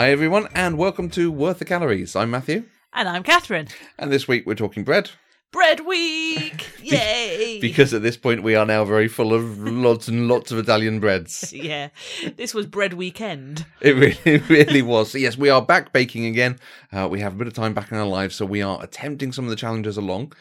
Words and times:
Hi, 0.00 0.12
everyone, 0.12 0.48
and 0.54 0.78
welcome 0.78 1.10
to 1.10 1.30
Worth 1.30 1.58
the 1.58 1.66
Calories. 1.66 2.16
I'm 2.16 2.30
Matthew, 2.30 2.64
And 2.94 3.06
I'm 3.06 3.22
Catherine. 3.22 3.68
and 3.98 4.10
this 4.10 4.26
week 4.26 4.46
we're 4.46 4.54
talking 4.54 4.82
bread 4.82 5.10
Bread 5.52 5.80
week! 5.80 6.70
Yay! 6.82 7.58
because 7.60 7.92
at 7.92 8.00
this 8.00 8.16
point 8.16 8.42
we 8.42 8.54
are 8.54 8.64
now 8.64 8.82
very 8.86 9.08
full 9.08 9.34
of 9.34 9.58
lots 9.58 10.08
and 10.08 10.26
lots 10.26 10.50
of 10.52 10.58
Italian 10.58 11.00
breads. 11.00 11.52
yeah, 11.52 11.90
this 12.38 12.54
was 12.54 12.64
bread 12.64 12.94
weekend. 12.94 13.66
It 13.82 13.94
really, 13.94 14.18
it 14.24 14.48
really 14.48 14.80
was. 14.80 15.10
So 15.10 15.18
yes, 15.18 15.36
we 15.36 15.50
are 15.50 15.60
back 15.60 15.92
baking 15.92 16.24
again. 16.24 16.58
Uh, 16.90 17.06
we 17.06 17.20
have 17.20 17.34
a 17.34 17.36
bit 17.36 17.46
of 17.46 17.52
time 17.52 17.74
back 17.74 17.92
in 17.92 17.98
our 17.98 18.06
lives, 18.06 18.36
so 18.36 18.46
we 18.46 18.62
are 18.62 18.82
attempting 18.82 19.32
some 19.32 19.44
of 19.44 19.50
the 19.50 19.56
challenges 19.56 19.98
along 19.98 20.32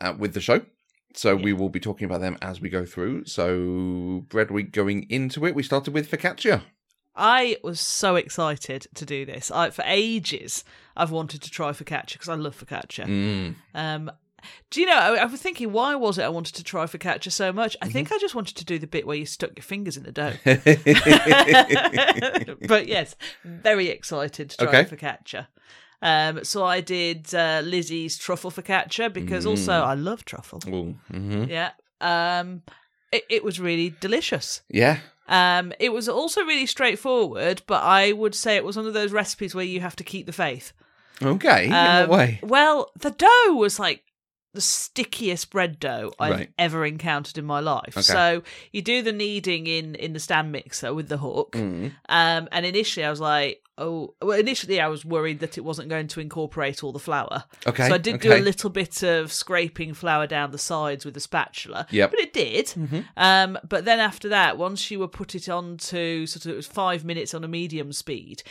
uh, 0.00 0.12
with 0.18 0.34
the 0.34 0.40
show. 0.40 0.62
So 1.14 1.36
we 1.36 1.52
will 1.52 1.68
be 1.68 1.78
talking 1.78 2.06
about 2.06 2.20
them 2.20 2.36
as 2.42 2.60
we 2.60 2.68
go 2.68 2.84
through. 2.84 3.26
So 3.26 4.24
bread 4.28 4.50
week 4.50 4.72
going 4.72 5.08
into 5.08 5.46
it, 5.46 5.54
we 5.54 5.62
started 5.62 5.94
with 5.94 6.10
focaccia. 6.10 6.62
I 7.16 7.56
was 7.62 7.80
so 7.80 8.16
excited 8.16 8.86
to 8.94 9.06
do 9.06 9.24
this. 9.24 9.50
I, 9.50 9.70
for 9.70 9.82
ages, 9.86 10.64
I've 10.96 11.10
wanted 11.10 11.42
to 11.42 11.50
try 11.50 11.70
focaccia 11.70 12.14
because 12.14 12.28
I 12.28 12.34
love 12.34 12.56
focaccia. 12.58 13.06
Mm. 13.06 13.54
Um, 13.74 14.10
do 14.70 14.80
you 14.80 14.86
know? 14.86 14.96
I, 14.96 15.14
I 15.16 15.24
was 15.24 15.40
thinking, 15.40 15.72
why 15.72 15.94
was 15.94 16.18
it 16.18 16.24
I 16.24 16.28
wanted 16.28 16.54
to 16.56 16.64
try 16.64 16.84
focaccia 16.84 17.32
so 17.32 17.52
much? 17.52 17.76
I 17.80 17.88
think 17.88 18.12
I 18.12 18.18
just 18.18 18.34
wanted 18.34 18.56
to 18.56 18.64
do 18.64 18.78
the 18.78 18.86
bit 18.86 19.06
where 19.06 19.16
you 19.16 19.26
stuck 19.26 19.56
your 19.56 19.62
fingers 19.62 19.96
in 19.96 20.02
the 20.02 20.12
dough. 20.12 20.34
but 22.68 22.86
yes, 22.88 23.16
very 23.44 23.88
excited 23.88 24.50
to 24.50 24.56
try 24.56 24.80
Okay. 24.80 24.84
focaccia. 24.84 25.46
Um, 26.02 26.44
so 26.44 26.64
I 26.64 26.80
did 26.82 27.34
uh, 27.34 27.62
Lizzie's 27.64 28.18
truffle 28.18 28.50
focaccia 28.50 29.10
because 29.12 29.46
also 29.46 29.72
I 29.72 29.94
love 29.94 30.24
truffle. 30.24 30.60
Ooh, 30.68 30.96
mhm. 31.10 31.48
Yeah. 31.48 31.70
Um, 32.00 32.62
it, 33.14 33.24
it 33.28 33.44
was 33.44 33.58
really 33.60 33.94
delicious. 34.00 34.62
Yeah. 34.68 34.98
Um, 35.26 35.72
it 35.80 35.90
was 35.90 36.08
also 36.08 36.42
really 36.42 36.66
straightforward, 36.66 37.62
but 37.66 37.82
I 37.82 38.12
would 38.12 38.34
say 38.34 38.56
it 38.56 38.64
was 38.64 38.76
one 38.76 38.86
of 38.86 38.94
those 38.94 39.10
recipes 39.12 39.54
where 39.54 39.64
you 39.64 39.80
have 39.80 39.96
to 39.96 40.04
keep 40.04 40.26
the 40.26 40.32
faith. 40.32 40.72
Okay. 41.22 41.66
In 41.66 41.72
Um, 41.72 42.08
what 42.08 42.18
way? 42.18 42.40
Well, 42.42 42.90
the 42.98 43.10
dough 43.10 43.54
was 43.54 43.78
like 43.78 44.02
the 44.54 44.60
stickiest 44.60 45.50
bread 45.50 45.78
dough 45.78 46.12
I've 46.18 46.32
Right. 46.32 46.50
ever 46.58 46.86
encountered 46.86 47.36
in 47.38 47.44
my 47.44 47.60
life. 47.60 47.96
Okay. 47.96 48.02
So 48.02 48.42
you 48.72 48.80
do 48.82 49.02
the 49.02 49.12
kneading 49.12 49.66
in 49.66 49.94
in 49.96 50.12
the 50.14 50.20
stand 50.20 50.50
mixer 50.52 50.94
with 50.94 51.08
the 51.08 51.18
hook. 51.18 51.52
Mm. 51.52 51.92
Um, 52.08 52.48
and 52.50 52.64
initially 52.64 53.04
I 53.04 53.10
was 53.10 53.20
like, 53.20 53.60
oh, 53.76 54.14
well, 54.22 54.38
initially 54.38 54.80
I 54.80 54.86
was 54.86 55.04
worried 55.04 55.40
that 55.40 55.58
it 55.58 55.62
wasn't 55.62 55.88
going 55.88 56.06
to 56.08 56.20
incorporate 56.20 56.84
all 56.84 56.92
the 56.92 56.98
flour. 57.00 57.44
Okay. 57.66 57.88
So 57.88 57.94
I 57.94 57.98
did 57.98 58.20
do 58.20 58.32
a 58.32 58.38
little 58.38 58.70
bit 58.70 59.02
of 59.02 59.32
scraping 59.32 59.92
flour 59.94 60.26
down 60.28 60.52
the 60.52 60.58
sides 60.58 61.04
with 61.04 61.16
a 61.16 61.20
spatula. 61.20 61.86
Yep. 61.90 62.10
But 62.12 62.20
it 62.20 62.32
did. 62.32 62.66
Mhm. 62.68 63.04
Um, 63.16 63.58
but 63.68 63.84
then 63.84 63.98
after 63.98 64.28
that, 64.28 64.56
once 64.56 64.90
you 64.92 65.00
were 65.00 65.08
put 65.08 65.34
it 65.34 65.48
on 65.48 65.76
to 65.78 66.26
sort 66.26 66.46
of 66.46 66.52
it 66.52 66.56
was 66.56 66.66
five 66.68 67.04
minutes 67.04 67.34
on 67.34 67.42
a 67.42 67.48
medium 67.48 67.92
speed, 67.92 68.44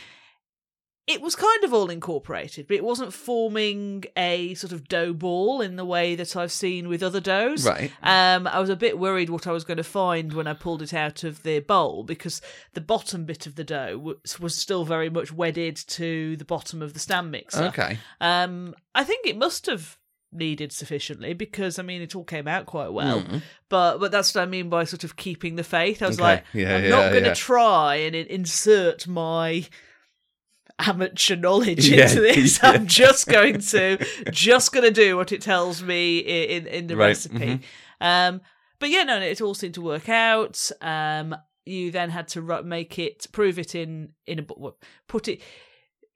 it 1.06 1.20
was 1.20 1.36
kind 1.36 1.64
of 1.64 1.74
all 1.74 1.90
incorporated, 1.90 2.66
but 2.66 2.76
it 2.76 2.82
wasn't 2.84 3.12
forming 3.12 4.04
a 4.16 4.54
sort 4.54 4.72
of 4.72 4.88
dough 4.88 5.12
ball 5.12 5.60
in 5.60 5.76
the 5.76 5.84
way 5.84 6.14
that 6.14 6.34
I've 6.34 6.50
seen 6.52 6.88
with 6.88 7.02
other 7.02 7.20
doughs. 7.20 7.66
Right. 7.66 7.92
Um, 8.02 8.46
I 8.46 8.58
was 8.58 8.70
a 8.70 8.76
bit 8.76 8.98
worried 8.98 9.28
what 9.28 9.46
I 9.46 9.52
was 9.52 9.64
going 9.64 9.76
to 9.76 9.84
find 9.84 10.32
when 10.32 10.46
I 10.46 10.54
pulled 10.54 10.80
it 10.80 10.94
out 10.94 11.22
of 11.22 11.42
the 11.42 11.60
bowl 11.60 12.04
because 12.04 12.40
the 12.72 12.80
bottom 12.80 13.26
bit 13.26 13.46
of 13.46 13.56
the 13.56 13.64
dough 13.64 13.98
was, 13.98 14.40
was 14.40 14.56
still 14.56 14.86
very 14.86 15.10
much 15.10 15.30
wedded 15.30 15.76
to 15.88 16.36
the 16.38 16.44
bottom 16.46 16.80
of 16.80 16.94
the 16.94 17.00
stand 17.00 17.30
mixer. 17.30 17.64
Okay. 17.64 17.98
Um, 18.22 18.74
I 18.94 19.04
think 19.04 19.26
it 19.26 19.36
must 19.36 19.66
have 19.66 19.98
kneaded 20.32 20.72
sufficiently 20.72 21.32
because 21.34 21.78
I 21.78 21.82
mean 21.82 22.00
it 22.02 22.16
all 22.16 22.24
came 22.24 22.48
out 22.48 22.66
quite 22.66 22.92
well. 22.92 23.20
Mm. 23.22 23.42
But 23.68 23.98
but 23.98 24.10
that's 24.10 24.34
what 24.34 24.40
I 24.40 24.46
mean 24.46 24.68
by 24.70 24.84
sort 24.84 25.04
of 25.04 25.16
keeping 25.16 25.56
the 25.56 25.62
faith. 25.64 26.02
I 26.02 26.06
was 26.06 26.16
Okay. 26.18 26.24
like, 26.24 26.44
Yeah, 26.54 26.76
I'm 26.76 26.84
yeah, 26.84 26.88
not 26.90 27.10
going 27.12 27.24
to 27.24 27.28
yeah. 27.28 27.34
try 27.34 27.94
and 27.96 28.16
insert 28.16 29.06
my 29.06 29.66
amateur 30.78 31.36
knowledge 31.36 31.88
Yeah, 31.88 32.02
into 32.08 32.20
this. 32.20 32.58
yeah. 32.62 32.70
I'm 32.70 32.86
just 32.86 33.26
going 33.28 33.60
to 33.60 34.04
just 34.30 34.72
going 34.72 34.84
to 34.84 34.90
do 34.90 35.16
what 35.16 35.32
it 35.32 35.40
tells 35.42 35.82
me 35.82 36.18
in 36.18 36.66
in 36.66 36.86
the 36.86 36.96
Right, 36.96 37.08
recipe. 37.08 37.36
mhm. 37.36 37.62
Um, 38.00 38.40
but 38.80 38.90
yeah, 38.90 39.04
no, 39.04 39.20
it 39.20 39.40
all 39.40 39.54
seemed 39.54 39.74
to 39.74 39.80
work 39.82 40.08
out. 40.08 40.70
Um, 40.80 41.34
you 41.64 41.90
then 41.90 42.10
had 42.10 42.28
to 42.28 42.62
make 42.62 42.98
it, 42.98 43.26
prove 43.32 43.58
it 43.58 43.74
in 43.74 44.10
in 44.26 44.38
a 44.40 44.42
put 45.08 45.28
it. 45.28 45.40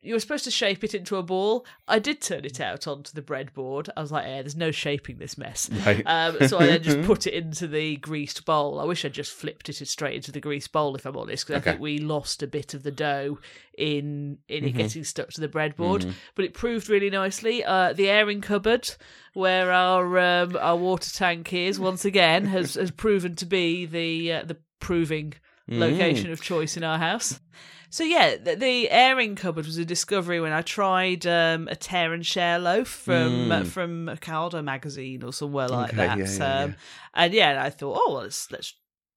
You 0.01 0.15
were 0.15 0.21
supposed 0.21 0.45
to 0.45 0.51
shape 0.53 0.85
it 0.85 0.95
into 0.95 1.17
a 1.17 1.25
ball. 1.25 1.67
I 1.89 1.99
did 1.99 2.21
turn 2.21 2.45
it 2.45 2.61
out 2.61 2.87
onto 2.87 3.11
the 3.13 3.21
breadboard. 3.23 3.89
I 3.97 4.01
was 4.01 4.13
like, 4.13 4.27
"Yeah, 4.27 4.43
there's 4.43 4.55
no 4.55 4.71
shaping 4.71 5.19
this 5.19 5.37
mess." 5.37 5.69
Right. 5.85 6.05
Um, 6.07 6.37
so 6.47 6.59
I 6.61 6.67
then 6.67 6.83
just 6.85 7.03
put 7.07 7.27
it 7.27 7.35
into 7.35 7.67
the 7.67 7.97
greased 7.97 8.45
bowl. 8.45 8.79
I 8.79 8.85
wish 8.85 9.05
I'd 9.05 9.13
just 9.13 9.33
flipped 9.33 9.69
it 9.69 9.75
straight 9.89 10.15
into 10.15 10.31
the 10.31 10.39
greased 10.41 10.71
bowl, 10.71 10.95
if 10.95 11.05
I'm 11.05 11.17
honest, 11.17 11.47
because 11.47 11.63
Okay. 11.63 11.71
I 11.71 11.73
think 11.73 11.83
we 11.83 11.99
lost 11.99 12.45
a 12.45 12.47
bit 12.47 12.75
of 12.75 12.85
the 12.85 12.93
dough 12.93 13.39
in 13.77 14.39
in 14.49 14.65
it 14.65 14.75
Mhm. 14.75 14.77
getting 14.77 15.05
stuck 15.05 15.31
to 15.31 15.41
the 15.41 15.49
breadboard. 15.49 16.05
Mhm. 16.05 16.13
But 16.37 16.45
it 16.45 16.55
proved 16.55 16.89
really 16.89 17.11
nicely. 17.11 17.65
Uh, 17.65 17.93
the 17.93 18.09
airing 18.09 18.41
cupboard, 18.41 18.89
where 19.35 19.73
our 19.73 20.17
um, 20.19 20.57
our 20.61 20.77
water 20.77 21.11
tank 21.13 21.53
is, 21.53 21.81
once 21.81 22.05
again 22.05 22.45
has 22.47 22.75
has 22.77 22.93
proven 22.93 23.35
to 23.35 23.47
be 23.47 23.85
the 23.85 24.33
uh, 24.33 24.45
the 24.45 24.59
proving 24.79 25.35
Mm. 25.69 25.81
location 25.81 26.33
of 26.33 26.41
choice 26.41 26.79
in 26.79 26.83
our 26.85 26.97
house. 26.99 27.41
So 27.91 28.04
yeah, 28.04 28.37
the, 28.37 28.54
the 28.56 28.91
airing 28.91 29.34
cupboard 29.34 29.65
was 29.66 29.78
a 29.78 29.84
discovery 29.84 30.41
when 30.41 30.53
I 30.53 30.62
tried 30.62 31.26
um, 31.26 31.69
a 31.69 31.76
tear 31.76 32.12
and 32.12 32.25
share 32.25 32.59
loaf 32.59 32.88
from 32.88 33.49
Mm. 33.49 33.66
from 33.66 34.09
a 34.09 34.16
Caldo 34.16 34.62
magazine 34.62 35.22
or 35.22 35.32
somewhere 35.32 35.69
like 35.69 35.94
Okay, 35.94 36.06
that. 36.06 36.19
yeah, 36.19 36.37
yeah, 36.38 36.62
um, 36.65 36.75
And 37.15 37.32
yeah, 37.34 37.62
I 37.65 37.71
thought, 37.71 37.99
oh, 37.99 38.12
well, 38.12 38.22
let's 38.22 38.50
let's 38.53 38.75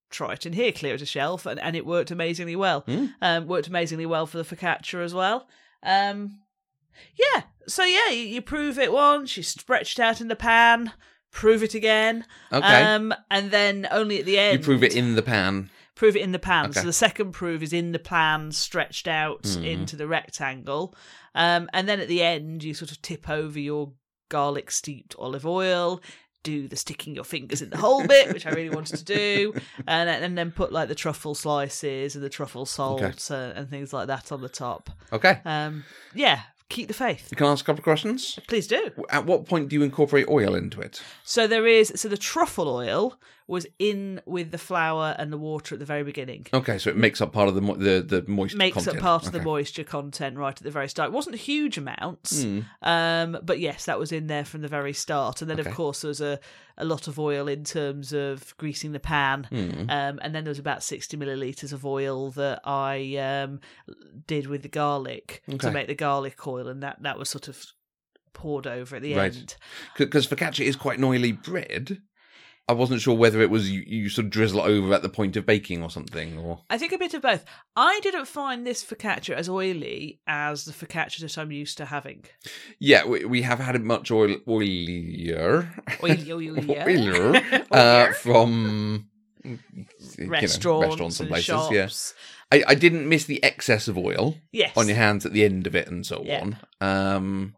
try 0.09 0.33
it 0.33 0.45
in 0.45 0.53
here, 0.53 0.71
clear 0.71 0.95
it 0.95 1.01
a 1.01 1.05
shelf, 1.05 1.45
and, 1.45 1.59
and 1.59 1.75
it 1.75 1.85
worked 1.85 2.11
amazingly 2.11 2.55
well. 2.55 2.83
Mm. 2.83 3.13
Um, 3.21 3.47
worked 3.47 3.67
amazingly 3.67 4.05
well 4.05 4.25
for 4.25 4.37
the 4.37 4.55
focaccia 4.55 5.03
as 5.03 5.13
well. 5.13 5.47
Um, 5.83 6.39
yeah, 7.15 7.43
so 7.67 7.83
yeah, 7.83 8.09
you, 8.09 8.23
you 8.23 8.41
prove 8.41 8.77
it 8.77 8.91
once, 8.91 9.35
you 9.37 9.43
stretch 9.43 9.97
it 9.97 10.01
out 10.01 10.21
in 10.21 10.27
the 10.27 10.35
pan, 10.35 10.91
prove 11.31 11.63
it 11.63 11.73
again, 11.73 12.25
Okay. 12.51 12.83
um, 12.83 13.13
and 13.29 13.51
then 13.51 13.87
only 13.91 14.19
at 14.19 14.25
the 14.25 14.37
end 14.37 14.59
you 14.59 14.63
prove 14.65 14.83
it 14.83 14.95
in 14.95 15.15
the 15.15 15.21
pan. 15.21 15.69
Prove 15.95 16.15
it 16.15 16.21
in 16.21 16.31
the 16.31 16.39
pan. 16.39 16.65
Okay. 16.69 16.79
So 16.79 16.85
the 16.85 16.93
second 16.93 17.31
prove 17.33 17.61
is 17.61 17.73
in 17.73 17.91
the 17.91 17.99
pan, 17.99 18.51
stretched 18.51 19.07
out 19.07 19.43
Mhm. 19.43 19.65
into 19.65 19.95
the 19.95 20.07
rectangle, 20.07 20.95
um, 21.35 21.69
and 21.73 21.87
then 21.87 21.99
at 21.99 22.07
the 22.07 22.21
end 22.23 22.63
you 22.63 22.73
sort 22.73 22.91
of 22.91 23.01
tip 23.01 23.29
over 23.29 23.59
your 23.59 23.93
garlic 24.29 24.71
steeped 24.71 25.15
olive 25.19 25.45
oil. 25.45 26.01
Do 26.43 26.67
the 26.67 26.75
sticking 26.75 27.13
your 27.13 27.23
fingers 27.23 27.61
in 27.61 27.69
the 27.69 27.77
hole 27.77 28.07
bit, 28.07 28.33
which 28.33 28.47
I 28.47 28.49
really 28.49 28.73
wanted 28.73 28.97
to 28.97 29.03
do, 29.03 29.53
and 29.87 30.09
and 30.09 30.35
then 30.35 30.51
put 30.51 30.71
like 30.71 30.87
the 30.87 30.95
truffle 30.95 31.35
slices 31.35 32.15
and 32.15 32.23
the 32.23 32.29
truffle 32.29 32.65
salt 32.65 33.29
uh, 33.29 33.33
and 33.55 33.69
things 33.69 33.93
like 33.93 34.07
that 34.07 34.31
on 34.31 34.41
the 34.41 34.49
top. 34.49 34.89
Okay. 35.13 35.39
Um, 35.45 35.83
yeah, 36.15 36.41
keep 36.69 36.87
the 36.87 36.95
faith. 36.95 37.27
You 37.29 37.37
can 37.37 37.45
ask 37.45 37.63
a 37.63 37.65
couple 37.67 37.81
of 37.81 37.83
questions. 37.83 38.39
Please 38.47 38.65
do. 38.65 38.89
At 39.11 39.27
what 39.27 39.45
point 39.45 39.69
do 39.69 39.75
you 39.75 39.83
incorporate 39.83 40.27
oil 40.29 40.55
into 40.55 40.81
it? 40.81 41.03
So 41.23 41.45
there 41.45 41.67
is 41.67 41.91
so 41.95 42.07
the 42.09 42.17
truffle 42.17 42.69
oil 42.69 43.19
was 43.51 43.67
in 43.79 44.21
with 44.25 44.49
the 44.51 44.57
flour 44.57 45.13
and 45.19 45.31
the 45.31 45.37
water 45.37 45.75
at 45.75 45.79
the 45.79 45.85
very 45.85 46.03
beginning. 46.03 46.47
Okay, 46.53 46.77
so 46.77 46.89
it 46.89 46.95
makes 46.95 47.19
up 47.19 47.33
part 47.33 47.49
of 47.49 47.55
the 47.55 47.61
mo- 47.61 47.75
the 47.75 48.01
the 48.01 48.23
moist 48.27 48.55
makes 48.55 48.75
content. 48.75 48.95
up 48.97 49.01
part 49.03 49.25
of 49.27 49.33
the 49.33 49.41
moisture 49.41 49.83
content 49.83 50.37
right 50.37 50.55
at 50.57 50.63
the 50.63 50.71
very 50.71 50.87
start. 50.87 51.09
It 51.09 51.13
wasn't 51.13 51.35
huge 51.35 51.77
amounts, 51.77 52.43
Mm. 52.45 52.65
um, 52.81 53.37
but 53.43 53.59
yes, 53.59 53.85
that 53.85 53.99
was 53.99 54.11
in 54.13 54.27
there 54.27 54.45
from 54.45 54.61
the 54.61 54.67
very 54.69 54.93
start. 54.93 55.41
And 55.41 55.49
then, 55.51 55.59
Okay. 55.59 55.69
of 55.69 55.75
course, 55.75 56.01
there 56.01 56.07
was 56.07 56.21
a, 56.21 56.39
a 56.77 56.85
lot 56.85 57.07
of 57.09 57.19
oil 57.19 57.47
in 57.49 57.63
terms 57.65 58.13
of 58.13 58.55
greasing 58.57 58.93
the 58.93 58.99
pan. 59.01 59.47
Mm. 59.51 59.81
Um, 59.91 60.19
and 60.21 60.33
then 60.33 60.45
there 60.45 60.51
was 60.51 60.57
about 60.59 60.81
60 60.81 61.17
millilitres 61.17 61.73
of 61.73 61.85
oil 61.85 62.31
that 62.31 62.61
I 62.65 63.17
um, 63.17 63.59
did 64.27 64.47
with 64.47 64.61
the 64.63 64.69
garlic 64.69 65.43
Okay. 65.49 65.57
to 65.57 65.71
make 65.71 65.87
the 65.87 65.95
garlic 65.95 66.47
oil, 66.47 66.67
and 66.69 66.81
that, 66.83 67.03
that 67.03 67.19
was 67.19 67.29
sort 67.29 67.47
of 67.49 67.57
poured 68.33 68.65
over 68.65 68.95
at 68.95 69.01
the 69.01 69.13
Right. 69.15 69.35
end. 69.35 69.55
Because 69.97 70.25
focaccia 70.25 70.63
is 70.65 70.77
quite 70.77 70.97
an 70.97 71.03
oily 71.03 71.33
bread. 71.33 72.01
I 72.67 72.73
wasn't 72.73 73.01
sure 73.01 73.15
whether 73.17 73.41
it 73.41 73.49
was 73.49 73.69
you, 73.69 73.83
you 73.85 74.07
sort 74.07 74.25
of 74.25 74.31
drizzle 74.31 74.59
it 74.63 74.69
over 74.69 74.93
at 74.93 75.01
the 75.01 75.09
point 75.09 75.35
of 75.35 75.45
baking 75.45 75.83
or 75.83 75.89
something, 75.89 76.37
or 76.37 76.61
I 76.69 76.77
think 76.77 76.93
a 76.93 76.97
bit 76.97 77.13
of 77.13 77.21
both. 77.21 77.43
I 77.75 77.99
didn't 78.01 78.27
find 78.27 78.65
this 78.65 78.83
focaccia 78.83 79.33
as 79.33 79.49
oily 79.49 80.21
as 80.25 80.63
the 80.65 80.71
focaccia 80.71 81.19
that 81.19 81.37
I'm 81.37 81.51
used 81.51 81.77
to 81.79 81.85
having. 81.85 82.23
yeah, 82.79 83.05
we, 83.05 83.25
we 83.25 83.41
have 83.41 83.59
had 83.59 83.75
it 83.75 83.81
much 83.83 84.09
oil 84.11 84.37
oilier, 84.47 85.67
Oily, 86.03 86.31
oily, 86.31 86.65
yeah. 86.67 86.85
oilier 86.85 87.67
uh, 87.71 88.13
from 88.13 89.07
you 89.43 89.57
know, 90.19 90.27
restaurants, 90.27 90.87
restaurants 90.89 91.19
and 91.19 91.27
and 91.27 91.29
places. 91.29 91.45
shops. 91.47 92.13
Yeah, 92.53 92.57
I, 92.59 92.71
I 92.71 92.75
didn't 92.75 93.09
miss 93.09 93.25
the 93.25 93.43
excess 93.43 93.87
of 93.87 93.97
oil 93.97 94.35
Yes. 94.51 94.77
on 94.77 94.87
your 94.87 94.97
hands 94.97 95.25
at 95.25 95.33
the 95.33 95.43
end 95.43 95.67
of 95.67 95.75
it 95.75 95.87
and 95.87 96.05
so 96.05 96.21
Yeah. 96.23 96.41
on. 96.41 96.57
Um, 96.79 97.55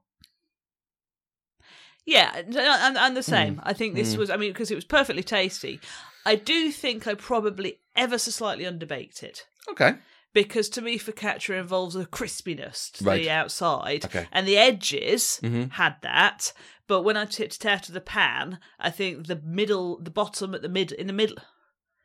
Yeah, 2.06 2.36
and, 2.36 3.18
the 3.18 3.24
same. 3.24 3.56
Mm. 3.56 3.60
I 3.64 3.74
think 3.74 3.96
this 3.96 4.16
Mm. 4.16 4.18
was, 4.20 4.30
I 4.30 4.38
mean, 4.38 4.52
because 4.52 4.72
it 4.72 4.76
was 4.76 4.86
perfectly 4.86 5.24
tasty. 5.24 5.80
I 6.26 6.36
do 6.36 6.72
think 6.72 7.08
I 7.08 7.14
probably 7.16 7.80
ever 7.96 8.18
so 8.18 8.32
slightly 8.32 8.66
underbaked 8.66 9.24
it. 9.24 9.46
okay, 9.70 9.96
Because 10.34 10.68
to 10.70 10.82
me, 10.82 10.98
focaccia 11.00 11.60
involves 11.60 11.96
a 11.96 12.06
crispiness 12.06 12.92
to 12.94 13.04
Right. 13.06 13.22
the 13.22 13.30
outside, 13.30 14.06
okay, 14.06 14.28
and 14.32 14.48
the 14.48 14.58
edges 14.58 15.38
hmm 15.40 15.64
had 15.72 15.96
that. 16.02 16.52
But 16.88 17.04
when 17.04 17.16
I 17.16 17.26
tipped 17.26 17.56
it 17.56 17.66
out 17.66 17.88
of 17.88 17.94
the 17.94 18.02
pan, 18.02 18.60
I 18.80 18.90
think 18.90 19.28
the 19.28 19.42
middle, 19.44 20.00
the 20.00 20.12
bottom 20.12 20.54
at 20.54 20.62
the 20.62 20.70
mid, 20.70 20.92
in 20.92 21.08
the 21.08 21.14
middle, 21.14 21.38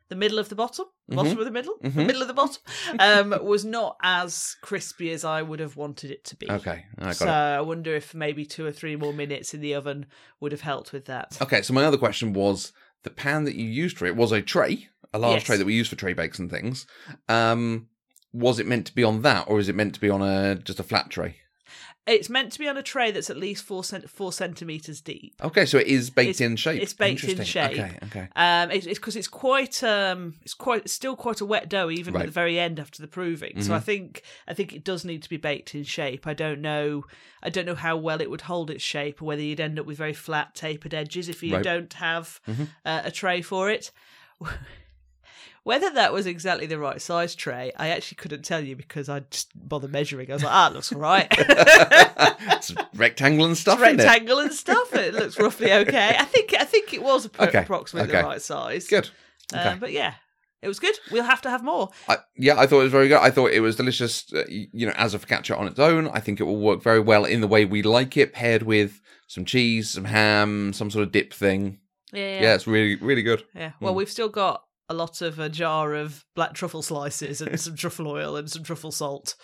the 0.09 0.15
middle 0.15 0.39
of 0.39 0.49
the 0.49 0.55
bottom, 0.55 0.85
the 1.07 1.15
bottom 1.15 1.37
of 1.39 1.45
the 1.45 1.51
middle, 1.51 1.75
the 1.81 1.89
Mhm. 1.89 2.05
middle 2.07 2.21
of 2.21 2.27
the 2.27 2.33
bottom, 2.33 2.61
um, 2.99 3.43
was 3.45 3.63
not 3.63 3.95
as 4.01 4.55
crispy 4.61 5.11
as 5.11 5.23
I 5.23 5.41
would 5.41 5.59
have 5.59 5.75
wanted 5.75 6.11
it 6.11 6.23
to 6.25 6.35
be. 6.35 6.49
Okay, 6.51 6.85
I 6.97 7.05
got 7.05 7.15
so 7.15 7.25
it. 7.27 7.29
I 7.31 7.61
wonder 7.61 7.95
if 7.95 8.13
maybe 8.13 8.45
two 8.45 8.65
or 8.65 8.71
three 8.71 8.95
more 8.95 9.13
minutes 9.13 9.53
in 9.53 9.61
the 9.61 9.73
oven 9.75 10.07
would 10.39 10.51
have 10.51 10.61
helped 10.61 10.91
with 10.93 11.05
that. 11.05 11.37
Okay, 11.41 11.61
so 11.61 11.73
my 11.73 11.85
other 11.85 11.97
question 11.97 12.33
was 12.33 12.73
the 13.03 13.09
pan 13.09 13.43
that 13.45 13.55
you 13.55 13.65
used 13.65 13.97
for 13.97 14.05
it 14.07 14.15
was 14.15 14.31
a 14.31 14.41
tray, 14.41 14.89
a 15.13 15.19
large 15.19 15.37
Yes. 15.37 15.43
tray 15.43 15.57
that 15.57 15.65
we 15.65 15.73
use 15.75 15.87
for 15.87 15.95
tray 15.95 16.13
bakes 16.13 16.39
and 16.39 16.49
things. 16.49 16.85
Um, 17.27 17.87
was 18.33 18.59
it 18.59 18.67
meant 18.67 18.85
to 18.87 18.93
be 18.95 19.03
on 19.03 19.21
that, 19.23 19.45
or 19.47 19.59
is 19.59 19.69
it 19.69 19.75
meant 19.75 19.93
to 19.95 19.99
be 20.01 20.09
on 20.09 20.21
a 20.21 20.55
just 20.55 20.79
a 20.79 20.83
flat 20.83 21.09
tray? 21.09 21.37
It's 22.09 22.29
meant 22.29 22.51
to 22.53 22.59
be 22.59 22.67
on 22.67 22.77
a 22.77 22.83
tray 22.83 23.11
that's 23.11 23.29
at 23.29 23.37
least 23.37 23.63
four 23.63 23.83
cent- 23.83 24.09
four 24.09 24.33
centimeters 24.33 25.01
deep. 25.01 25.35
Okay, 25.41 25.65
so 25.65 25.77
it 25.77 25.87
is 25.87 26.09
baked 26.09 26.29
It's- 26.31 26.41
in 26.41 26.55
shape. 26.55 26.81
it's 26.81 26.93
baked 26.93 27.23
in 27.23 27.43
shape. 27.43 27.71
Okay, 27.79 27.97
okay. 28.03 28.27
Um, 28.35 28.71
it's 28.71 28.85
because 28.87 29.15
it's, 29.15 29.27
quite 29.27 29.83
um, 29.83 30.35
it's 30.43 30.53
quite 30.53 30.83
it's 30.83 30.93
still 30.93 31.15
quite 31.15 31.41
a 31.41 31.45
wet 31.45 31.69
dough 31.69 31.89
even 31.89 32.15
at 32.15 32.25
the 32.25 32.31
very 32.31 32.59
end 32.59 32.79
after 32.79 33.01
the 33.01 33.07
proving. 33.07 33.61
So 33.61 33.73
I 33.73 33.79
Mhm. 33.79 33.83
think 33.83 34.23
I 34.47 34.53
think 34.53 34.73
it 34.73 34.83
does 34.83 35.05
need 35.05 35.23
to 35.23 35.29
be 35.29 35.37
baked 35.37 35.75
in 35.75 35.83
shape. 35.83 36.25
I 36.27 36.33
don't 36.33 36.61
know 36.61 37.05
I 37.41 37.49
don't 37.49 37.65
know 37.65 37.75
how 37.75 37.95
well 37.95 38.19
it 38.19 38.29
would 38.29 38.41
hold 38.41 38.69
its 38.69 38.83
shape 38.83 39.21
or 39.21 39.25
whether 39.25 39.41
you'd 39.41 39.61
end 39.61 39.79
up 39.79 39.85
with 39.85 39.97
very 39.97 40.13
flat 40.13 40.55
tapered 40.55 40.93
edges 40.93 41.29
if 41.29 41.41
you 41.41 41.53
Right. 41.55 41.63
don't 41.63 41.93
have 41.93 42.41
Mhm. 42.47 42.67
uh, 42.85 43.01
a 43.05 43.11
tray 43.11 43.41
for 43.41 43.69
it. 43.69 43.91
Whether 45.69 45.91
that 45.91 46.11
was 46.11 46.25
exactly 46.25 46.65
the 46.65 46.79
right 46.79 46.99
size 46.99 47.35
tray, 47.35 47.71
I 47.77 47.89
actually 47.89 48.15
couldn't 48.15 48.41
tell 48.43 48.63
you 48.63 48.75
because 48.75 49.07
I 49.07 49.19
just 49.29 49.51
bother 49.55 49.87
measuring. 49.87 50.31
I 50.31 50.33
was 50.33 50.43
like, 50.43 50.51
ah, 50.53 50.69
it 50.69 50.73
looks 50.73 50.91
all 50.91 50.99
right. 50.99 51.27
it's 51.87 52.73
rectangle 52.95 53.45
and 53.45 53.57
stuff, 53.57 53.79
isn't 53.81 53.99
it? 53.99 54.03
rectangle 54.03 54.39
and 54.39 54.51
stuff. 54.53 54.93
It 54.95 55.13
looks 55.13 55.39
roughly 55.39 55.71
okay. 55.71 56.15
I 56.17 56.25
think 56.25 56.53
I 56.59 56.63
think 56.63 56.93
it 56.93 57.03
was 57.03 57.29
Okay, 57.39 57.59
approximately 57.59 58.09
okay. 58.09 58.21
the 58.21 58.27
right 58.27 58.41
size. 58.41 58.87
Good. 58.87 59.09
Uh, 59.53 59.57
Okay. 59.59 59.77
but 59.79 59.91
yeah, 59.91 60.13
it 60.61 60.67
was 60.67 60.79
good. 60.79 60.95
We'll 61.11 61.23
have 61.23 61.41
to 61.43 61.49
have 61.49 61.63
more. 61.63 61.89
I, 62.07 62.17
yeah, 62.35 62.59
I 62.59 62.65
thought 62.67 62.79
it 62.79 62.83
was 62.83 62.91
very 62.91 63.07
good. 63.07 63.19
I 63.19 63.29
thought 63.29 63.51
it 63.51 63.59
was 63.61 63.75
delicious, 63.75 64.31
uh, 64.33 64.43
you 64.49 64.85
know, 64.87 64.93
as 64.95 65.13
a 65.13 65.19
focaccia 65.19 65.57
on 65.57 65.67
its 65.67 65.79
own. 65.79 66.07
I 66.09 66.19
think 66.19 66.39
it 66.39 66.43
will 66.45 66.59
work 66.59 66.81
very 66.81 66.99
well 66.99 67.25
in 67.25 67.41
the 67.41 67.47
way 67.47 67.65
we 67.65 67.81
like 67.83 68.17
it, 68.17 68.33
paired 68.33 68.63
with 68.63 69.01
some 69.27 69.45
cheese, 69.45 69.91
some 69.91 70.05
ham, 70.05 70.73
some 70.73 70.89
sort 70.89 71.03
of 71.03 71.11
dip 71.11 71.31
thing. 71.33 71.79
Yeah, 72.11 72.41
Yeah, 72.41 72.55
it's 72.55 72.65
really, 72.65 72.95
really 72.95 73.21
good. 73.21 73.43
yeah. 73.53 73.73
Well, 73.79 73.93
Mm. 73.93 73.97
we've 73.97 74.09
still 74.09 74.29
got 74.29 74.63
a 74.89 74.93
lot 74.93 75.21
of 75.21 75.37
a 75.39 75.49
jar 75.49 75.93
of 75.93 76.25
black 76.35 76.53
truffle 76.53 76.81
slices 76.81 77.41
and 77.41 77.59
some 77.59 77.75
truffle 77.75 78.07
oil 78.07 78.35
and 78.35 78.49
some 78.49 78.63
truffle 78.63 78.91
salt. 78.91 79.35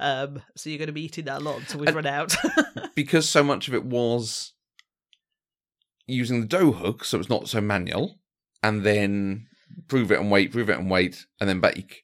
Um, 0.00 0.42
so 0.56 0.68
you're 0.70 0.78
going 0.78 0.86
to 0.88 0.92
be 0.92 1.04
eating 1.04 1.24
that 1.26 1.40
a 1.40 1.44
lot 1.44 1.58
until 1.60 1.80
we've 1.80 1.88
And- 1.88 1.96
run 1.96 2.06
out. 2.06 2.34
Because 2.94 3.28
so 3.28 3.44
much 3.44 3.68
of 3.68 3.74
it 3.74 3.84
was 3.84 4.54
using 6.08 6.40
the 6.40 6.46
dough 6.46 6.72
hook, 6.72 7.04
so 7.04 7.18
it's 7.20 7.28
not 7.28 7.48
so 7.48 7.60
manual, 7.60 8.18
and 8.62 8.82
then 8.84 9.46
prove 9.86 10.10
it 10.10 10.18
and 10.18 10.30
wait, 10.32 10.50
prove 10.50 10.68
it 10.68 10.78
and 10.78 10.90
wait, 10.90 11.26
and 11.40 11.48
then 11.48 11.60
bake. 11.60 12.02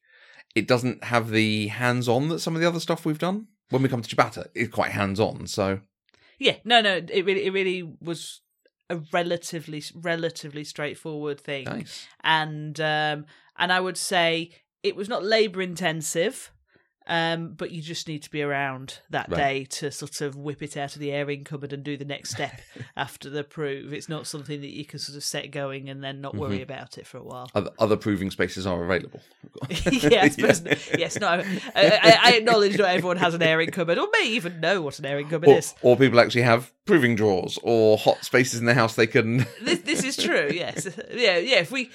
It 0.54 0.68
doesn't 0.68 1.02
have 1.04 1.30
the 1.30 1.66
hands 1.68 2.08
on 2.08 2.28
that 2.28 2.38
some 2.38 2.54
of 2.54 2.60
the 2.60 2.68
other 2.68 2.78
stuff 2.78 3.04
we've 3.04 3.18
done. 3.18 3.48
When 3.70 3.82
we 3.82 3.88
come 3.88 4.02
to 4.02 4.16
ciabatta, 4.16 4.48
it's 4.54 4.72
quite 4.72 4.92
hands 4.92 5.18
on. 5.18 5.48
So 5.48 5.80
yeah, 6.38 6.56
no, 6.64 6.80
no, 6.80 6.96
it 6.96 7.24
really, 7.24 7.44
it 7.46 7.52
really 7.52 7.82
was 8.00 8.40
a 8.94 9.02
relatively, 9.12 9.82
relatively 9.94 10.64
straightforward 10.64 11.40
thing. 11.40 11.64
nice. 11.64 12.06
and 12.22 12.80
um, 12.80 13.26
and 13.56 13.72
I 13.72 13.80
would 13.80 13.96
say 13.96 14.50
it 14.82 14.96
was 14.96 15.08
not 15.08 15.24
labour 15.24 15.62
intensive, 15.62 16.50
um, 17.06 17.54
but 17.56 17.70
you 17.70 17.82
just 17.82 18.08
need 18.08 18.22
to 18.22 18.30
be 18.30 18.42
around 18.42 18.98
that 19.10 19.28
Right. 19.30 19.36
day 19.36 19.64
to 19.64 19.90
sort 19.90 20.20
of 20.20 20.36
whip 20.36 20.62
it 20.62 20.76
out 20.76 20.94
of 20.94 21.00
the 21.00 21.12
airing 21.12 21.44
cupboard 21.44 21.72
and 21.72 21.82
do 21.84 21.96
the 21.96 22.04
next 22.04 22.30
step 22.30 22.60
after 22.96 23.28
the 23.28 23.44
prove. 23.44 23.92
It's 23.92 24.08
not 24.08 24.26
something 24.26 24.60
that 24.60 24.70
you 24.70 24.84
can 24.84 24.98
sort 24.98 25.16
of 25.16 25.24
set 25.24 25.50
going 25.50 25.88
and 25.88 26.02
then 26.02 26.20
not 26.20 26.34
worry 26.34 26.62
about 26.62 26.96
it 26.98 27.06
for 27.06 27.18
a 27.18 27.22
while. 27.22 27.50
Other, 27.54 27.70
other 27.78 27.96
proving 27.96 28.30
spaces 28.30 28.66
are 28.66 28.82
available. 28.84 29.20
yeah, 29.90 30.28
suppose, 30.28 30.62
yes, 30.98 31.18
no. 31.20 31.28
I, 31.28 31.42
I, 31.74 32.18
I 32.22 32.32
acknowledge 32.36 32.78
not 32.78 32.88
everyone 32.88 33.18
has 33.18 33.34
an 33.34 33.42
airing 33.42 33.70
cupboard, 33.70 33.98
or 33.98 34.08
may 34.12 34.28
even 34.28 34.60
know 34.60 34.80
what 34.82 34.98
an 34.98 35.06
airing 35.06 35.28
cupboard 35.28 35.48
or, 35.50 35.58
is. 35.58 35.74
or 35.82 35.96
people 35.96 36.20
actually 36.20 36.42
have 36.42 36.72
proving 36.86 37.16
drawers 37.16 37.58
or 37.62 37.96
hot 37.96 38.24
spaces 38.24 38.60
in 38.60 38.66
their 38.66 38.74
house 38.74 38.94
they 38.94 39.06
can. 39.06 39.46
This, 39.62 39.80
this 39.80 40.04
is 40.04 40.16
true. 40.16 40.50
Yes, 40.52 40.86
yeah, 41.10 41.38
yeah. 41.38 41.56
If 41.60 41.70
we, 41.72 41.90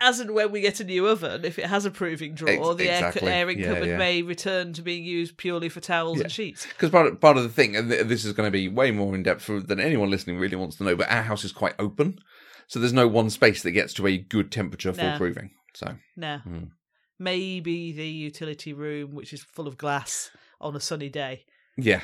as 0.00 0.20
and 0.20 0.32
when 0.34 0.50
we 0.52 0.60
get 0.60 0.80
a 0.80 0.84
new 0.84 1.06
oven, 1.06 1.44
if 1.44 1.58
it 1.58 1.66
has 1.66 1.84
a 1.86 1.90
proving 1.90 2.34
drawer, 2.34 2.50
Ex- 2.72 2.76
the 2.78 2.90
air, 2.90 3.08
exactly. 3.08 3.30
airing 3.32 3.58
Yeah, 3.58 3.66
cupboard 3.74 3.88
yeah. 3.88 3.96
may 3.96 4.22
return 4.22 4.72
to 4.74 4.82
being 4.82 5.04
used 5.04 5.36
purely 5.36 5.68
for 5.68 5.80
towels 5.80 6.18
Yeah. 6.18 6.24
and 6.24 6.32
sheets. 6.32 6.66
Because 6.66 6.90
part 6.90 7.06
of, 7.06 7.20
part 7.20 7.36
of 7.36 7.42
the 7.44 7.48
thing, 7.48 7.76
and 7.76 7.90
this 7.90 8.24
is 8.24 8.32
going 8.32 8.46
to 8.46 8.50
be 8.50 8.68
way 8.68 8.90
more 8.90 9.14
in 9.14 9.22
depth 9.22 9.46
than 9.46 9.80
anyone 9.80 10.10
listening 10.10 10.38
really 10.38 10.56
wants 10.56 10.76
to 10.76 10.84
know, 10.84 10.96
but 10.96 11.10
our 11.10 11.22
house 11.22 11.44
is 11.44 11.52
quite 11.52 11.74
open. 11.78 12.18
So 12.66 12.78
there's 12.78 12.92
no 12.92 13.06
one 13.08 13.30
space 13.30 13.62
that 13.62 13.72
gets 13.72 13.92
to 13.94 14.06
a 14.06 14.16
good 14.18 14.50
temperature 14.50 14.92
for 14.92 15.14
proving. 15.16 15.50
So 15.74 15.96
No, 16.16 16.38
Hmm. 16.38 16.64
maybe 17.18 17.92
the 17.92 18.06
utility 18.08 18.72
room, 18.72 19.14
which 19.14 19.32
is 19.32 19.42
full 19.42 19.66
of 19.68 19.76
glass 19.78 20.30
on 20.60 20.74
a 20.76 20.80
sunny 20.80 21.08
day. 21.08 21.44
yeah, 21.76 22.02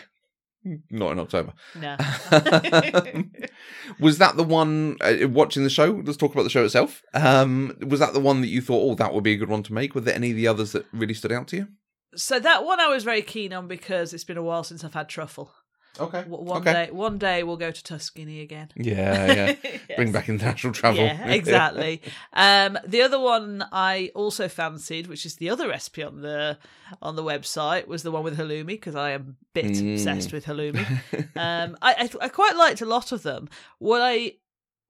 not 0.90 1.12
in 1.12 1.18
October. 1.18 1.52
No, 1.74 1.96
was 4.00 4.18
that 4.18 4.36
the 4.36 4.44
one 4.44 4.96
uh, 5.00 5.28
watching 5.28 5.64
the 5.64 5.70
show? 5.70 6.02
Let's 6.04 6.16
talk 6.16 6.32
about 6.32 6.44
the 6.44 6.50
show 6.50 6.64
itself. 6.64 7.02
Um, 7.14 7.76
was 7.86 8.00
that 8.00 8.12
the 8.12 8.20
one 8.20 8.40
that 8.40 8.48
you 8.48 8.60
thought, 8.60 8.90
oh, 8.90 8.94
that 8.96 9.14
would 9.14 9.24
be 9.24 9.32
a 9.32 9.36
good 9.36 9.48
one 9.48 9.62
to 9.64 9.72
make? 9.72 9.94
Were 9.94 10.00
there 10.00 10.14
any 10.14 10.30
of 10.30 10.36
the 10.36 10.48
others 10.48 10.72
that 10.72 10.86
really 10.92 11.14
stood 11.14 11.32
out 11.32 11.48
to 11.48 11.56
you? 11.56 11.68
so 12.16 12.40
that 12.40 12.64
one 12.64 12.80
I 12.80 12.88
was 12.88 13.04
very 13.04 13.22
keen 13.22 13.52
on 13.52 13.68
because 13.68 14.12
it's 14.12 14.24
been 14.24 14.36
a 14.36 14.42
while 14.42 14.64
since 14.64 14.84
I've 14.84 14.94
had 14.94 15.08
truffle. 15.08 15.52
Okay. 15.98 16.22
W- 16.22 16.44
One 16.44 16.60
okay. 16.62 16.72
day, 16.86 16.90
one 16.92 17.18
day 17.18 17.42
we'll 17.42 17.56
go 17.56 17.70
to 17.70 17.82
Tuscany 17.84 18.40
again. 18.40 18.68
Yeah, 18.76 19.54
yeah. 19.56 19.76
Bring 19.96 20.12
back 20.12 20.28
international 20.28 20.72
travel. 20.72 21.02
Yeah, 21.04 21.28
exactly. 21.30 22.00
um, 22.32 22.78
the 22.86 23.02
other 23.02 23.18
one 23.18 23.64
I 23.72 24.12
also 24.14 24.48
fancied, 24.48 25.08
which 25.08 25.26
is 25.26 25.36
the 25.36 25.50
other 25.50 25.68
recipe 25.68 26.02
on 26.02 26.20
the 26.22 26.58
on 27.02 27.16
the 27.16 27.22
website, 27.24 27.86
was 27.86 28.02
the 28.02 28.10
one 28.10 28.22
with 28.22 28.38
halloumi 28.38 28.66
because 28.66 28.94
I 28.94 29.10
am 29.10 29.36
a 29.40 29.44
bit 29.54 29.64
Mm. 29.66 29.94
obsessed 29.94 30.32
with 30.32 30.44
halloumi. 30.46 30.86
Um, 31.36 31.76
I, 31.80 31.94
I 32.20 32.24
I 32.24 32.28
quite 32.28 32.56
liked 32.56 32.80
a 32.82 32.86
lot 32.86 33.12
of 33.12 33.22
them. 33.22 33.48
What 33.78 34.00
I 34.02 34.34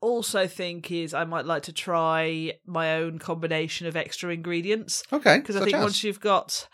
also 0.00 0.47
think 0.47 0.91
is 0.91 1.12
I 1.14 1.25
might 1.25 1.44
like 1.44 1.62
to 1.64 1.73
try 1.73 2.55
my 2.67 2.94
own 2.97 3.19
combination 3.19 3.87
of 3.87 3.97
extra 3.97 4.31
ingredients 4.32 5.02
okay. 5.12 5.38
because 5.38 5.56
I 5.56 5.61
think 5.64 5.76
as? 5.76 5.82
once 5.82 6.02
you've 6.02 6.20
got, 6.20 6.67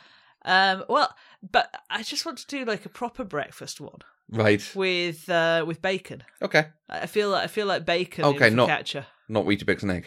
um, 0.44 0.84
well, 0.88 1.12
but 1.50 1.74
I 1.90 2.02
just 2.02 2.24
want 2.24 2.38
to 2.38 2.46
do 2.46 2.64
like 2.64 2.86
a 2.86 2.88
proper 2.88 3.24
breakfast 3.24 3.80
one 3.80 3.98
right. 4.30 4.62
with 4.74 5.28
uh, 5.28 5.64
with 5.66 5.80
bacon. 5.82 6.22
Okay. 6.42 6.66
I 6.88 7.06
feel 7.06 7.30
like 7.30 7.44
I 7.44 7.46
feel 7.48 7.66
like 7.66 7.84
bacon. 7.84 8.24
Okay, 8.24 8.50
not- 8.50 8.68
focaccia. 8.68 9.06
Not 9.28 9.44
Weetabix 9.44 9.82
and 9.82 9.90
egg. 9.92 10.06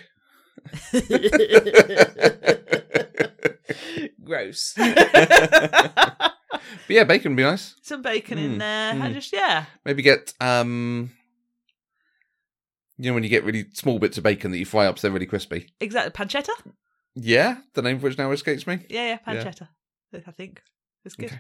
Gross. 4.24 4.76
But 6.88 6.96
yeah, 6.96 7.04
bacon 7.04 7.32
would 7.32 7.38
be 7.38 7.44
nice. 7.44 7.76
Some 7.84 8.02
bacon 8.02 8.38
in 8.40 8.56
Mm, 8.56 8.60
there. 8.60 8.94
I 8.94 9.10
mm. 9.10 9.14
just 9.14 9.32
yeah. 9.32 9.66
Maybe 9.86 10.02
get 10.02 10.34
um 10.42 11.12
you 12.98 13.10
know 13.10 13.14
when 13.14 13.24
you 13.24 13.30
get 13.30 13.44
really 13.44 13.66
small 13.74 14.00
bits 14.00 14.18
of 14.18 14.24
bacon 14.24 14.52
that 14.52 14.58
you 14.58 14.66
fry 14.66 14.88
up 14.88 14.98
so 14.98 15.08
they're 15.08 15.14
really 15.14 15.26
crispy. 15.28 15.68
Exactly. 15.80 16.12
Pancetta? 16.12 16.50
Yeah, 17.16 17.58
the 17.76 17.82
name 17.84 17.98
of 17.98 18.04
which 18.04 18.18
now 18.18 18.32
escapes 18.32 18.66
me. 18.68 18.80
Yeah, 18.90 19.06
yeah, 19.06 19.34
Yeah. 19.34 19.44
pancetta. 19.44 19.68
I 20.28 20.32
think. 20.32 20.62
It's 21.06 21.16
good. 21.16 21.32
Okay. 21.32 21.40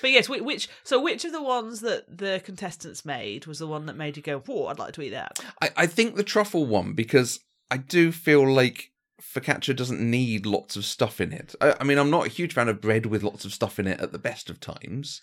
But 0.00 0.10
yes, 0.10 0.28
which 0.28 0.68
so 0.84 1.00
which 1.00 1.24
of 1.24 1.32
the 1.32 1.42
ones 1.42 1.80
that 1.80 2.18
the 2.18 2.40
contestants 2.44 3.04
made 3.04 3.46
was 3.46 3.58
the 3.58 3.66
one 3.66 3.86
that 3.86 3.96
made 3.96 4.16
you 4.16 4.22
go, 4.22 4.40
Whoa, 4.40 4.66
I'd 4.66 4.78
like 4.78 4.94
to 4.94 5.02
eat 5.02 5.10
that. 5.10 5.40
I, 5.60 5.70
I 5.76 5.86
think 5.86 6.16
the 6.16 6.22
truffle 6.22 6.66
one 6.66 6.94
because 6.94 7.40
I 7.70 7.76
do 7.78 8.12
feel 8.12 8.48
like 8.48 8.90
focaccia 9.22 9.74
doesn't 9.74 10.00
need 10.00 10.46
lots 10.46 10.76
of 10.76 10.84
stuff 10.84 11.20
in 11.20 11.32
it. 11.32 11.54
I, 11.60 11.74
I 11.80 11.84
mean, 11.84 11.98
I'm 11.98 12.10
not 12.10 12.26
a 12.26 12.30
huge 12.30 12.54
fan 12.54 12.68
of 12.68 12.80
bread 12.80 13.06
with 13.06 13.22
lots 13.22 13.44
of 13.44 13.52
stuff 13.52 13.78
in 13.78 13.86
it 13.86 14.00
at 14.00 14.12
the 14.12 14.18
best 14.18 14.50
of 14.50 14.60
times 14.60 15.22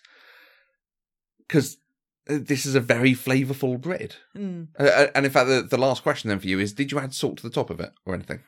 because 1.46 1.78
this 2.26 2.64
is 2.64 2.74
a 2.74 2.80
very 2.80 3.12
flavorful 3.12 3.80
bread. 3.80 4.16
Mm. 4.36 4.68
Uh, 4.78 5.06
and 5.14 5.26
in 5.26 5.32
fact, 5.32 5.48
the, 5.48 5.62
the 5.62 5.78
last 5.78 6.02
question 6.02 6.28
then 6.28 6.38
for 6.38 6.46
you 6.46 6.58
is: 6.58 6.72
Did 6.72 6.92
you 6.92 6.98
add 6.98 7.14
salt 7.14 7.38
to 7.38 7.42
the 7.42 7.54
top 7.54 7.70
of 7.70 7.80
it 7.80 7.92
or 8.06 8.14
anything? 8.14 8.40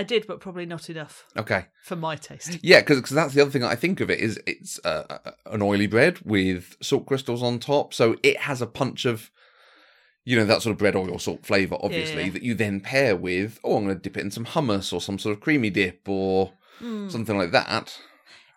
I 0.00 0.02
did, 0.02 0.26
but 0.26 0.40
probably 0.40 0.66
not 0.66 0.88
enough 0.90 1.24
Okay. 1.36 1.66
for 1.82 1.96
my 1.96 2.16
taste. 2.16 2.58
Yeah, 2.62 2.80
because 2.80 3.02
that's 3.10 3.34
the 3.34 3.42
other 3.42 3.50
thing 3.50 3.64
I 3.64 3.74
think 3.76 4.00
of 4.00 4.10
it 4.10 4.18
is 4.20 4.40
it's 4.46 4.80
uh, 4.84 5.18
an 5.46 5.62
oily 5.62 5.86
bread 5.86 6.18
with 6.24 6.76
salt 6.82 7.06
crystals 7.06 7.42
on 7.42 7.58
top, 7.58 7.92
so 7.94 8.16
it 8.22 8.36
has 8.48 8.62
a 8.62 8.66
punch 8.66 9.04
of, 9.04 9.30
you 10.24 10.36
know, 10.36 10.44
that 10.44 10.62
sort 10.62 10.72
of 10.72 10.78
bread 10.78 10.96
oil 10.96 11.18
salt 11.18 11.44
flavor, 11.44 11.76
obviously, 11.80 12.24
yeah. 12.24 12.30
that 12.30 12.42
you 12.42 12.54
then 12.54 12.80
pair 12.80 13.14
with. 13.16 13.58
Oh, 13.64 13.76
I'm 13.76 13.84
going 13.84 13.96
to 13.96 14.00
dip 14.02 14.16
it 14.16 14.20
in 14.24 14.30
some 14.30 14.46
hummus 14.46 14.92
or 14.92 15.00
some 15.00 15.18
sort 15.18 15.34
of 15.36 15.40
creamy 15.40 15.70
dip 15.70 16.08
or 16.08 16.52
Mm. 16.82 17.10
something 17.12 17.36
like 17.36 17.50
that. 17.52 17.98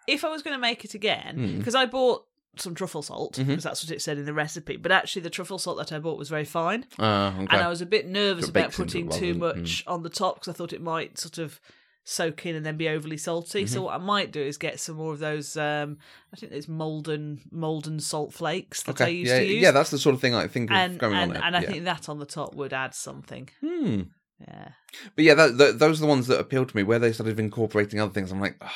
If 0.07 0.23
I 0.23 0.29
was 0.29 0.41
going 0.43 0.55
to 0.55 0.61
make 0.61 0.85
it 0.85 0.93
again, 0.93 1.37
Mm. 1.37 1.57
because 1.57 1.75
I 1.75 1.85
bought 1.85 2.25
some 2.57 2.75
truffle 2.75 3.01
salt, 3.01 3.37
because 3.37 3.63
that's 3.63 3.83
what 3.83 3.91
it 3.91 4.01
said 4.01 4.17
in 4.17 4.25
the 4.25 4.33
recipe, 4.33 4.77
but 4.77 4.91
actually 4.91 5.23
the 5.23 5.29
truffle 5.29 5.57
salt 5.57 5.77
that 5.77 5.91
I 5.91 5.99
bought 5.99 6.17
was 6.17 6.29
very 6.29 6.45
fine. 6.45 6.85
Uh, 6.99 7.31
okay. 7.35 7.47
and 7.49 7.61
I 7.61 7.67
was 7.67 7.81
a 7.81 7.85
bit 7.85 8.07
nervous 8.07 8.49
about 8.49 8.73
putting 8.73 9.09
too 9.09 9.33
much 9.33 9.83
on 9.87 10.03
the 10.03 10.09
top 10.09 10.35
because 10.35 10.49
I 10.49 10.53
thought 10.57 10.73
it 10.73 10.81
might 10.81 11.17
sort 11.17 11.37
of 11.37 11.59
soak 12.05 12.45
in 12.45 12.55
and 12.55 12.65
then 12.65 12.77
be 12.77 12.89
overly 12.89 13.17
salty. 13.17 13.63
Mm-hmm. 13.63 13.73
So 13.73 13.83
what 13.83 13.95
I 13.95 13.97
might 13.97 14.31
do 14.31 14.41
is 14.41 14.57
get 14.57 14.79
some 14.79 14.97
more 14.97 15.13
of 15.13 15.19
those. 15.19 15.55
Um, 15.57 15.97
I 16.33 16.37
think 16.37 16.51
there's 16.51 16.67
Maldon 16.67 17.41
Maldon 17.51 17.99
salt 17.99 18.33
flakes 18.33 18.83
that 18.83 19.01
I 19.01 19.07
used 19.07 19.31
Yeah, 19.31 19.39
to 19.39 19.45
use. 19.45 19.61
yeah, 19.61 19.71
that's 19.71 19.89
the 19.89 19.97
sort 19.97 20.15
of 20.15 20.21
thing 20.21 20.35
I 20.35 20.47
think 20.47 20.69
of 20.69 20.75
and 20.75 20.99
going 20.99 21.13
and, 21.13 21.21
on 21.23 21.33
there. 21.33 21.43
and 21.43 21.55
I 21.55 21.61
yeah. 21.61 21.71
think 21.71 21.85
that 21.85 22.09
on 22.09 22.19
the 22.19 22.25
top 22.25 22.55
would 22.55 22.73
add 22.73 22.93
something. 22.93 23.49
Hmm. 23.61 24.01
Yeah. 24.39 24.69
But 25.15 25.23
yeah, 25.23 25.33
that, 25.35 25.57
that, 25.57 25.79
those 25.79 25.99
are 25.99 26.01
the 26.01 26.07
ones 26.07 26.27
that 26.27 26.39
appeal 26.39 26.65
to 26.65 26.75
me. 26.75 26.83
Where 26.83 26.99
they 26.99 27.13
started 27.13 27.39
incorporating 27.39 27.99
other 27.99 28.11
things, 28.11 28.31
I'm 28.31 28.41
like, 28.41 28.57
"Ah, 28.61 28.75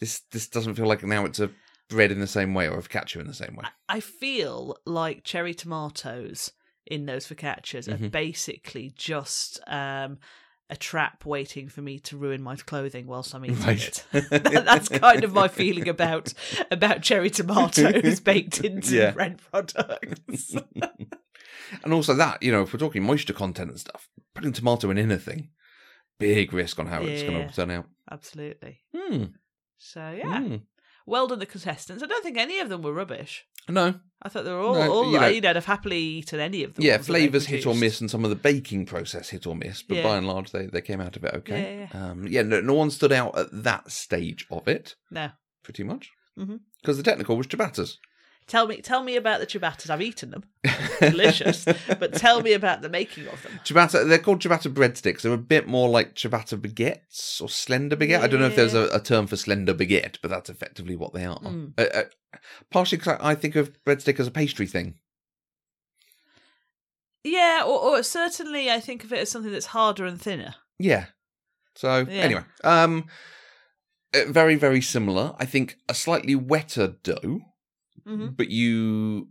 this 0.00 0.22
this 0.32 0.48
doesn't 0.48 0.74
feel 0.74 0.86
like 0.86 1.04
now 1.04 1.24
it's 1.24 1.38
a 1.38 1.50
bread 1.88 2.10
in 2.10 2.20
the 2.20 2.26
same 2.26 2.54
way 2.54 2.68
or 2.68 2.78
a 2.78 2.82
focaccia 2.82 3.20
in 3.20 3.26
the 3.26 3.34
same 3.34 3.54
way. 3.56 3.64
I 3.88 4.00
feel 4.00 4.76
like 4.86 5.24
cherry 5.24 5.54
tomatoes 5.54 6.52
in 6.86 7.06
those 7.06 7.26
focaccias 7.26 7.88
are 7.92 7.98
Mhm. 7.98 8.10
basically 8.10 8.92
just 8.96 9.60
um, 9.66 10.18
a 10.68 10.76
trap 10.76 11.24
waiting 11.24 11.68
for 11.68 11.80
me 11.82 11.98
to 12.00 12.16
ruin 12.16 12.42
my 12.42 12.56
clothing 12.56 13.06
whilst 13.06 13.34
I'm 13.34 13.44
eating 13.44 13.60
Right. 13.62 14.04
it. 14.12 14.30
That- 14.30 14.42
That's 14.64 14.88
kind 14.88 15.22
of 15.24 15.32
my 15.32 15.46
feeling 15.48 15.88
about 15.88 16.32
about 16.70 17.02
cherry 17.02 17.30
tomatoes 17.30 18.20
baked 18.20 18.60
into 18.64 18.96
Yeah. 18.96 19.10
bread 19.12 19.40
products. 19.50 20.54
and 21.84 21.92
also 21.92 22.14
that, 22.14 22.42
you 22.42 22.50
know, 22.52 22.62
if 22.62 22.72
we're 22.72 22.78
talking 22.80 23.02
moisture 23.02 23.32
content 23.32 23.70
and 23.70 23.80
stuff, 23.80 24.08
putting 24.34 24.52
tomato 24.52 24.90
in 24.90 24.98
anything, 24.98 25.50
big 26.18 26.52
risk 26.52 26.78
on 26.78 26.86
how 26.86 27.02
it's 27.02 27.22
going 27.22 27.36
Yeah. 27.36 27.46
to 27.48 27.54
turn 27.54 27.70
out. 27.70 27.86
Absolutely. 28.10 28.80
Hmm. 28.94 29.24
So 29.78 30.14
yeah, 30.16 30.40
hmm. 30.40 30.56
Well 31.06 31.26
done 31.28 31.38
the 31.38 31.46
contestants. 31.46 32.02
I 32.02 32.06
don't 32.06 32.22
think 32.22 32.36
any 32.36 32.58
of 32.58 32.68
them 32.68 32.82
were 32.82 32.92
rubbish. 32.92 33.44
No, 33.68 33.94
I 34.22 34.28
thought 34.28 34.44
they 34.44 34.52
were 34.52 34.60
all, 34.60 34.74
No, 34.74 34.92
all 34.92 35.12
you 35.12 35.18
know- 35.20 35.32
would 35.32 35.44
have 35.56 35.64
happily 35.64 35.98
eaten 35.98 36.38
any 36.38 36.62
of 36.62 36.74
them. 36.74 36.84
yeah, 36.84 36.98
flavors 36.98 37.46
hit 37.46 37.66
or 37.66 37.74
miss, 37.74 38.00
and 38.00 38.10
some 38.10 38.22
of 38.24 38.30
the 38.30 38.36
baking 38.36 38.86
process 38.86 39.30
hit 39.30 39.46
or 39.46 39.56
miss, 39.56 39.82
but 39.82 39.96
Yeah. 39.96 40.02
by 40.04 40.16
and 40.16 40.26
large, 40.28 40.52
they, 40.52 40.66
they 40.66 40.80
came 40.80 41.00
out 41.00 41.16
of 41.16 41.24
it 41.24 41.34
okay. 41.34 41.88
Yeah, 41.92 42.10
Um, 42.10 42.26
yeah, 42.28 42.42
no, 42.42 42.60
no 42.60 42.74
one 42.74 42.90
stood 42.90 43.12
out 43.12 43.36
at 43.38 43.48
that 43.64 43.90
stage 43.90 44.46
of 44.50 44.68
it, 44.68 44.94
No, 45.10 45.30
pretty 45.64 45.82
much, 45.84 46.10
because 46.36 46.48
Mhm. 46.48 46.96
the 46.98 47.02
technical 47.02 47.36
was 47.36 47.46
ciabattas. 47.48 47.96
Tell 48.46 48.66
me, 48.66 48.80
tell 48.80 49.02
me 49.02 49.16
about 49.16 49.40
the 49.40 49.46
ciabattas. 49.46 49.90
I've 49.90 50.02
eaten 50.02 50.30
them, 50.30 50.44
delicious. 51.00 51.64
but 51.98 52.14
tell 52.14 52.42
me 52.42 52.52
about 52.52 52.82
the 52.82 52.88
making 52.88 53.26
of 53.26 53.42
them. 53.42 53.60
Ciabatta, 53.64 54.08
they're 54.08 54.18
called 54.18 54.40
ciabatta 54.40 54.72
breadsticks. 54.72 55.22
They're 55.22 55.32
a 55.32 55.38
bit 55.38 55.66
more 55.66 55.88
like 55.88 56.14
ciabatta 56.14 56.60
baguettes 56.60 57.40
or 57.40 57.48
slender 57.48 57.96
baguette. 57.96 58.20
I 58.20 58.26
don't 58.26 58.40
know 58.40 58.46
if 58.46 58.56
there's 58.56 58.74
a, 58.74 58.88
a 58.92 59.00
term 59.00 59.26
for 59.26 59.36
slender 59.36 59.74
baguette, 59.74 60.18
but 60.22 60.30
that's 60.30 60.50
effectively 60.50 60.96
what 60.96 61.12
they 61.12 61.24
are. 61.24 61.38
Mm. 61.40 61.72
Uh, 61.78 61.82
uh, 61.82 62.38
partially 62.70 62.98
because 62.98 63.18
I, 63.20 63.30
I 63.30 63.34
think 63.34 63.56
of 63.56 63.72
breadstick 63.84 64.20
as 64.20 64.26
a 64.26 64.30
pastry 64.32 64.66
thing. 64.66 64.94
Yeah, 67.24 67.64
or, 67.66 67.80
or 67.80 68.02
certainly 68.04 68.70
I 68.70 68.78
think 68.78 69.02
of 69.02 69.12
it 69.12 69.18
as 69.18 69.30
something 69.30 69.50
that's 69.50 69.66
harder 69.66 70.04
and 70.06 70.20
thinner. 70.20 70.54
Yeah. 70.78 71.06
So 71.74 72.06
Yeah. 72.08 72.22
anyway, 72.22 72.44
um, 72.62 73.06
uh, 74.14 74.20
very 74.28 74.54
very 74.54 74.80
similar. 74.80 75.34
I 75.38 75.44
think 75.44 75.76
a 75.88 75.94
slightly 75.94 76.34
wetter 76.36 76.94
dough, 77.02 77.40
hmm 78.06 78.28
but 78.28 78.48
you 78.50 79.28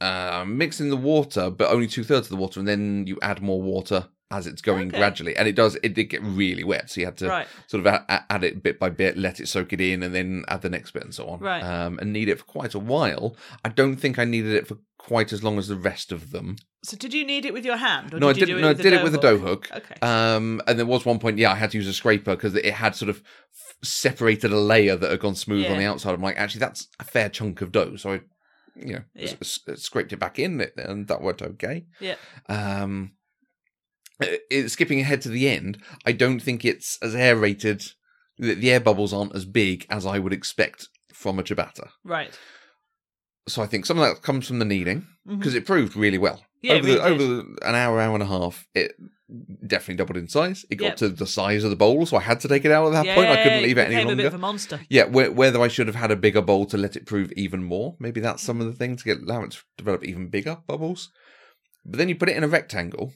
uh, 0.00 0.44
mix 0.46 0.80
in 0.80 0.88
the 0.88 0.96
water, 0.96 1.50
but 1.50 1.70
only 1.70 1.86
two 1.86 2.04
thirds 2.04 2.26
of 2.26 2.30
the 2.30 2.36
water, 2.36 2.58
and 2.58 2.66
then 2.68 3.06
you 3.06 3.18
add 3.22 3.42
more 3.42 3.60
water 3.60 4.08
as 4.32 4.46
it's 4.46 4.62
going 4.62 4.88
Okay. 4.88 4.96
gradually, 4.98 5.36
and 5.36 5.46
it 5.48 5.56
does. 5.56 5.76
It 5.82 5.92
did 5.92 6.04
get 6.04 6.22
really 6.22 6.64
wet, 6.64 6.88
so 6.88 7.00
you 7.00 7.06
had 7.06 7.16
to 7.18 7.28
Right. 7.28 7.48
sort 7.66 7.84
of 7.84 7.86
add, 8.08 8.22
add 8.30 8.44
it 8.44 8.62
bit 8.62 8.78
by 8.78 8.88
bit, 8.88 9.18
let 9.18 9.40
it 9.40 9.48
soak 9.48 9.72
it 9.72 9.80
in, 9.80 10.02
and 10.02 10.14
then 10.14 10.44
add 10.48 10.62
the 10.62 10.70
next 10.70 10.92
bit 10.92 11.02
and 11.04 11.14
so 11.14 11.26
on. 11.28 11.40
Right. 11.40 11.62
Um, 11.62 11.98
and 12.00 12.12
knead 12.12 12.28
it 12.28 12.38
for 12.38 12.44
quite 12.44 12.72
a 12.74 12.78
while. 12.78 13.36
I 13.64 13.68
don't 13.68 13.96
think 13.96 14.18
I 14.18 14.24
kneaded 14.24 14.54
it 14.54 14.66
for 14.68 14.78
quite 14.98 15.32
as 15.32 15.42
long 15.42 15.58
as 15.58 15.66
the 15.68 15.76
rest 15.76 16.12
of 16.12 16.30
them. 16.30 16.56
So 16.84 16.96
did 16.96 17.12
you 17.12 17.26
knead 17.26 17.44
it 17.44 17.52
with 17.52 17.64
your 17.64 17.76
hand? 17.76 18.14
Or 18.14 18.20
no, 18.20 18.28
I 18.28 18.32
did 18.32 18.48
you 18.48 18.54
do 18.54 18.60
No, 18.60 18.68
I 18.68 18.70
it 18.70 18.76
with 18.78 18.82
did 18.84 18.92
it 18.94 19.02
with 19.02 19.14
a 19.14 19.18
dough 19.18 19.38
hook. 19.38 19.68
Okay. 19.74 19.96
Um, 20.00 20.62
and 20.66 20.78
there 20.78 20.86
was 20.86 21.04
one 21.04 21.18
point, 21.18 21.36
yeah, 21.36 21.50
I 21.52 21.56
had 21.56 21.72
to 21.72 21.76
use 21.78 21.88
a 21.88 21.92
scraper 21.92 22.36
because 22.36 22.54
it 22.54 22.72
had 22.72 22.94
sort 22.96 23.08
of 23.10 23.22
separated 23.82 24.52
a 24.52 24.58
layer 24.58 24.96
that 24.96 25.10
had 25.10 25.20
gone 25.20 25.34
smooth 25.34 25.70
on 25.70 25.78
the 25.78 25.84
outside. 25.86 26.14
I'm 26.14 26.22
like, 26.22 26.36
actually, 26.36 26.60
that's 26.60 26.88
a 26.98 27.04
fair 27.04 27.28
chunk 27.28 27.60
of 27.62 27.72
dough. 27.72 27.96
So 27.96 28.12
I, 28.12 28.20
you 28.76 28.94
know, 28.94 29.02
Yeah. 29.14 29.34
s- 29.40 29.60
s- 29.68 29.82
scraped 29.82 30.12
it 30.12 30.18
back 30.18 30.38
in, 30.38 30.60
and 30.76 31.08
that 31.08 31.22
worked 31.22 31.42
okay. 31.42 31.86
Yeah. 32.00 32.16
Um, 32.48 33.12
it, 34.20 34.70
skipping 34.70 35.00
ahead 35.00 35.22
to 35.22 35.28
the 35.30 35.48
end, 35.48 35.78
I 36.04 36.12
don't 36.12 36.40
think 36.40 36.64
it's 36.64 36.98
as 37.02 37.14
aerated. 37.14 37.92
The, 38.38 38.54
the 38.54 38.70
air 38.70 38.80
bubbles 38.80 39.12
aren't 39.12 39.34
as 39.34 39.44
big 39.44 39.86
as 39.90 40.04
I 40.06 40.18
would 40.18 40.32
expect 40.32 40.88
from 41.12 41.38
a 41.38 41.42
ciabatta. 41.42 41.88
right. 42.04 42.38
So 43.48 43.62
I 43.62 43.66
think 43.66 43.84
some 43.86 43.98
of 43.98 44.04
that 44.06 44.22
comes 44.22 44.46
from 44.46 44.58
the 44.60 44.64
kneading 44.64 45.06
because 45.26 45.54
it 45.54 45.66
proved 45.66 45.96
really 45.96 46.18
well 46.18 46.44
Yeah, 46.62 46.74
over, 46.74 46.86
really 46.86 46.98
the, 46.98 47.04
over 47.04 47.40
an 47.62 47.74
hour, 47.74 47.98
hour 48.00 48.14
and 48.14 48.22
a 48.22 48.26
half. 48.26 48.66
It 48.74 48.92
definitely 49.66 49.96
doubled 49.96 50.16
in 50.16 50.28
size. 50.28 50.64
It 50.70 50.76
got 50.76 50.86
Yep. 50.86 50.96
to 50.96 51.08
the 51.10 51.26
size 51.26 51.64
of 51.64 51.70
the 51.70 51.76
bowl, 51.76 52.06
so 52.06 52.16
I 52.16 52.20
had 52.20 52.40
to 52.40 52.48
take 52.48 52.64
it 52.64 52.72
out 52.72 52.86
at 52.88 52.92
that 52.92 53.06
yeah, 53.06 53.14
point. 53.14 53.28
I 53.28 53.42
couldn't 53.42 53.62
leave 53.62 53.78
it 53.78 53.82
it 53.82 53.84
any 53.86 53.94
became 53.96 54.06
a 54.08 54.16
bit 54.16 54.22
longer. 54.24 54.26
of 54.28 54.34
a 54.34 54.38
monster. 54.38 54.80
Yeah, 54.88 55.04
whe- 55.04 55.32
whether 55.34 55.60
I 55.60 55.68
should 55.68 55.86
have 55.86 55.96
had 55.96 56.10
a 56.10 56.16
bigger 56.16 56.42
bowl 56.42 56.66
to 56.66 56.76
let 56.76 56.96
it 56.96 57.06
prove 57.06 57.32
even 57.32 57.62
more. 57.62 57.96
Maybe 57.98 58.20
that's 58.20 58.42
some 58.42 58.60
of 58.60 58.66
the 58.66 58.72
thing 58.72 58.96
to 58.96 59.04
get 59.04 59.18
allow 59.18 59.42
it 59.44 59.52
to 59.52 59.58
develop 59.76 60.04
even 60.04 60.28
bigger 60.28 60.58
bubbles. 60.66 61.10
But 61.84 61.98
then 61.98 62.08
you 62.08 62.14
put 62.16 62.28
it 62.28 62.36
in 62.36 62.44
a 62.44 62.48
rectangle 62.48 63.12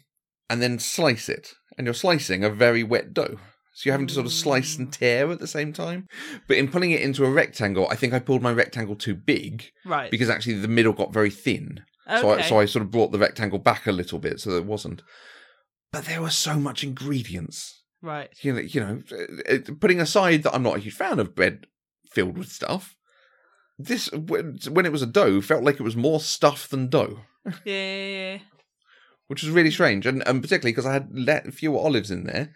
and 0.49 0.63
then 0.63 0.79
slice 0.79 1.29
it, 1.29 1.53
and 1.77 1.87
you're 1.87 1.95
slicing 1.95 2.45
a 2.45 2.51
very 2.51 2.83
wet 2.83 3.13
dough. 3.13 3.39
So 3.77 3.89
you're 3.89 3.95
having 3.95 4.07
to 4.07 4.15
sort 4.15 4.27
of 4.27 4.33
slice 4.33 4.79
and 4.79 4.87
mm. 4.89 4.93
tear 4.93 5.31
at 5.33 5.41
the 5.41 5.49
same 5.49 5.73
time. 5.73 6.07
But 6.47 6.59
in 6.59 6.69
pulling 6.69 6.93
it 6.93 7.01
into 7.01 7.25
a 7.25 7.31
rectangle, 7.31 7.89
I 7.91 7.97
think 7.97 8.13
I 8.15 8.21
pulled 8.21 8.41
my 8.41 8.53
rectangle 8.53 8.95
too 8.95 9.15
big 9.17 9.65
Right. 9.85 10.13
because 10.13 10.31
actually 10.31 10.55
the 10.55 10.69
middle 10.69 10.93
got 10.93 11.13
very 11.13 11.31
thin. 11.31 11.83
So, 12.07 12.31
I, 12.31 12.43
so 12.43 12.61
I 12.61 12.67
sort 12.67 12.85
of 12.85 12.91
brought 12.91 13.13
the 13.13 13.19
rectangle 13.19 13.59
back 13.59 13.87
a 13.87 13.93
little 13.93 14.19
bit 14.19 14.39
so 14.39 14.51
that 14.51 14.59
it 14.59 14.67
wasn't. 14.67 15.03
But 15.95 16.05
there 16.07 16.23
was 16.23 16.35
so 16.37 16.59
much 16.59 16.83
ingredients. 16.85 17.83
right. 18.03 18.29
You 18.43 18.53
know, 18.55 18.61
you 18.61 18.81
know, 18.81 19.03
uh, 19.13 19.53
uh, 19.55 19.59
putting 19.81 20.01
aside 20.01 20.43
that 20.43 20.55
I'm 20.55 20.63
not 20.63 20.77
a 20.77 20.81
huge 20.81 20.95
fan 20.95 21.19
of 21.19 21.35
bread 21.35 21.67
filled 22.11 22.37
with 22.39 22.49
stuff. 22.51 22.97
This 23.79 24.11
when 24.13 24.59
when 24.71 24.87
it 24.87 24.93
was 24.93 25.03
a 25.03 25.07
dough 25.07 25.41
felt 25.41 25.65
like 25.65 25.77
it 25.81 25.83
was 25.83 25.97
more 25.97 26.21
stuff 26.21 26.69
than 26.69 26.89
dough, 26.89 27.21
Yeah, 27.65 28.39
which 29.27 29.43
was 29.43 29.51
really 29.51 29.71
strange, 29.73 30.07
and, 30.07 30.23
and 30.29 30.41
particularly 30.43 30.73
because 30.73 30.87
I 30.87 30.93
had 30.93 31.09
let 31.13 31.53
fewer 31.55 31.79
olives 31.79 32.11
in 32.11 32.25
there 32.25 32.55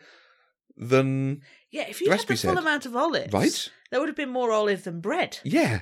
than 0.76 1.42
Yeah, 1.73 1.87
if 1.88 1.99
The 1.99 2.04
you 2.04 2.11
had 2.11 2.18
recipe 2.18 2.35
the 2.35 2.40
full 2.40 2.54
said. 2.54 2.62
amount 2.62 2.87
of 2.87 2.95
olives, 2.95 3.33
right. 3.33 3.71
there 3.90 3.99
would 4.00 4.09
have 4.09 4.16
been 4.16 4.30
more 4.30 4.52
olive 4.52 4.85
than 4.85 5.00
bread. 5.00 5.38
Yeah. 5.42 5.80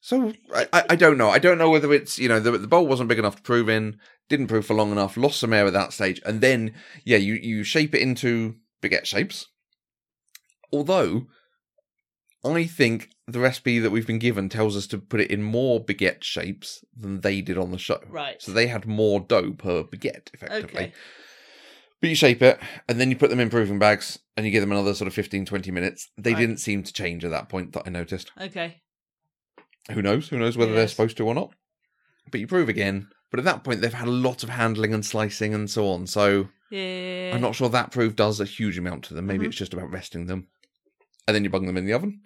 So 0.00 0.32
I, 0.54 0.84
I, 0.90 0.96
don't 0.96 1.18
know. 1.18 1.30
I 1.30 1.38
don't 1.38 1.58
know 1.58 1.70
whether 1.70 1.92
it's 1.92 2.18
you 2.18 2.28
know 2.28 2.38
the 2.38 2.52
the 2.52 2.68
bowl 2.68 2.86
wasn't 2.86 3.08
big 3.08 3.18
enough 3.18 3.36
to 3.36 3.42
prove 3.42 3.68
in, 3.68 3.98
didn't 4.28 4.46
prove 4.46 4.66
for 4.66 4.74
long 4.74 4.92
enough, 4.92 5.16
lost 5.16 5.40
some 5.40 5.52
air 5.52 5.66
at 5.66 5.72
that 5.72 5.92
stage, 5.92 6.20
and 6.24 6.40
then 6.40 6.74
yeah, 7.04 7.16
you 7.16 7.34
you 7.34 7.64
shape 7.64 7.94
it 7.94 8.02
into 8.02 8.54
baguette 8.82 9.06
shapes. 9.06 9.46
Although 10.72 11.26
I 12.44 12.64
think 12.64 13.10
the 13.26 13.40
recipe 13.40 13.78
that 13.80 13.90
we've 13.90 14.06
been 14.06 14.18
given 14.20 14.48
tells 14.48 14.76
us 14.76 14.86
to 14.88 14.98
put 14.98 15.20
it 15.20 15.30
in 15.30 15.42
more 15.42 15.84
baguette 15.84 16.22
shapes 16.22 16.84
than 16.96 17.20
they 17.20 17.40
did 17.40 17.58
on 17.58 17.72
the 17.72 17.78
show. 17.78 18.00
Right. 18.08 18.40
So 18.40 18.52
they 18.52 18.68
had 18.68 18.86
more 18.86 19.20
dough 19.20 19.52
per 19.52 19.82
baguette, 19.82 20.30
effectively. 20.32 20.84
Okay. 20.84 20.92
But 22.00 22.10
you 22.10 22.14
shape 22.16 22.42
it, 22.42 22.60
and 22.88 23.00
then 23.00 23.10
you 23.10 23.16
put 23.16 23.30
them 23.30 23.40
in 23.40 23.50
proving 23.50 23.78
bags, 23.78 24.18
and 24.36 24.44
you 24.44 24.52
give 24.52 24.60
them 24.60 24.70
another 24.70 24.94
sort 24.94 25.08
of 25.08 25.14
15, 25.14 25.46
20 25.46 25.70
minutes. 25.70 26.10
They 26.16 26.34
Right. 26.34 26.40
didn't 26.40 26.58
seem 26.58 26.82
to 26.82 26.92
change 26.92 27.24
at 27.24 27.30
that 27.30 27.48
point 27.48 27.72
that 27.72 27.84
I 27.86 27.90
noticed. 27.90 28.30
Okay. 28.40 28.82
Who 29.92 30.02
knows? 30.02 30.28
Who 30.28 30.38
knows 30.38 30.56
whether 30.56 30.72
they're 30.74 30.88
supposed 30.88 31.16
to 31.18 31.26
or 31.26 31.34
not? 31.34 31.52
But 32.30 32.40
you 32.40 32.46
prove 32.46 32.68
again. 32.68 33.08
But 33.30 33.38
at 33.40 33.44
that 33.44 33.64
point, 33.64 33.80
they've 33.80 33.92
had 33.92 34.08
a 34.08 34.12
lot 34.12 34.42
of 34.42 34.48
handling 34.48 34.92
and 34.94 35.04
slicing 35.04 35.54
and 35.54 35.70
so 35.70 35.88
on. 35.88 36.06
So 36.06 36.48
Yeah. 36.70 37.32
I'm 37.34 37.40
not 37.40 37.54
sure 37.54 37.68
that 37.68 37.92
proof 37.92 38.16
does 38.16 38.40
a 38.40 38.44
huge 38.44 38.78
amount 38.78 39.04
to 39.04 39.14
them. 39.14 39.26
Maybe 39.26 39.44
Mhm. 39.44 39.48
it's 39.48 39.56
just 39.56 39.72
about 39.74 39.90
resting 39.92 40.26
them. 40.26 40.48
And 41.28 41.34
then 41.34 41.44
you 41.44 41.50
bung 41.50 41.66
them 41.66 41.76
in 41.76 41.86
the 41.86 41.92
oven 41.92 42.22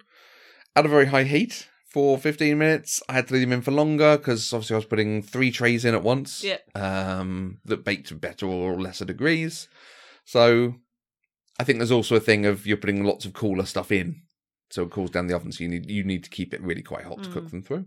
at 0.75 0.85
a 0.85 0.89
very 0.89 1.07
high 1.07 1.23
heat 1.25 1.67
for 1.87 2.17
15 2.17 2.57
minutes. 2.57 3.01
I 3.09 3.13
had 3.13 3.27
to 3.27 3.33
leave 3.33 3.41
them 3.43 3.53
in 3.53 3.61
for 3.61 3.71
longer 3.71 4.17
because 4.17 4.51
obviously 4.53 4.75
I 4.75 4.77
was 4.77 4.85
putting 4.85 5.21
three 5.21 5.51
trays 5.51 5.85
in 5.85 5.93
at 5.93 6.03
once 6.03 6.43
Yeah. 6.43 6.57
um, 6.75 7.59
that 7.65 7.83
baked 7.83 8.19
better 8.19 8.47
or 8.47 8.79
lesser 8.79 9.05
degrees. 9.05 9.67
So 10.25 10.75
I 11.59 11.63
think 11.63 11.77
there's 11.79 11.91
also 11.91 12.15
a 12.15 12.19
thing 12.19 12.45
of 12.45 12.65
you're 12.65 12.77
putting 12.77 13.03
lots 13.03 13.25
of 13.25 13.33
cooler 13.33 13.65
stuff 13.65 13.91
in, 13.91 14.21
so 14.71 14.83
it 14.83 14.91
cools 14.91 15.11
down 15.11 15.27
the 15.27 15.35
oven. 15.35 15.51
So 15.51 15.63
you 15.63 15.69
need 15.69 15.89
you 15.89 16.03
need 16.03 16.23
to 16.23 16.29
keep 16.29 16.53
it 16.53 16.61
really 16.61 16.81
quite 16.83 17.05
hot 17.05 17.21
to 17.23 17.29
cook 17.29 17.45
Mm. 17.45 17.51
them 17.51 17.61
through. 17.63 17.85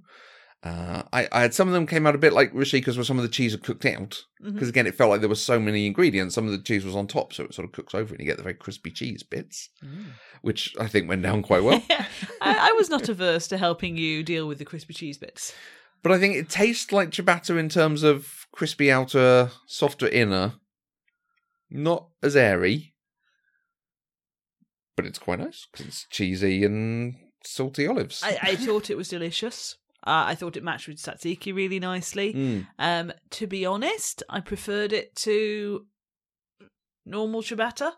Uh, 0.62 1.02
I, 1.12 1.28
I 1.30 1.40
had 1.42 1.52
some 1.52 1.68
of 1.68 1.74
them 1.74 1.86
came 1.86 2.06
out 2.06 2.14
a 2.14 2.18
bit 2.18 2.32
like 2.32 2.54
Rochica's, 2.54 2.96
where 2.96 3.04
some 3.04 3.18
of 3.18 3.22
the 3.22 3.28
cheese 3.28 3.52
had 3.52 3.62
cooked 3.62 3.84
out 3.84 4.22
because 4.42 4.68
again 4.70 4.86
it 4.86 4.94
felt 4.94 5.10
like 5.10 5.20
there 5.20 5.28
was 5.28 5.42
so 5.42 5.60
many 5.60 5.86
ingredients. 5.86 6.34
Some 6.34 6.46
of 6.46 6.52
the 6.52 6.58
cheese 6.58 6.86
was 6.86 6.96
on 6.96 7.06
top, 7.06 7.34
so 7.34 7.44
it 7.44 7.52
sort 7.52 7.66
of 7.66 7.72
cooks 7.72 7.94
over, 7.94 8.14
and 8.14 8.20
you 8.20 8.24
get 8.26 8.38
the 8.38 8.42
very 8.42 8.54
crispy 8.54 8.90
cheese 8.90 9.22
bits, 9.22 9.68
Mm. 9.84 10.04
which 10.40 10.74
I 10.80 10.86
think 10.86 11.06
went 11.06 11.22
down 11.22 11.42
quite 11.42 11.62
well. 11.64 11.82
I, 11.90 12.70
I 12.70 12.72
was 12.72 12.88
not 12.88 13.10
averse 13.10 13.46
to 13.48 13.58
helping 13.58 13.98
you 13.98 14.22
deal 14.22 14.48
with 14.48 14.58
the 14.58 14.64
crispy 14.64 14.94
cheese 14.94 15.18
bits. 15.18 15.52
but 16.02 16.12
I 16.12 16.18
think 16.18 16.34
it 16.34 16.48
tastes 16.48 16.92
like 16.92 17.10
ciabatta 17.10 17.58
in 17.58 17.68
terms 17.68 18.02
of 18.02 18.46
crispy 18.52 18.90
outer, 18.90 19.50
softer 19.66 20.08
inner, 20.08 20.54
not 21.70 22.08
as 22.22 22.36
airy, 22.36 22.93
but 24.96 25.06
it's 25.06 25.18
quite 25.18 25.38
nice 25.40 25.66
because 25.70 25.86
it's 25.86 26.06
cheesy 26.10 26.64
and 26.64 27.14
salty 27.44 27.86
olives. 27.86 28.22
I, 28.24 28.38
I 28.42 28.56
thought 28.56 28.90
it 28.90 28.96
was 28.96 29.08
delicious. 29.08 29.76
Uh, 30.06 30.24
I 30.26 30.34
thought 30.34 30.56
it 30.56 30.62
matched 30.62 30.86
with 30.88 30.98
tzatziki 30.98 31.54
really 31.54 31.80
nicely. 31.80 32.34
Mm. 32.34 32.66
Um, 32.78 33.12
to 33.30 33.46
be 33.46 33.64
honest, 33.64 34.22
I 34.28 34.40
preferred 34.40 34.92
it 34.92 35.14
to 35.16 35.86
normal 37.06 37.42
ciabatta 37.42 37.92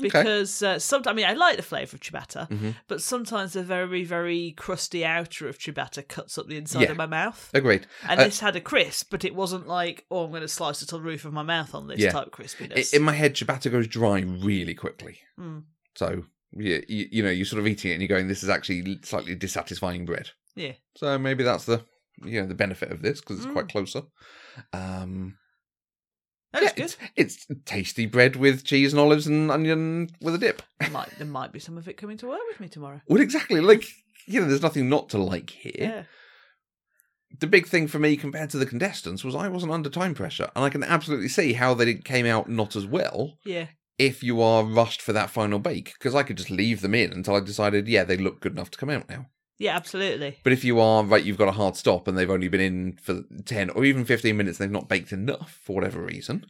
because 0.00 0.62
uh, 0.62 0.78
sometimes 0.78 1.12
I 1.12 1.16
mean 1.16 1.26
I 1.26 1.34
like 1.34 1.56
the 1.56 1.62
flavour 1.62 1.96
of 1.96 2.00
ciabatta, 2.00 2.48
Mhm. 2.48 2.74
but 2.88 3.02
sometimes 3.02 3.52
the 3.52 3.62
very 3.62 4.04
very 4.04 4.52
crusty 4.56 5.04
outer 5.04 5.48
of 5.48 5.58
ciabatta 5.58 6.06
cuts 6.08 6.38
up 6.38 6.46
the 6.48 6.56
inside 6.56 6.82
Yeah. 6.84 6.92
of 6.92 6.96
my 6.96 7.06
mouth. 7.06 7.50
Agreed. 7.52 7.86
And 8.08 8.18
Uh, 8.20 8.24
this 8.24 8.40
had 8.40 8.56
a 8.56 8.60
crisp, 8.60 9.08
but 9.10 9.24
it 9.24 9.34
wasn't 9.34 9.66
like 9.68 10.06
oh 10.10 10.24
I'm 10.24 10.30
going 10.30 10.42
to 10.42 10.48
slice 10.48 10.80
it 10.82 10.88
to 10.88 10.96
the 10.96 11.02
roof 11.02 11.24
of 11.24 11.32
my 11.32 11.42
mouth 11.42 11.74
on 11.74 11.88
this 11.88 12.00
Yeah. 12.00 12.10
type 12.12 12.28
I- 12.32 12.36
crispiness. 12.42 12.94
In 12.94 13.02
my 13.02 13.12
head, 13.12 13.34
ciabatta 13.34 13.70
goes 13.70 13.86
dry 13.86 14.20
really 14.20 14.74
quickly. 14.74 15.18
Mm. 15.38 15.64
So, 15.94 16.24
yeah, 16.56 16.78
you, 16.88 17.08
you 17.10 17.22
know, 17.22 17.30
you're 17.30 17.44
sort 17.46 17.60
of 17.60 17.66
eating 17.66 17.90
it 17.90 17.94
and 17.94 18.02
you're 18.02 18.08
going, 18.08 18.28
this 18.28 18.42
is 18.42 18.48
actually 18.48 18.98
slightly 19.02 19.34
dissatisfying 19.34 20.04
bread. 20.04 20.30
Yeah. 20.54 20.72
So 20.96 21.18
maybe 21.18 21.44
that's 21.44 21.64
the, 21.64 21.82
you 22.24 22.40
know, 22.40 22.46
the 22.46 22.54
benefit 22.54 22.90
of 22.92 23.02
this 23.02 23.20
because 23.20 23.38
it's 23.38 23.46
Mm. 23.46 23.52
quite 23.52 23.68
closer. 23.68 24.02
Um, 24.72 25.38
That 26.52 26.62
yeah, 26.62 26.72
good. 26.74 26.84
it's, 26.84 26.96
it's 27.16 27.46
tasty 27.64 28.04
bread 28.06 28.36
with 28.36 28.64
cheese 28.64 28.92
and 28.92 29.00
olives 29.00 29.26
and 29.26 29.50
onion 29.50 30.10
with 30.20 30.34
a 30.34 30.38
dip. 30.38 30.62
might 30.90 31.08
there 31.18 31.26
might 31.26 31.52
be 31.52 31.58
some 31.58 31.78
of 31.78 31.88
it 31.88 31.96
coming 31.96 32.18
to 32.18 32.26
work 32.28 32.40
with 32.48 32.60
me 32.60 32.68
tomorrow. 32.68 33.00
Well, 33.08 33.22
exactly. 33.22 33.60
Like, 33.60 33.84
you 34.26 34.40
know, 34.40 34.46
there's 34.48 34.62
nothing 34.62 34.88
not 34.90 35.08
to 35.10 35.18
like 35.18 35.50
here. 35.50 35.72
Yeah. 35.78 36.02
The 37.40 37.46
big 37.46 37.66
thing 37.66 37.86
for 37.88 37.98
me 37.98 38.18
compared 38.18 38.50
to 38.50 38.58
the 38.58 38.66
contestants 38.66 39.24
was 39.24 39.34
I 39.34 39.48
wasn't 39.48 39.72
under 39.72 39.88
time 39.88 40.14
pressure. 40.14 40.50
And 40.54 40.64
I 40.66 40.68
can 40.68 40.84
absolutely 40.84 41.28
see 41.28 41.54
how 41.54 41.72
they 41.72 41.94
came 41.94 42.26
out 42.26 42.50
not 42.50 42.76
as 42.76 42.84
well 42.86 43.38
Yeah. 43.46 43.68
If 43.98 44.22
you 44.22 44.40
are 44.42 44.64
rushed 44.64 45.02
for 45.02 45.12
that 45.12 45.30
final 45.30 45.58
bake. 45.58 45.92
Because 45.98 46.14
I 46.14 46.22
could 46.22 46.36
just 46.38 46.50
leave 46.50 46.80
them 46.80 46.94
in 46.94 47.12
until 47.12 47.36
I 47.36 47.40
decided, 47.40 47.88
yeah, 47.88 48.04
they 48.04 48.16
look 48.16 48.40
good 48.40 48.52
enough 48.52 48.70
to 48.72 48.78
come 48.78 48.90
out 48.90 49.08
now. 49.08 49.26
Yeah, 49.58 49.76
absolutely. 49.76 50.38
But 50.42 50.52
if 50.52 50.64
you 50.64 50.80
are, 50.80 51.04
right, 51.04 51.22
you've 51.24 51.38
got 51.38 51.48
a 51.48 51.52
hard 51.52 51.76
stop 51.76 52.08
and 52.08 52.18
they've 52.18 52.28
only 52.30 52.48
been 52.48 52.60
in 52.60 52.96
for 53.00 53.22
10 53.44 53.70
or 53.70 53.84
even 53.84 54.04
15 54.04 54.36
minutes 54.36 54.58
and 54.58 54.64
they've 54.68 54.72
not 54.72 54.88
baked 54.88 55.12
enough 55.12 55.60
for 55.62 55.76
whatever 55.76 56.02
reason. 56.02 56.46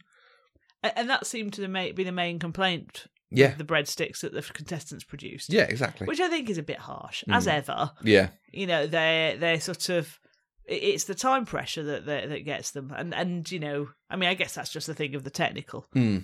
And 0.81 1.09
that 1.09 1.27
seemed 1.27 1.53
to 1.53 1.61
the 1.61 1.67
ma- 1.67 1.91
be 1.93 2.03
the 2.03 2.11
main 2.11 2.39
complaint. 2.39 3.05
Yeah. 3.29 3.53
The 3.55 3.63
breadsticks 3.63 4.19
that 4.21 4.33
the 4.33 4.41
contestants 4.41 5.03
produced. 5.03 5.51
Yeah, 5.51 5.63
exactly. 5.63 6.05
Which 6.07 6.19
I 6.19 6.27
think 6.27 6.49
is 6.49 6.57
a 6.57 6.63
bit 6.63 6.77
harsh, 6.79 7.23
as 7.29 7.47
ever. 7.47 7.91
yeah. 8.03 8.29
You 8.51 8.67
know, 8.67 8.85
they're 8.85 9.37
they're 9.37 9.59
sort 9.59 9.89
of 9.89 10.19
it's 10.65 11.05
the 11.05 11.15
time 11.15 11.45
pressure 11.45 11.83
that 11.83 12.05
that, 12.05 12.29
that 12.29 12.45
gets 12.45 12.71
them, 12.71 12.93
and 12.95 13.13
and 13.13 13.51
you 13.51 13.59
know, 13.59 13.89
I 14.09 14.15
mean, 14.17 14.29
I 14.29 14.33
guess 14.35 14.53
that's 14.53 14.71
just 14.71 14.87
a 14.87 14.93
thing 14.93 15.15
of 15.15 15.23
the 15.23 15.29
technical, 15.31 15.85
Hmm. 15.93 16.19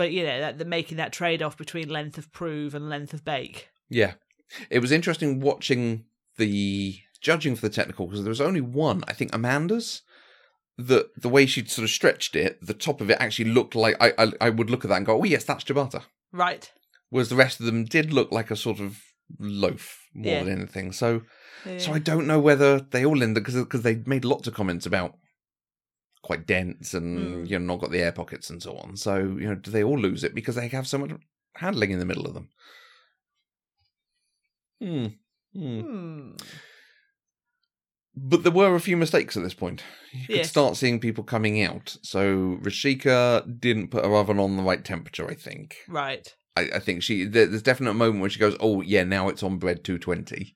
But 0.00 0.12
you 0.12 0.24
know, 0.24 0.40
that 0.40 0.56
they're 0.56 0.66
making 0.66 0.96
that 0.96 1.12
trade 1.12 1.42
off 1.42 1.58
between 1.58 1.90
length 1.90 2.16
of 2.16 2.32
prove 2.32 2.74
and 2.74 2.88
length 2.88 3.12
of 3.12 3.22
bake. 3.22 3.68
Yeah. 3.90 4.14
It 4.70 4.78
was 4.78 4.92
interesting 4.92 5.40
watching 5.40 6.04
the 6.38 6.98
judging 7.20 7.54
for 7.54 7.60
the 7.68 7.74
technical 7.74 8.06
because 8.06 8.22
there 8.24 8.30
was 8.30 8.40
only 8.40 8.62
one, 8.62 9.04
I 9.06 9.12
think 9.12 9.34
Amanda's, 9.34 10.00
that 10.78 11.10
the 11.20 11.28
way 11.28 11.44
she'd 11.44 11.70
sort 11.70 11.84
of 11.84 11.90
stretched 11.90 12.34
it, 12.34 12.58
the 12.64 12.72
top 12.72 13.02
of 13.02 13.10
it 13.10 13.18
actually 13.20 13.50
looked 13.50 13.74
like 13.74 13.94
I, 14.00 14.14
I, 14.16 14.32
I 14.40 14.48
would 14.48 14.70
look 14.70 14.86
at 14.86 14.88
that 14.88 14.96
and 14.96 15.04
go, 15.04 15.20
oh, 15.20 15.24
yes, 15.24 15.44
that's 15.44 15.64
ciabatta. 15.64 16.04
Right. 16.32 16.72
Whereas 17.10 17.28
the 17.28 17.36
rest 17.36 17.60
of 17.60 17.66
them 17.66 17.84
did 17.84 18.10
look 18.10 18.32
like 18.32 18.50
a 18.50 18.56
sort 18.56 18.80
of 18.80 19.02
loaf 19.38 19.98
more 20.14 20.32
Yeah. 20.32 20.44
than 20.44 20.52
anything. 20.60 20.92
So, 20.92 21.20
so 21.76 21.92
I 21.92 21.98
don't 21.98 22.26
know 22.26 22.40
whether 22.40 22.80
they 22.80 23.04
all 23.04 23.22
ended 23.22 23.44
because 23.44 23.56
because 23.62 23.82
they 23.82 23.96
made 24.06 24.24
lots 24.24 24.48
of 24.48 24.54
comments 24.54 24.86
about 24.86 25.16
quite 26.22 26.46
dense 26.46 26.92
and 26.94 27.18
Mm. 27.18 27.48
you 27.50 27.58
know 27.58 27.64
not 27.74 27.80
got 27.80 27.90
the 27.90 28.00
air 28.02 28.12
pockets 28.12 28.50
and 28.50 28.62
so 28.62 28.76
on. 28.76 28.96
So 28.96 29.16
you 29.18 29.48
know, 29.48 29.54
do 29.54 29.70
they 29.70 29.82
all 29.84 29.98
lose 29.98 30.22
it 30.24 30.34
because 30.34 30.54
they 30.56 30.68
have 30.68 30.86
so 30.86 30.98
much 30.98 31.10
handling 31.56 31.90
in 31.90 31.98
the 31.98 32.04
middle 32.04 32.26
of 32.26 32.34
them? 32.34 32.48
Hmm. 34.80 35.06
Hmm. 35.54 35.80
Hmm. 35.80 36.30
But 38.16 38.42
there 38.42 38.52
were 38.52 38.74
a 38.74 38.80
few 38.80 38.96
mistakes 38.96 39.36
at 39.36 39.42
this 39.42 39.54
point. 39.54 39.82
You 40.12 40.26
could 40.26 40.36
Yes. 40.36 40.50
start 40.50 40.76
seeing 40.76 40.98
people 41.00 41.24
coming 41.24 41.62
out. 41.62 41.96
So 42.02 42.58
Rochica 42.62 43.44
didn't 43.60 43.88
put 43.88 44.04
her 44.04 44.14
oven 44.14 44.38
on 44.38 44.56
the 44.56 44.62
right 44.62 44.84
temperature. 44.84 45.28
I 45.28 45.34
think. 45.34 45.76
Right. 45.88 46.26
I, 46.56 46.62
I 46.74 46.78
think 46.80 47.02
she 47.02 47.24
there- 47.24 47.46
there's 47.46 47.62
definite 47.62 47.94
moment 47.94 48.20
where 48.20 48.28
she 48.30 48.40
goes, 48.40 48.56
"Oh 48.60 48.80
yeah, 48.82 49.04
now 49.04 49.28
it's 49.28 49.42
on 49.42 49.58
bread 49.58 49.84
220." 49.84 50.54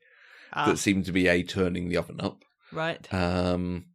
Ah, 0.52 0.66
That 0.66 0.78
seemed 0.78 1.04
to 1.06 1.12
be 1.12 1.26
a 1.28 1.42
turning 1.42 1.88
the 1.88 1.96
oven 1.96 2.20
up. 2.20 2.44
right. 2.72 3.12
Um, 3.14 3.86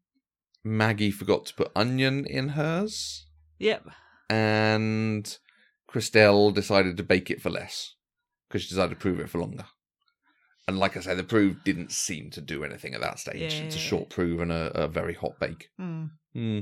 Maggie 0.69 1.11
forgot 1.11 1.45
to 1.47 1.53
put 1.53 1.71
onion 1.75 2.25
in 2.25 2.49
hers, 2.49 3.25
Yep. 3.59 3.87
and 4.29 5.37
Crystelle 5.89 6.53
decided 6.53 6.97
to 6.97 7.03
bake 7.03 7.29
it 7.31 7.41
for 7.41 7.49
less 7.49 7.95
because 8.47 8.61
she 8.63 8.69
decided 8.69 8.91
to 8.91 8.95
prove 8.95 9.19
it 9.19 9.29
for 9.29 9.39
longer. 9.39 9.65
And 10.67 10.77
like 10.77 10.95
I 10.95 10.99
say, 10.99 11.15
the 11.15 11.23
prove 11.23 11.63
didn't 11.63 11.91
seem 11.91 12.29
to 12.31 12.41
do 12.41 12.63
anything 12.63 12.93
at 12.93 13.01
that 13.01 13.17
stage. 13.17 13.53
It's 13.55 13.75
a 13.75 13.79
short 13.79 14.09
prove 14.09 14.39
and 14.39 14.51
a, 14.51 14.83
a 14.83 14.87
very 14.87 15.15
hot 15.15 15.39
bake. 15.39 15.69
Hmm. 15.77 16.05
Hmm. 16.33 16.59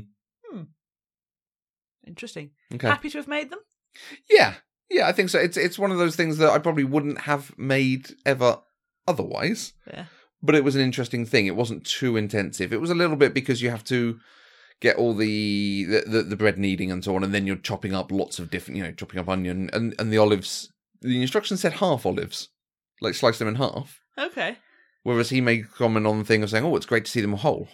Interesting. 2.05 2.51
Okay. 2.73 2.87
Happy 2.87 3.09
to 3.09 3.17
have 3.17 3.27
made 3.27 3.49
them. 3.49 3.59
Yeah, 4.29 4.53
yeah, 4.89 5.07
I 5.07 5.11
think 5.11 5.29
so. 5.29 5.39
It's 5.39 5.57
it's 5.57 5.77
one 5.79 5.91
of 5.91 5.97
those 5.97 6.15
things 6.15 6.37
that 6.37 6.49
I 6.51 6.59
probably 6.59 6.83
wouldn't 6.85 7.21
have 7.21 7.57
made 7.57 8.11
ever 8.25 8.59
otherwise. 9.07 9.73
Yeah. 9.85 10.05
But 10.47 10.55
it 10.55 10.63
was 10.63 10.75
an 10.75 10.81
interesting 10.81 11.25
thing. 11.25 11.45
It 11.45 11.57
wasn't 11.57 11.85
too 11.85 12.15
intensive. 12.15 12.71
It 12.71 12.81
was 12.81 12.89
a 12.89 12.95
little 12.95 13.17
bit 13.17 13.33
because 13.33 13.61
you 13.61 13.69
have 13.69 13.83
to 13.85 14.19
get 14.79 14.95
all 14.95 15.13
the 15.13 15.83
the, 15.83 16.03
the, 16.07 16.23
the 16.23 16.35
bread 16.37 16.57
kneading 16.57 16.89
and 16.91 17.03
so 17.03 17.15
on, 17.15 17.23
and 17.23 17.33
then 17.33 17.45
you're 17.45 17.57
chopping 17.57 17.93
up 17.93 18.11
lots 18.11 18.39
of 18.39 18.49
different, 18.49 18.77
you 18.77 18.83
know, 18.83 18.93
chopping 18.93 19.19
up 19.19 19.27
onion 19.27 19.69
and 19.73 19.93
and 19.99 20.11
the 20.11 20.17
olives. 20.17 20.71
The 21.01 21.21
instructions 21.21 21.59
said 21.61 21.73
half 21.73 22.05
olives, 22.05 22.47
like 23.01 23.13
slice 23.13 23.37
them 23.39 23.49
in 23.49 23.55
half. 23.55 23.99
Okay. 24.17 24.57
Whereas 25.03 25.29
he 25.29 25.41
made 25.41 25.71
comment 25.71 26.07
on 26.07 26.19
the 26.19 26.25
thing 26.25 26.43
of 26.43 26.49
saying, 26.49 26.63
"Oh, 26.63 26.75
it's 26.77 26.85
great 26.85 27.05
to 27.05 27.11
see 27.11 27.21
them 27.21 27.33
whole." 27.33 27.67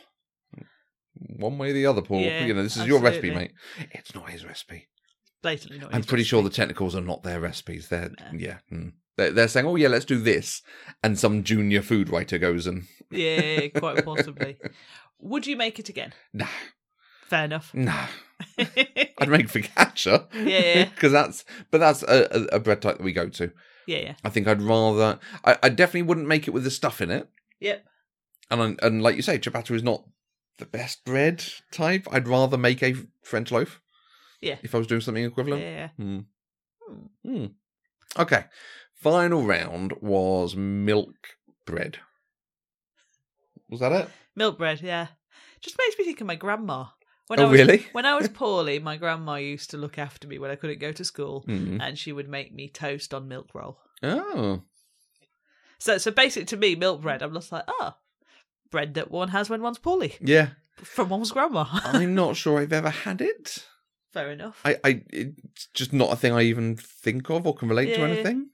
One 1.16 1.60
way 1.60 1.70
or 1.70 1.74
the 1.74 1.86
other, 1.86 2.02
Paul. 2.02 2.22
Yeah, 2.22 2.46
you 2.46 2.56
know, 2.56 2.64
this 2.64 2.76
is 2.76 2.88
your 2.88 3.00
recipe, 3.00 3.30
mate. 3.30 3.54
It's 3.92 4.16
not 4.16 4.32
his 4.32 4.44
recipe. 4.44 4.88
Blatantly 5.44 5.78
not. 5.78 5.94
I'm 5.94 6.04
pretty 6.04 6.24
sure 6.24 6.42
the 6.42 6.50
technicals 6.50 6.96
are 6.96 7.02
not 7.02 7.22
their 7.22 7.40
recipes. 7.40 7.90
They're 7.90 8.10
No. 8.10 8.40
yeah. 8.40 8.58
hmm. 8.70 8.90
They're, 9.18 9.32
they're 9.32 9.48
saying, 9.48 9.66
"Oh 9.68 9.76
yeah, 9.76 9.90
let's 9.90 10.06
do 10.06 10.20
this," 10.20 10.62
and 11.04 11.18
some 11.20 11.44
junior 11.44 11.82
food 11.82 12.10
writer 12.10 12.38
goes 12.38 12.66
and 12.68 12.84
Yeah, 13.12 13.68
quite 13.70 14.04
possibly. 14.06 14.58
Would 15.20 15.48
you 15.48 15.56
make 15.56 15.80
it 15.80 15.90
again? 15.90 16.14
nah, 16.34 16.48
Fair 17.28 17.46
enough. 17.46 17.74
nah. 17.74 18.08
I'd 18.58 19.30
make 19.30 19.48
focaccia. 19.48 20.28
Yeah. 20.34 20.86
because 20.86 21.12
that's 21.20 21.46
but 21.72 21.78
that's 21.80 22.04
a, 22.04 22.28
a, 22.32 22.56
a 22.56 22.60
bread 22.60 22.82
type 22.82 22.98
that 22.98 23.04
we 23.04 23.14
go 23.14 23.30
to. 23.30 23.52
yeah, 23.88 23.98
yeah. 24.00 24.14
I 24.24 24.30
think 24.30 24.48
I'd 24.48 24.62
rather. 24.62 25.20
I, 25.46 25.58
I 25.64 25.70
definitely 25.70 26.04
wouldn't 26.04 26.28
make 26.28 26.48
it 26.48 26.52
with 26.52 26.64
the 26.64 26.72
stuff 26.72 27.02
in 27.02 27.10
it. 27.12 27.30
Yep. 27.60 27.86
And 28.52 28.62
I- 28.82 28.86
and 28.86 29.02
like 29.02 29.16
you 29.16 29.22
say, 29.22 29.40
ciabatta 29.40 29.76
is 29.76 29.84
not 29.84 30.04
the 30.58 30.66
best 30.66 31.06
bread 31.06 31.44
type. 31.72 32.08
I'd 32.12 32.28
rather 32.28 32.58
make 32.58 32.84
a 32.84 32.96
French 33.24 33.52
loaf. 33.52 33.80
Yeah. 34.42 34.58
If 34.64 34.76
I 34.76 34.78
was 34.80 34.88
doing 34.88 35.02
something 35.02 35.24
equivalent. 35.24 35.62
yeah. 35.62 35.90
Hmm. 35.98 36.20
Hmm. 36.88 37.06
Hmm. 37.38 37.46
Okay. 38.20 38.46
Final 39.04 39.44
round 39.44 39.94
was 40.02 40.56
milk 40.56 41.14
bread. 41.66 41.98
Was 43.70 43.80
that 43.82 43.92
it? 43.92 44.10
Milk 44.36 44.58
bread, 44.58 44.82
yeah. 44.82 45.08
Just 45.62 45.78
makes 45.78 45.98
me 45.98 46.06
think 46.06 46.22
of 46.22 46.28
my 46.28 46.36
grandma. 46.36 46.86
When 47.28 47.40
Oh, 47.40 47.44
I 47.48 47.50
was, 47.50 47.60
really? 47.60 47.86
When 47.94 48.06
I 48.06 48.16
was 48.16 48.28
poorly, 48.34 48.80
my 48.80 48.98
grandma 48.98 49.36
used 49.36 49.72
to 49.72 49.78
look 49.78 49.98
after 49.98 50.28
me 50.28 50.40
when 50.40 50.52
I 50.52 50.56
couldn't 50.56 50.80
go 50.80 50.92
to 50.92 51.04
school, 51.04 51.44
Hmm. 51.46 51.80
and 51.82 51.98
she 51.98 52.12
would 52.12 52.30
make 52.30 52.54
me 52.54 52.70
toast 52.70 53.14
on 53.14 53.28
milk 53.28 53.50
roll. 53.54 53.80
Oh. 54.02 54.64
So, 55.80 55.98
so 55.98 56.12
basically, 56.12 56.46
to 56.46 56.58
me, 56.58 56.76
milk 56.76 57.02
bread, 57.02 57.22
I'm 57.22 57.34
just 57.34 57.52
like, 57.52 57.64
oh, 57.68 57.96
bread 58.72 58.94
that 58.96 59.12
one 59.12 59.30
has 59.30 59.50
when 59.50 59.62
one's 59.62 59.80
poorly 59.80 60.16
Yeah. 60.22 60.50
from 60.78 61.10
one's 61.10 61.32
grandma. 61.32 61.66
I'm 61.72 62.16
not 62.16 62.36
sure 62.38 62.60
I've 62.60 62.74
ever 62.74 62.90
had 62.90 63.22
it. 63.22 63.66
Fair 64.14 64.32
enough. 64.32 64.62
I, 64.64 64.78
I 64.84 65.04
it's 65.12 65.68
just 65.74 65.92
not 65.92 66.14
a 66.14 66.16
thing 66.16 66.34
I 66.34 66.44
even 66.44 66.76
think 66.76 67.30
of 67.30 67.48
or 67.48 67.56
can 67.56 67.68
relate 67.68 67.96
to 67.96 68.02
anything. 68.04 68.50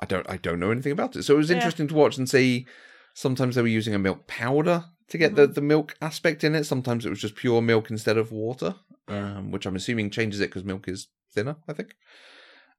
I 0.00 0.06
don't 0.06 0.28
I 0.28 0.36
don't 0.36 0.60
know 0.60 0.70
anything 0.70 0.92
about 0.92 1.16
it. 1.16 1.22
So 1.24 1.34
it 1.34 1.38
was 1.38 1.50
Yeah. 1.50 1.56
interesting 1.56 1.88
to 1.88 1.94
watch 1.94 2.18
and 2.18 2.28
see 2.28 2.66
sometimes 3.14 3.54
they 3.54 3.62
were 3.62 3.68
using 3.68 3.94
a 3.94 3.98
milk 3.98 4.26
powder 4.26 4.84
to 5.08 5.18
get 5.18 5.28
Mm-hmm. 5.32 5.40
the, 5.40 5.46
the 5.48 5.60
milk 5.60 5.96
aspect 6.02 6.44
in 6.44 6.54
it. 6.54 6.64
Sometimes 6.64 7.06
it 7.06 7.10
was 7.10 7.20
just 7.20 7.36
pure 7.36 7.62
milk 7.62 7.90
instead 7.90 8.16
of 8.18 8.30
water. 8.32 8.74
Um, 9.08 9.52
which 9.52 9.66
I'm 9.66 9.76
assuming 9.76 10.10
changes 10.10 10.40
it 10.40 10.48
because 10.50 10.64
milk 10.64 10.88
is 10.88 11.06
thinner, 11.32 11.56
I 11.68 11.72
think. 11.72 11.94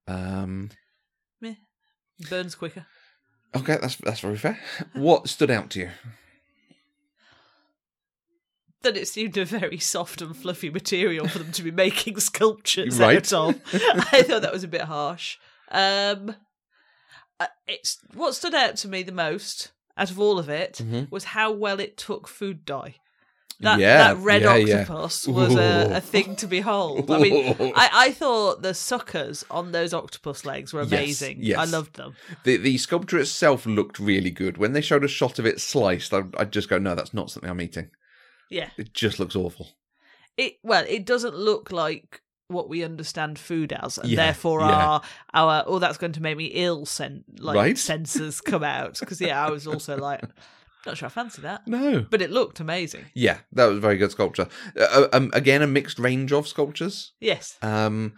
Um 0.08 0.69
Burns 2.30 2.56
quicker. 2.56 2.86
okay, 3.56 3.77
that's 3.80 3.95
that's 3.97 4.19
very 4.21 4.38
fair. 4.38 4.60
What 4.93 5.30
stood 5.30 5.51
out 5.51 5.69
to 5.71 5.80
you? 5.82 5.89
That 8.82 8.97
it 8.97 9.08
seemed 9.08 9.38
a 9.38 9.45
very 9.45 9.77
soft 9.80 10.21
and 10.21 10.36
fluffy 10.36 10.69
material 10.69 11.27
for 11.27 11.39
them 11.39 11.51
to 11.53 11.63
be 11.63 11.71
making 11.71 12.19
sculptures 12.19 12.99
Right. 12.99 13.17
out 13.17 13.34
of. 13.34 13.62
I 14.13 14.23
thought 14.23 14.41
that 14.43 14.53
was 14.53 14.63
a 14.63 14.67
bit 14.67 14.82
harsh. 14.82 15.38
Um, 15.71 16.36
it's 17.67 18.00
what 18.13 18.36
stood 18.36 18.56
out 18.56 18.76
to 18.78 18.88
me 18.88 19.04
the 19.04 19.12
most 19.12 19.71
out 19.97 20.12
of 20.12 20.19
all 20.19 20.38
of 20.39 20.50
it 20.50 20.73
Mhm. 20.84 21.10
was 21.12 21.23
how 21.26 21.52
well 21.52 21.80
it 21.80 21.97
took 21.97 22.28
food 22.28 22.65
dye. 22.65 22.95
That 23.60 23.80
Yeah, 23.80 24.13
that 24.13 24.17
red 24.17 24.43
yeah, 24.43 24.56
yeah. 24.56 24.76
octopus 24.82 25.28
was 25.28 25.56
a, 25.56 25.89
a 25.95 26.02
thing 26.02 26.36
to 26.36 26.45
behold. 26.47 27.10
I 27.10 27.17
mean, 27.17 27.56
I, 27.76 27.89
I 28.06 28.12
thought 28.12 28.62
the 28.62 28.76
suckers 28.76 29.43
on 29.50 29.71
those 29.71 29.95
octopus 29.95 30.45
legs 30.45 30.73
were 30.73 30.82
amazing. 30.82 31.38
yes. 31.41 31.58
I 31.58 31.65
loved 31.65 31.95
them. 31.95 32.15
The 32.43 32.58
the 32.58 32.78
sculpture 32.78 33.17
itself 33.17 33.65
looked 33.65 33.97
really 33.97 34.30
good. 34.30 34.58
When 34.60 34.73
they 34.73 34.82
showed 34.82 35.04
a 35.04 35.08
shot 35.08 35.39
of 35.39 35.47
it 35.47 35.60
sliced, 35.60 36.13
I'd, 36.13 36.36
I'd 36.36 36.52
just 36.54 36.69
go, 36.69 36.78
"No, 36.78 36.93
that's 36.93 37.15
not 37.15 37.32
something 37.32 37.50
I'm 37.50 37.62
eating." 37.62 37.89
Yeah, 38.52 38.69
It 38.78 38.93
just 38.93 39.19
looks 39.19 39.36
awful. 39.36 39.69
it 40.38 40.58
well, 40.62 40.86
it 40.88 41.04
doesn't 41.06 41.36
look 41.36 41.71
like 41.71 42.21
what 42.49 42.69
we 42.69 42.83
understand 42.83 43.38
food 43.38 43.73
as, 43.73 43.97
and 43.97 44.10
Yeah, 44.10 44.15
therefore 44.25 44.62
yeah. 44.62 44.67
our 44.67 45.01
our 45.33 45.63
oh 45.67 45.79
that's 45.79 45.97
going 45.97 46.13
to 46.13 46.21
make 46.21 46.38
me 46.38 46.45
ill 46.45 46.86
sen- 46.86 47.23
like 47.39 47.55
Right. 47.55 47.75
sensors 47.75 48.43
come 48.43 48.63
out 48.63 48.99
because 48.99 49.19
yeah 49.19 49.45
I 49.45 49.49
was 49.49 49.67
also 49.67 49.97
like 49.97 50.21
not 50.86 50.95
sure 50.97 51.07
I 51.07 51.10
fancy 51.10 51.41
that, 51.41 51.67
No. 51.67 52.05
but 52.10 52.21
it 52.21 52.31
looked 52.31 52.62
amazing. 52.62 53.05
Yeah, 53.13 53.39
that 53.51 53.65
was 53.65 53.79
very 53.79 53.97
good 53.97 54.12
sculpture. 54.12 54.47
Uh, 54.79 55.07
um, 55.12 55.29
again, 55.33 55.62
a 55.62 55.67
mixed 55.67 55.99
range 55.99 56.31
of 56.31 56.47
sculptures. 56.47 57.12
Yes, 57.19 57.57
Um, 57.62 58.13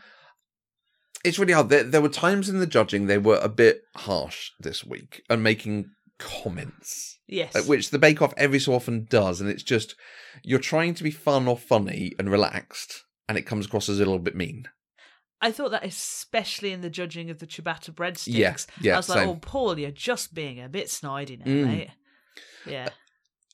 it's 1.26 1.40
really 1.40 1.54
hard. 1.54 1.70
There, 1.70 1.84
there 1.84 2.02
were 2.02 2.10
times 2.10 2.48
in 2.48 2.60
the 2.60 2.68
judging 2.68 3.08
they 3.08 3.18
were 3.18 3.40
a 3.42 3.50
bit 3.50 3.82
harsh 3.96 4.52
this 4.60 4.84
week 4.86 5.24
and 5.32 5.42
making 5.42 5.90
comments, 6.20 7.18
yes, 7.28 7.56
uh, 7.56 7.62
which 7.64 7.90
the 7.90 7.98
Bake 7.98 8.22
Off 8.22 8.34
every 8.38 8.60
so 8.60 8.74
often 8.76 9.08
does, 9.10 9.42
and 9.42 9.50
it's 9.50 9.64
just 9.64 9.96
you're 10.44 10.60
trying 10.60 10.94
to 10.94 11.04
be 11.04 11.12
fun 11.12 11.48
or 11.48 11.58
funny 11.58 12.12
and 12.20 12.30
relaxed, 12.30 13.04
and 13.30 13.38
it 13.38 13.44
comes 13.44 13.66
across 13.68 13.88
as 13.88 13.98
a 13.98 14.00
little 14.00 14.20
bit 14.20 14.36
mean. 14.36 14.68
I 15.42 15.54
thought 15.54 15.72
that 15.72 15.86
especially 15.86 16.74
in 16.74 16.82
the 16.82 16.90
judging 16.90 17.30
of 17.30 17.40
the 17.40 17.48
ciabatta 17.48 17.92
breadsticks. 17.92 18.28
Yeah, 18.28 18.56
yeah, 18.82 18.94
I 18.96 18.98
was 18.98 19.08
like, 19.08 19.20
same. 19.20 19.30
oh 19.30 19.36
Paul, 19.36 19.80
you're 19.80 19.90
just 19.92 20.34
being 20.34 20.62
a 20.62 20.68
bit 20.68 20.88
snidey 20.88 21.40
now, 21.40 21.46
Mm. 21.46 21.66
mate. 21.66 21.90
Yeah, 22.66 22.90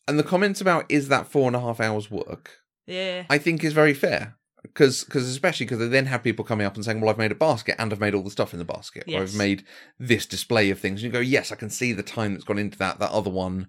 And 0.07 0.17
the 0.17 0.23
comments 0.23 0.61
about 0.61 0.85
is 0.89 1.09
that 1.09 1.27
four 1.27 1.45
and 1.47 1.55
a 1.55 1.59
half 1.59 1.79
hours 1.79 2.09
work, 2.09 2.59
yeah, 2.87 3.25
I 3.29 3.37
think 3.37 3.63
is 3.63 3.73
very 3.73 3.93
fair. 3.93 4.37
Because, 4.63 5.03
because 5.03 5.27
especially 5.29 5.67
because 5.67 5.77
they 5.77 5.87
then 5.87 6.07
have 6.07 6.23
people 6.23 6.43
coming 6.43 6.65
up 6.65 6.73
and 6.75 6.83
saying, 6.83 6.99
"Well, 6.99 7.11
I've 7.11 7.19
made 7.19 7.31
a 7.31 7.35
basket 7.35 7.75
and 7.77 7.93
I've 7.93 7.99
made 7.99 8.15
all 8.15 8.23
the 8.23 8.31
stuff 8.31 8.51
in 8.51 8.57
the 8.57 8.65
basket, 8.65 9.03
or 9.07 9.21
I've 9.21 9.35
made 9.35 9.63
this 9.99 10.25
display 10.25 10.71
of 10.71 10.79
things." 10.79 11.03
And 11.03 11.05
you 11.05 11.11
go, 11.11 11.19
"Yes, 11.19 11.51
I 11.51 11.55
can 11.55 11.69
see 11.69 11.93
the 11.93 12.01
time 12.01 12.33
that's 12.33 12.43
gone 12.45 12.57
into 12.57 12.79
that. 12.79 12.97
That 12.97 13.11
other 13.11 13.29
one, 13.29 13.67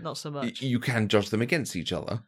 not 0.00 0.18
so 0.18 0.30
y- 0.32 0.46
much. 0.46 0.60
you 0.60 0.80
can 0.80 1.06
judge 1.06 1.30
them 1.30 1.42
against 1.42 1.76
each 1.76 1.92
other." 1.92 2.24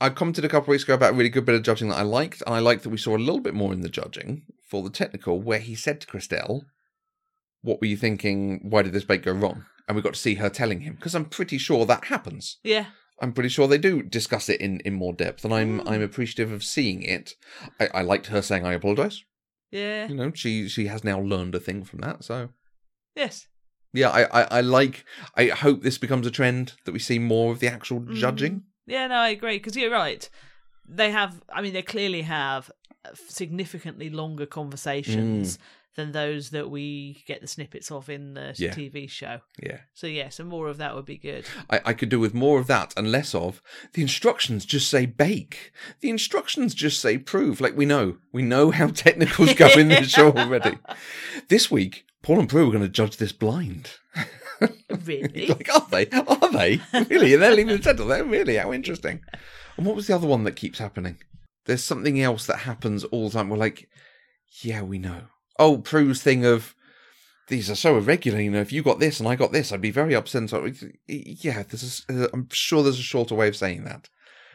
I 0.00 0.10
commented 0.10 0.44
a 0.44 0.48
couple 0.48 0.64
of 0.64 0.68
weeks 0.68 0.84
ago 0.84 0.94
about 0.94 1.14
a 1.14 1.16
really 1.16 1.28
good 1.28 1.44
bit 1.44 1.54
of 1.56 1.62
judging 1.62 1.88
that 1.88 1.98
I 1.98 2.02
liked, 2.02 2.42
and 2.46 2.54
I 2.54 2.60
liked 2.60 2.82
that 2.84 2.90
we 2.90 2.98
saw 2.98 3.16
a 3.16 3.18
little 3.18 3.40
bit 3.40 3.54
more 3.54 3.72
in 3.72 3.80
the 3.80 3.88
judging 3.88 4.42
for 4.68 4.82
the 4.82 4.90
technical, 4.90 5.40
where 5.40 5.58
he 5.58 5.74
said 5.74 6.00
to 6.00 6.06
Crystelle, 6.06 6.62
"What 7.62 7.80
were 7.80 7.86
you 7.88 7.96
thinking? 7.96 8.60
Why 8.62 8.82
did 8.82 8.92
this 8.92 9.04
bake 9.04 9.22
go 9.22 9.32
wrong?" 9.32 9.64
And 9.88 9.96
we 9.96 10.02
got 10.02 10.14
to 10.14 10.20
see 10.20 10.34
her 10.36 10.50
telling 10.50 10.82
him 10.82 10.94
because 10.94 11.14
I'm 11.14 11.24
pretty 11.24 11.58
sure 11.58 11.84
that 11.86 12.04
happens. 12.06 12.58
Yeah, 12.62 12.86
I'm 13.20 13.32
pretty 13.32 13.48
sure 13.48 13.66
they 13.66 13.78
do 13.78 14.02
discuss 14.02 14.48
it 14.48 14.60
in, 14.60 14.80
in 14.80 14.94
more 14.94 15.12
depth, 15.14 15.44
and 15.44 15.52
I'm 15.52 15.80
Hmm. 15.80 15.88
I'm 15.88 16.02
appreciative 16.02 16.52
of 16.52 16.62
seeing 16.62 17.02
it. 17.02 17.32
I, 17.80 17.88
I 17.94 18.02
liked 18.02 18.26
her 18.26 18.42
saying 18.42 18.64
I 18.66 18.74
apologise. 18.74 19.24
yeah, 19.72 20.06
You 20.08 20.14
know, 20.14 20.30
she 20.34 20.68
she 20.68 20.86
has 20.86 21.02
now 21.02 21.18
learned 21.20 21.54
a 21.56 21.60
thing 21.60 21.82
from 21.84 22.00
that. 22.00 22.22
So 22.22 22.50
yes. 23.16 23.48
yeah, 23.92 24.10
I, 24.10 24.42
I, 24.42 24.42
I 24.58 24.60
like. 24.60 25.04
I 25.34 25.46
hope 25.48 25.82
this 25.82 25.98
becomes 25.98 26.26
a 26.26 26.30
trend 26.30 26.74
that 26.84 26.92
we 26.92 26.98
see 27.00 27.18
more 27.18 27.50
of 27.50 27.58
the 27.60 27.66
actual 27.68 28.00
judging. 28.00 28.62
Mm. 28.88 28.92
Yeah, 28.92 29.06
no, 29.08 29.14
I 29.16 29.28
agree 29.28 29.56
because 29.58 29.76
you're 29.76 29.90
right. 29.90 30.28
They 30.88 31.10
have, 31.10 31.40
I 31.52 31.60
mean, 31.60 31.72
they 31.74 31.82
clearly 31.82 32.22
have 32.22 32.70
uh, 33.04 33.10
significantly 33.28 34.08
longer 34.10 34.46
conversations 34.46 35.58
than 35.96 36.12
those 36.12 36.50
that 36.50 36.70
we 36.70 37.24
get 37.26 37.40
the 37.40 37.46
snippets 37.48 37.90
of 37.90 38.08
in 38.08 38.34
the 38.34 38.54
Yeah. 38.56 38.70
TV 38.72 39.10
show. 39.10 39.40
Yeah, 39.60 39.78
So 39.94 40.06
yeah, 40.06 40.28
so 40.28 40.44
more 40.44 40.68
of 40.68 40.76
that 40.78 40.94
would 40.94 41.04
be 41.04 41.18
good. 41.18 41.44
I, 41.68 41.80
I 41.86 41.92
could 41.92 42.08
do 42.08 42.20
with 42.20 42.34
more 42.34 42.60
of 42.60 42.68
that 42.68 42.94
and 42.96 43.10
less 43.10 43.34
of 43.34 43.60
the 43.94 44.02
instructions. 44.02 44.64
Just 44.64 44.88
say 44.88 45.06
bake. 45.06 45.72
The 46.00 46.08
instructions 46.10 46.72
just 46.74 47.00
say 47.00 47.18
prove. 47.18 47.60
Like 47.60 47.76
we 47.76 47.84
know, 47.84 48.18
we 48.32 48.42
know 48.42 48.70
how 48.70 48.86
technicals 49.06 49.54
go 49.54 49.66
in 49.70 49.88
this 49.88 50.08
show 50.10 50.30
already. 50.32 50.78
This 51.48 51.70
week, 51.70 52.04
Paul 52.22 52.40
and 52.40 52.48
Prue 52.48 52.68
are 52.68 52.72
going 52.72 52.82
to 52.82 52.88
judge 52.88 53.16
this 53.16 53.32
blind. 53.32 53.90
Really? 55.04 55.46
like, 55.46 55.74
are 55.74 55.86
they? 55.90 56.06
Are 56.10 56.52
they? 56.52 56.80
Really? 57.08 57.34
And 57.34 57.42
they're 57.42 57.54
leaving 57.54 57.76
the 57.76 57.82
centre. 57.82 58.04
They're 58.04 58.24
really 58.24 58.56
how 58.56 58.72
interesting. 58.72 59.20
And 59.76 59.86
what 59.86 59.96
was 59.96 60.06
the 60.06 60.14
other 60.14 60.26
one 60.26 60.44
that 60.44 60.56
keeps 60.56 60.78
happening? 60.78 61.18
There's 61.64 61.84
something 61.84 62.20
else 62.20 62.46
that 62.46 62.58
happens 62.58 63.04
all 63.04 63.28
the 63.28 63.38
time. 63.38 63.48
We're 63.48 63.56
like, 63.56 63.88
yeah, 64.62 64.82
we 64.82 64.98
know. 64.98 65.22
Oh, 65.58 65.78
Prue's 65.78 66.22
thing 66.22 66.44
of 66.44 66.74
these 67.48 67.70
are 67.70 67.74
so 67.74 67.96
irregular. 67.96 68.40
You 68.40 68.50
know, 68.50 68.60
if 68.60 68.72
you 68.72 68.82
got 68.82 68.98
this 68.98 69.20
and 69.20 69.28
I 69.28 69.36
got 69.36 69.52
this, 69.52 69.72
I'd 69.72 69.80
be 69.80 69.90
very 69.90 70.14
upset. 70.14 70.50
So, 70.50 70.70
yeah, 71.06 71.62
there's 71.62 72.04
uh, 72.10 72.28
I'm 72.32 72.48
sure 72.50 72.82
there's 72.82 72.98
a 72.98 73.02
shorter 73.02 73.34
way 73.34 73.48
of 73.48 73.56
saying 73.56 73.84
that. 73.84 74.08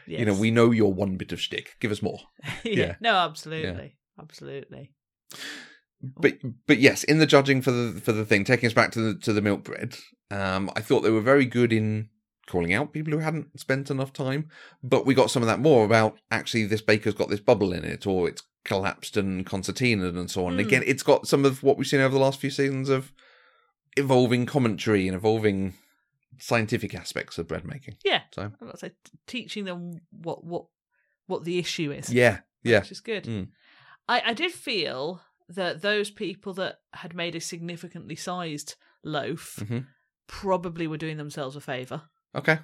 You 0.06 0.24
know, 0.26 0.34
we 0.34 0.50
know 0.50 0.70
your 0.70 0.92
one 0.92 1.16
bit 1.16 1.32
of 1.32 1.40
shtick. 1.40 1.76
Give 1.80 1.90
us 1.90 2.02
more. 2.02 2.20
yeah. 2.44 2.72
yeah. 2.72 2.94
No, 3.00 3.14
absolutely, 3.14 3.96
absolutely. 4.20 4.92
But 6.18 6.34
but 6.66 6.78
yes, 6.78 7.04
in 7.04 7.18
the 7.18 7.26
judging 7.26 7.62
for 7.62 7.70
the 7.70 8.00
for 8.00 8.12
the 8.12 8.24
thing, 8.24 8.44
taking 8.44 8.66
us 8.66 8.72
back 8.74 8.90
to 8.92 9.00
the 9.00 9.20
to 9.20 9.32
the 9.32 9.42
milk 9.42 9.64
bread, 9.64 9.96
um, 10.30 10.70
I 10.76 10.80
thought 10.80 11.00
they 11.00 11.10
were 11.10 11.20
very 11.20 11.46
good 11.46 11.72
in 11.72 12.08
calling 12.46 12.74
out 12.74 12.92
people 12.92 13.12
who 13.12 13.20
hadn't 13.20 13.58
spent 13.58 13.90
enough 13.90 14.12
time. 14.12 14.48
But 14.82 15.06
we 15.06 15.14
got 15.14 15.30
some 15.30 15.42
of 15.42 15.46
that 15.48 15.60
more 15.60 15.84
about 15.84 16.18
actually 16.30 16.66
this 16.66 16.82
baker's 16.82 17.14
got 17.14 17.28
this 17.30 17.40
bubble 17.40 17.72
in 17.72 17.84
it, 17.84 18.06
or 18.06 18.28
it's 18.28 18.42
collapsed 18.64 19.16
and 19.16 19.44
concertina 19.46 20.08
and 20.08 20.30
so 20.30 20.46
on. 20.46 20.52
And 20.52 20.60
Mm. 20.62 20.66
again, 20.66 20.82
it's 20.86 21.02
got 21.02 21.26
some 21.26 21.44
of 21.44 21.62
what 21.62 21.76
we've 21.78 21.86
seen 21.86 22.00
over 22.00 22.14
the 22.14 22.20
last 22.20 22.40
few 22.40 22.50
seasons 22.50 22.88
of 22.88 23.12
evolving 23.96 24.46
commentary 24.46 25.06
and 25.06 25.14
evolving 25.16 25.74
scientific 26.38 26.94
aspects 26.94 27.38
of 27.38 27.46
bread 27.48 27.64
making. 27.64 27.96
Yeah, 28.04 28.22
So 28.34 28.42
I'm 28.42 28.66
not 28.66 28.78
say 28.80 28.92
teaching 29.26 29.64
them 29.64 30.00
what 30.10 30.44
what 30.44 30.66
what 31.26 31.44
the 31.44 31.58
issue 31.58 31.92
is. 31.92 32.12
yeah, 32.12 32.40
yeah, 32.62 32.80
which 32.80 32.92
is 32.92 33.00
good. 33.00 33.24
Mm. 33.24 33.48
I, 34.08 34.22
I 34.26 34.34
did 34.34 34.52
feel 34.52 35.22
that 35.48 35.82
those 35.82 36.10
people 36.10 36.54
that 36.54 36.80
had 36.94 37.14
made 37.14 37.34
a 37.34 37.40
significantly 37.40 38.16
sized 38.16 38.76
loaf 39.02 39.56
Mhm. 39.60 39.86
probably 40.26 40.86
were 40.86 40.96
doing 40.96 41.16
themselves 41.18 41.56
a 41.56 41.60
favour. 41.60 42.02
okay, 42.34 42.58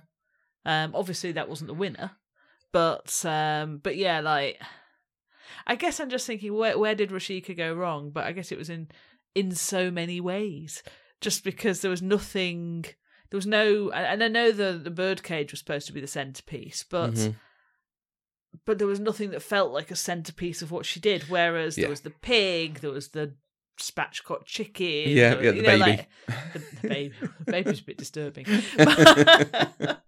Um, 0.64 0.94
obviously 0.94 1.32
that 1.32 1.48
wasn't 1.48 1.68
the 1.68 1.74
winner, 1.74 2.12
but 2.72 3.24
um, 3.24 3.78
but 3.78 3.96
yeah, 3.96 4.20
like 4.20 4.60
I 5.66 5.74
guess 5.76 6.00
I'm 6.00 6.10
just 6.10 6.26
thinking 6.26 6.54
where 6.54 6.78
where 6.78 6.94
did 6.94 7.10
Rochica 7.10 7.56
go 7.56 7.74
wrong? 7.74 8.10
But 8.10 8.24
I 8.24 8.32
guess 8.32 8.50
it 8.52 8.58
was 8.58 8.70
in 8.70 8.88
in 9.34 9.52
so 9.54 9.90
many 9.90 10.20
ways, 10.20 10.82
just 11.20 11.44
because 11.44 11.80
there 11.80 11.90
was 11.90 12.02
nothing. 12.02 12.84
There 13.30 13.38
was 13.38 13.46
no, 13.46 13.90
and 13.90 14.22
I 14.24 14.28
know 14.28 14.50
the 14.52 14.72
the 14.82 14.90
birdcage 14.90 15.52
was 15.52 15.60
supposed 15.60 15.86
to 15.86 15.92
be 15.92 16.00
the 16.00 16.06
centerpiece, 16.08 16.82
but 16.82 17.12
Mhm. 17.14 17.36
But 18.66 18.78
there 18.78 18.86
was 18.86 19.00
nothing 19.00 19.30
that 19.30 19.42
felt 19.42 19.72
like 19.72 19.90
a 19.90 19.96
centerpiece 19.96 20.62
of 20.62 20.70
what 20.70 20.86
she 20.86 21.00
did. 21.00 21.24
Whereas 21.28 21.76
Yeah. 21.78 21.82
there 21.84 21.90
was 21.90 22.00
the 22.02 22.10
pig, 22.10 22.80
there 22.80 22.90
was 22.90 23.08
the 23.08 23.34
spatchcock 23.80 24.44
chicken, 24.44 24.86
Yeah, 25.10 25.34
there- 25.34 25.44
yeah, 25.44 25.50
the 25.52 25.56
you 25.56 25.62
know, 25.62 25.68
baby. 25.78 25.80
like- 25.80 26.08
the, 26.52 26.58
the 26.82 26.88
baby, 26.88 27.14
the 27.46 27.52
baby's 27.52 27.80
a 27.80 27.84
bit 27.84 27.98
disturbing. 27.98 28.46
But- 28.76 30.02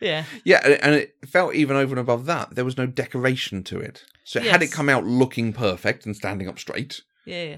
yeah, 0.00 0.24
Yeah, 0.44 0.60
and- 0.64 0.82
and 0.82 0.94
it 0.96 1.14
felt 1.26 1.54
even 1.54 1.76
over 1.76 1.92
and 1.92 2.00
above 2.00 2.26
that, 2.26 2.54
there 2.54 2.64
was 2.64 2.76
no 2.76 2.86
decoration 2.86 3.62
to 3.64 3.78
it. 3.78 4.04
So 4.24 4.40
had 4.40 4.62
it 4.62 4.72
come 4.72 4.88
out 4.88 5.04
looking 5.04 5.52
perfect 5.52 6.06
and 6.06 6.16
standing 6.16 6.48
up 6.48 6.58
straight, 6.58 7.02
yeah, 7.26 7.44
yeah. 7.44 7.56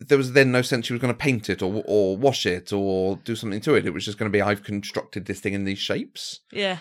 there 0.00 0.18
was 0.18 0.32
then 0.32 0.52
no 0.52 0.62
sense 0.62 0.86
she 0.86 0.92
was 0.92 1.00
going 1.02 1.12
to 1.14 1.18
paint 1.18 1.48
it 1.48 1.62
or 1.62 1.82
or 1.86 2.16
wash 2.16 2.44
it 2.46 2.72
or 2.72 3.16
do 3.24 3.34
something 3.36 3.60
to 3.62 3.74
it. 3.74 3.86
It 3.86 3.94
was 3.94 4.04
just 4.04 4.18
going 4.18 4.30
to 4.30 4.36
be 4.36 4.42
I've 4.42 4.62
constructed 4.64 5.26
this 5.26 5.40
thing 5.40 5.54
in 5.54 5.64
these 5.64 5.78
shapes. 5.78 6.40
yeah. 6.52 6.78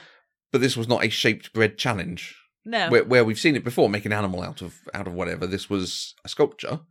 But 0.52 0.62
this 0.62 0.78
was 0.78 0.88
not 0.88 1.04
a 1.06 1.10
shaped 1.10 1.52
bread 1.54 1.78
challenge 1.78 2.36
No, 2.68 2.90
where 2.90 3.04
where 3.06 3.24
we've 3.26 3.40
seen 3.40 3.56
it 3.56 3.64
before, 3.64 3.90
make 3.90 4.06
an 4.06 4.14
animal 4.14 4.42
out 4.44 4.62
of 4.62 4.76
out 4.94 5.08
of 5.08 5.14
whatever. 5.14 5.48
This 5.48 5.70
was 5.70 6.14
a 6.26 6.30
sculpture. 6.30 6.82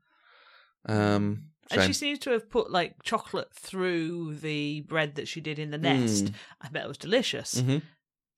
Um, 0.86 1.48
and 1.70 1.82
she 1.82 1.92
seems 1.92 2.18
to 2.20 2.30
have 2.30 2.48
put 2.48 2.70
like 2.70 3.02
chocolate 3.02 3.52
through 3.52 4.36
the 4.36 4.82
bread 4.82 5.16
that 5.16 5.26
she 5.28 5.40
did 5.40 5.58
in 5.58 5.70
the 5.70 5.78
nest. 5.78 6.26
Mm. 6.26 6.34
I 6.62 6.68
bet 6.68 6.84
it 6.84 6.88
was 6.88 6.98
delicious. 6.98 7.60
Mhm. 7.60 7.82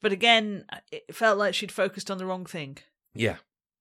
But 0.00 0.12
again, 0.12 0.64
it 0.90 1.14
felt 1.14 1.38
like 1.38 1.54
she'd 1.54 1.72
focused 1.72 2.10
on 2.10 2.18
the 2.18 2.26
wrong 2.26 2.46
thing. 2.46 2.78
yeah, 3.14 3.36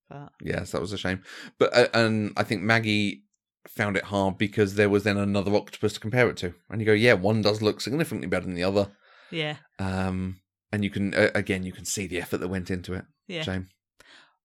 But 0.09 0.33
yes, 0.41 0.71
that 0.71 0.81
was 0.81 0.91
a 0.93 0.97
shame. 0.97 1.21
But 1.59 1.75
uh, 1.75 1.87
and 1.93 2.33
I 2.35 2.43
think 2.43 2.61
Maggie 2.61 3.23
found 3.67 3.95
it 3.97 4.05
hard 4.05 4.37
because 4.37 4.75
there 4.75 4.89
was 4.89 5.03
then 5.03 5.17
another 5.17 5.53
octopus 5.55 5.93
to 5.93 5.99
compare 5.99 6.29
it 6.29 6.37
to, 6.37 6.53
and 6.69 6.81
you 6.81 6.85
go, 6.85 6.93
yeah, 6.93 7.13
one 7.13 7.41
does 7.41 7.61
look 7.61 7.81
significantly 7.81 8.27
better 8.27 8.45
than 8.45 8.55
the 8.55 8.63
other. 8.63 8.91
yeah, 9.31 9.57
Um, 9.79 10.39
and 10.71 10.83
you 10.83 10.89
can 10.89 11.13
uh, 11.13 11.29
again 11.35 11.63
you 11.63 11.71
can 11.71 11.85
see 11.85 12.07
the 12.07 12.19
effort 12.19 12.39
that 12.39 12.47
went 12.49 12.69
into 12.71 12.93
it. 12.93 13.05
Yeah. 13.27 13.43
Shame. 13.43 13.67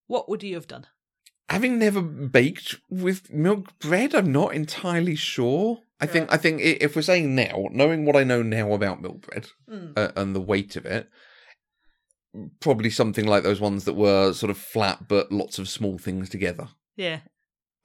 What 0.07 0.29
would 0.29 0.43
you 0.43 0.55
have 0.57 0.67
done? 0.69 0.87
Having 1.49 1.79
never 1.79 2.01
baked 2.03 2.77
with 2.89 3.33
milk 3.33 3.79
bread, 3.79 4.15
I'm 4.15 4.33
not 4.33 4.55
entirely 4.55 5.15
sure. 5.17 5.81
I 6.01 6.07
think 6.07 6.33
I 6.33 6.37
think 6.37 6.61
if 6.61 6.97
we're 6.97 7.03
saying 7.03 7.35
now, 7.35 7.67
knowing 7.71 8.05
what 8.05 8.17
I 8.17 8.25
know 8.25 8.43
now 8.43 8.73
about 8.73 9.01
milk 9.03 9.21
bread 9.27 9.49
Mm. 9.71 9.93
uh, 9.97 10.11
and 10.17 10.35
the 10.35 10.41
weight 10.41 10.77
of 10.77 10.85
it, 10.87 11.09
probably 12.61 12.91
something 12.91 13.27
like 13.27 13.43
those 13.43 13.61
ones 13.61 13.85
that 13.85 13.95
were 13.95 14.33
sort 14.33 14.51
of 14.51 14.59
flat 14.59 15.07
but 15.09 15.31
lots 15.31 15.59
of 15.59 15.69
small 15.69 15.99
things 15.99 16.29
together. 16.29 16.69
Yeah, 16.97 17.21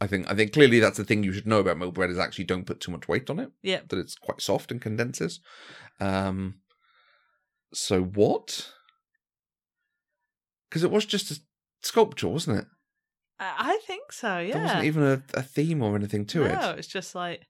I 0.01 0.07
think 0.07 0.29
I 0.31 0.36
think 0.36 0.53
clearly 0.53 0.79
that's 0.79 0.97
the 0.97 1.03
thing 1.03 1.23
you 1.23 1.33
should 1.33 1.47
know 1.47 1.60
about 1.60 1.77
milk 1.77 1.93
bread 1.95 2.10
is 2.10 2.17
actually 2.19 2.45
don't 2.45 2.65
put 2.65 2.79
too 2.79 2.91
much 2.91 3.07
weight 3.07 3.29
on 3.29 3.39
it. 3.39 3.51
yeah. 3.62 3.81
That 3.89 3.99
it's 3.99 4.15
quite 4.15 4.41
soft 4.41 4.71
and 4.71 4.81
condenses. 4.81 5.39
Um, 5.99 6.55
so 7.73 8.01
what? 8.03 8.71
Because 10.69 10.84
it 10.84 10.91
was 10.91 11.06
just 11.06 11.32
a 11.32 11.39
sculpture, 11.82 12.27
wasn't 12.27 12.60
it? 12.60 12.65
I 13.39 13.80
think 13.86 14.12
so. 14.12 14.39
Yeah. 14.39 14.53
There 14.53 14.63
wasn't 14.63 14.84
even 14.86 15.03
a, 15.03 15.21
a 15.36 15.43
theme 15.43 15.84
or 15.84 15.95
anything 15.95 16.25
to 16.27 16.43
it. 16.45 16.53
no, 16.53 16.71
it's 16.71 16.88
just 16.88 17.13
like 17.13 17.43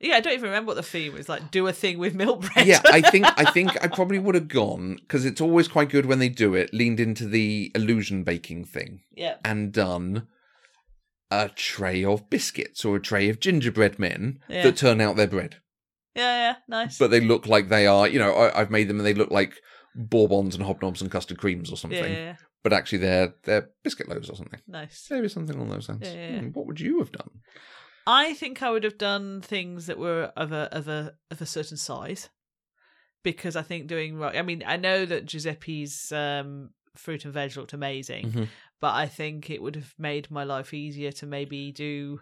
yeah. 0.00 0.14
I 0.14 0.20
don't 0.20 0.32
even 0.34 0.44
remember 0.44 0.68
what 0.68 0.76
the 0.76 0.82
theme 0.84 1.12
was. 1.14 1.28
Like, 1.28 1.50
do 1.50 1.66
a 1.66 1.72
thing 1.72 1.98
with 1.98 2.14
milk 2.14 2.42
bread. 2.52 2.66
yeah, 2.68 2.80
I 2.86 3.00
think 3.00 3.26
I 3.36 3.44
think 3.50 3.82
I 3.82 3.88
probably 3.88 4.20
would 4.20 4.36
have 4.36 4.46
gone 4.46 4.96
because 5.00 5.24
it's 5.24 5.40
always 5.40 5.66
quite 5.66 5.90
good 5.90 6.06
when 6.06 6.20
they 6.20 6.28
do 6.28 6.54
it. 6.54 6.72
Leaned 6.72 7.00
into 7.00 7.26
the 7.26 7.72
illusion 7.74 8.22
baking 8.22 8.64
thing 8.64 9.00
yeah, 9.12 9.36
and 9.44 9.72
done 9.72 10.28
a 11.32 11.48
tray 11.48 12.04
of 12.04 12.30
biscuits 12.30 12.84
or 12.84 12.94
a 12.96 13.00
tray 13.02 13.28
of 13.28 13.40
gingerbread 13.40 13.98
men 13.98 14.38
Yeah. 14.48 14.62
that 14.62 14.76
turn 14.76 15.00
out 15.00 15.16
their 15.16 15.26
bread, 15.26 15.56
Yeah, 16.14 16.36
yeah, 16.52 16.54
nice. 16.68 16.96
but 16.96 17.10
they 17.10 17.20
look 17.20 17.46
like 17.48 17.68
they 17.68 17.86
are. 17.88 18.06
You 18.06 18.20
know, 18.20 18.32
I, 18.32 18.60
I've 18.60 18.70
made 18.70 18.88
them 18.88 18.98
and 18.98 19.06
they 19.06 19.14
look 19.14 19.30
like 19.32 19.54
bourbons 19.98 20.54
and 20.54 20.64
hobnobs 20.64 21.00
and 21.02 21.10
custard 21.10 21.38
creams 21.38 21.70
or 21.72 21.76
something, 21.76 22.12
yeah, 22.12 22.18
yeah, 22.18 22.36
but 22.62 22.72
actually 22.72 22.98
they're 22.98 23.34
they're 23.42 23.68
biscuit 23.82 24.08
loaves 24.08 24.30
or 24.30 24.36
something. 24.36 24.60
nice. 24.66 25.08
Maybe 25.10 25.28
something 25.28 25.56
along 25.56 25.70
those 25.70 25.88
lines. 25.88 26.06
Yeah. 26.06 26.40
Hmm, 26.40 26.46
what 26.48 26.66
would 26.66 26.80
you 26.80 27.00
have 27.00 27.10
done? 27.12 27.30
I 28.06 28.32
think 28.34 28.62
I 28.62 28.70
would 28.70 28.84
have 28.84 28.96
done 28.96 29.42
things 29.42 29.86
that 29.86 29.98
were 29.98 30.32
of 30.36 30.52
a 30.52 30.68
of 30.72 30.88
a 30.88 31.14
of 31.30 31.42
a 31.42 31.46
certain 31.46 31.76
size, 31.76 32.28
because 33.22 33.56
I 33.56 33.62
think 33.62 33.86
doing 33.88 34.16
right. 34.16 34.36
I 34.36 34.42
mean, 34.42 34.62
I 34.66 34.76
know 34.76 35.04
that 35.04 35.26
Giuseppe's 35.26 36.12
um, 36.12 36.70
fruit 36.94 37.24
and 37.24 37.34
veg 37.34 37.56
looked 37.56 37.72
amazing, 37.72 38.30
Mhm. 38.32 38.48
but 38.80 38.94
I 38.94 39.06
think 39.06 39.50
it 39.50 39.60
would 39.60 39.76
have 39.76 39.94
made 39.98 40.30
my 40.30 40.44
life 40.44 40.72
easier 40.72 41.12
to 41.12 41.26
maybe 41.26 41.72
do 41.72 42.20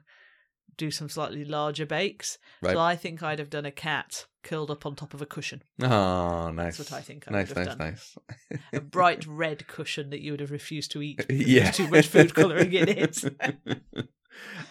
do 0.76 0.90
some 0.90 1.08
slightly 1.08 1.44
larger 1.44 1.86
bakes. 1.86 2.38
Right. 2.60 2.72
So 2.72 2.80
I 2.80 2.96
think 2.96 3.22
I'd 3.22 3.38
have 3.38 3.50
done 3.50 3.64
a 3.64 3.70
cat 3.70 4.26
curled 4.46 4.70
up 4.70 4.86
on 4.86 4.94
top 4.94 5.12
of 5.14 5.20
a 5.20 5.26
cushion, 5.26 5.62
Oh, 5.82 6.50
nice. 6.50 6.76
That's 6.78 6.90
what 6.90 6.98
I 6.98 7.02
think 7.02 7.24
I 7.28 7.32
nice, 7.32 7.48
would 7.48 7.58
have 7.66 7.78
nice, 7.78 8.14
done. 8.14 8.24
nice. 8.52 8.60
a 8.72 8.80
bright 8.80 9.26
red 9.26 9.66
cushion 9.66 10.10
that 10.10 10.20
you 10.20 10.30
would 10.32 10.40
have 10.40 10.50
refused 10.52 10.90
to 10.92 11.02
eat. 11.02 11.24
yeah. 11.28 11.70
too 11.70 11.88
much 11.88 12.06
food 12.06 12.34
colouring 12.34 12.72
in 12.72 12.88
it, 12.88 13.22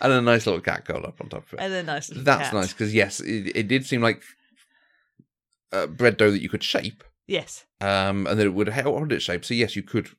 and 0.01 0.11
a 0.13 0.21
nice 0.21 0.45
little 0.45 0.61
cat 0.61 0.85
curled 0.85 1.05
up 1.05 1.19
on 1.21 1.29
top 1.29 1.45
of 1.47 1.53
it. 1.53 1.59
and 1.59 1.73
a 1.73 1.83
nice 1.83 2.09
little 2.09 2.23
That's 2.23 2.45
cat. 2.49 2.53
nice 2.53 2.73
because 2.73 2.93
yes, 2.93 3.19
it, 3.19 3.51
it 3.55 3.67
did 3.67 3.85
seem 3.85 4.01
like 4.01 4.23
uh, 5.71 5.87
bread 5.87 6.17
dough 6.17 6.31
that 6.31 6.41
you 6.41 6.49
could 6.49 6.63
shape, 6.63 7.03
Yes. 7.27 7.65
um, 7.81 8.27
and 8.27 8.39
that 8.39 8.45
it 8.45 8.53
would 8.53 8.69
hold 8.69 9.11
its 9.11 9.23
shape. 9.25 9.43
So 9.45 9.53
yes, 9.53 9.75
you 9.75 9.83
could. 9.83 10.09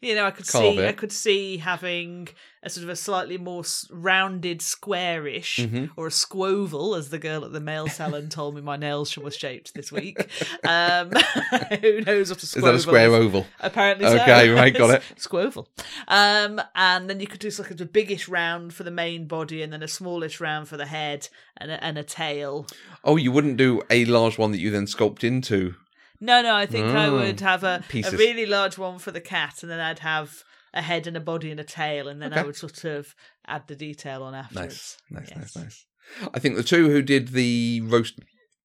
You 0.00 0.14
know, 0.14 0.26
I 0.26 0.30
could 0.32 0.46
see, 0.46 0.84
I 0.86 0.92
could 0.92 1.12
see 1.12 1.58
having 1.58 2.28
a 2.62 2.68
sort 2.70 2.82
of 2.84 2.90
a 2.90 2.96
slightly 2.96 3.38
more 3.38 3.62
rounded, 3.90 4.60
squarish, 4.60 5.58
Mhm. 5.58 5.90
or 5.96 6.08
a 6.08 6.10
squoval, 6.10 6.98
as 6.98 7.10
the 7.10 7.18
girl 7.18 7.44
at 7.44 7.52
the 7.52 7.60
nail 7.60 7.86
salon 7.88 8.28
told 8.30 8.56
me 8.56 8.60
my 8.60 8.76
nails 8.76 9.16
were 9.16 9.30
shaped 9.30 9.74
this 9.74 9.92
week. 9.92 10.18
Um, 10.66 11.10
who 11.80 12.00
knows 12.00 12.30
what 12.30 12.40
a 12.42 12.46
Is 12.46 12.52
that 12.52 12.74
a 12.74 12.78
square 12.80 13.08
is? 13.08 13.14
oval? 13.14 13.46
Apparently, 13.60 14.06
so. 14.06 14.16
Okay, 14.16 14.48
right, 14.50 14.74
got 14.74 14.90
it. 14.90 15.02
Squoval. 15.16 15.66
Um, 16.08 16.60
and 16.74 17.08
then 17.08 17.20
you 17.20 17.26
could 17.28 17.40
do 17.40 17.50
sort 17.50 17.70
of 17.70 17.76
the 17.76 17.86
biggest 17.86 18.26
round 18.28 18.74
for 18.74 18.82
the 18.82 18.90
main 18.90 19.26
body, 19.26 19.62
and 19.62 19.72
then 19.72 19.82
a 19.82 19.88
smallish 19.88 20.40
round 20.40 20.66
for 20.68 20.76
the 20.76 20.86
head, 20.86 21.28
and 21.56 21.70
a, 21.70 21.82
and 21.84 21.96
a 21.98 22.02
tail. 22.02 22.66
Oh, 23.04 23.16
you 23.16 23.30
wouldn't 23.30 23.56
do 23.56 23.82
a 23.90 24.04
large 24.06 24.36
one 24.38 24.50
that 24.52 24.58
you 24.58 24.70
then 24.70 24.86
sculpt 24.86 25.22
into. 25.22 25.76
No, 26.20 26.42
no, 26.42 26.54
I 26.54 26.66
think 26.66 26.86
I 26.86 27.06
Oh, 27.06 27.12
would 27.14 27.36
mm. 27.36 27.40
have 27.40 27.62
a, 27.64 27.82
a 27.94 28.10
really 28.12 28.46
large 28.46 28.76
one 28.78 28.98
for 28.98 29.10
the 29.12 29.20
cat, 29.20 29.62
and 29.62 29.70
then 29.70 29.80
I'd 29.80 30.00
have 30.00 30.42
a 30.74 30.82
head 30.82 31.06
and 31.06 31.16
a 31.16 31.20
body 31.20 31.50
and 31.50 31.60
a 31.60 31.64
tail, 31.64 32.08
and 32.08 32.20
then 32.20 32.32
I 32.32 32.42
would 32.42 32.56
sort 32.56 32.84
of 32.84 33.14
add 33.46 33.68
the 33.68 33.76
detail 33.76 34.22
on 34.22 34.34
afterwards. 34.34 34.98
Nice, 35.10 35.28
nice, 35.28 35.30
Yes. 35.30 35.56
nice, 35.56 35.64
nice. 35.64 35.86
I 36.34 36.38
think 36.38 36.56
the 36.56 36.62
two 36.62 36.88
who 36.90 37.02
did 37.02 37.28
the 37.28 37.80
roast 37.82 38.18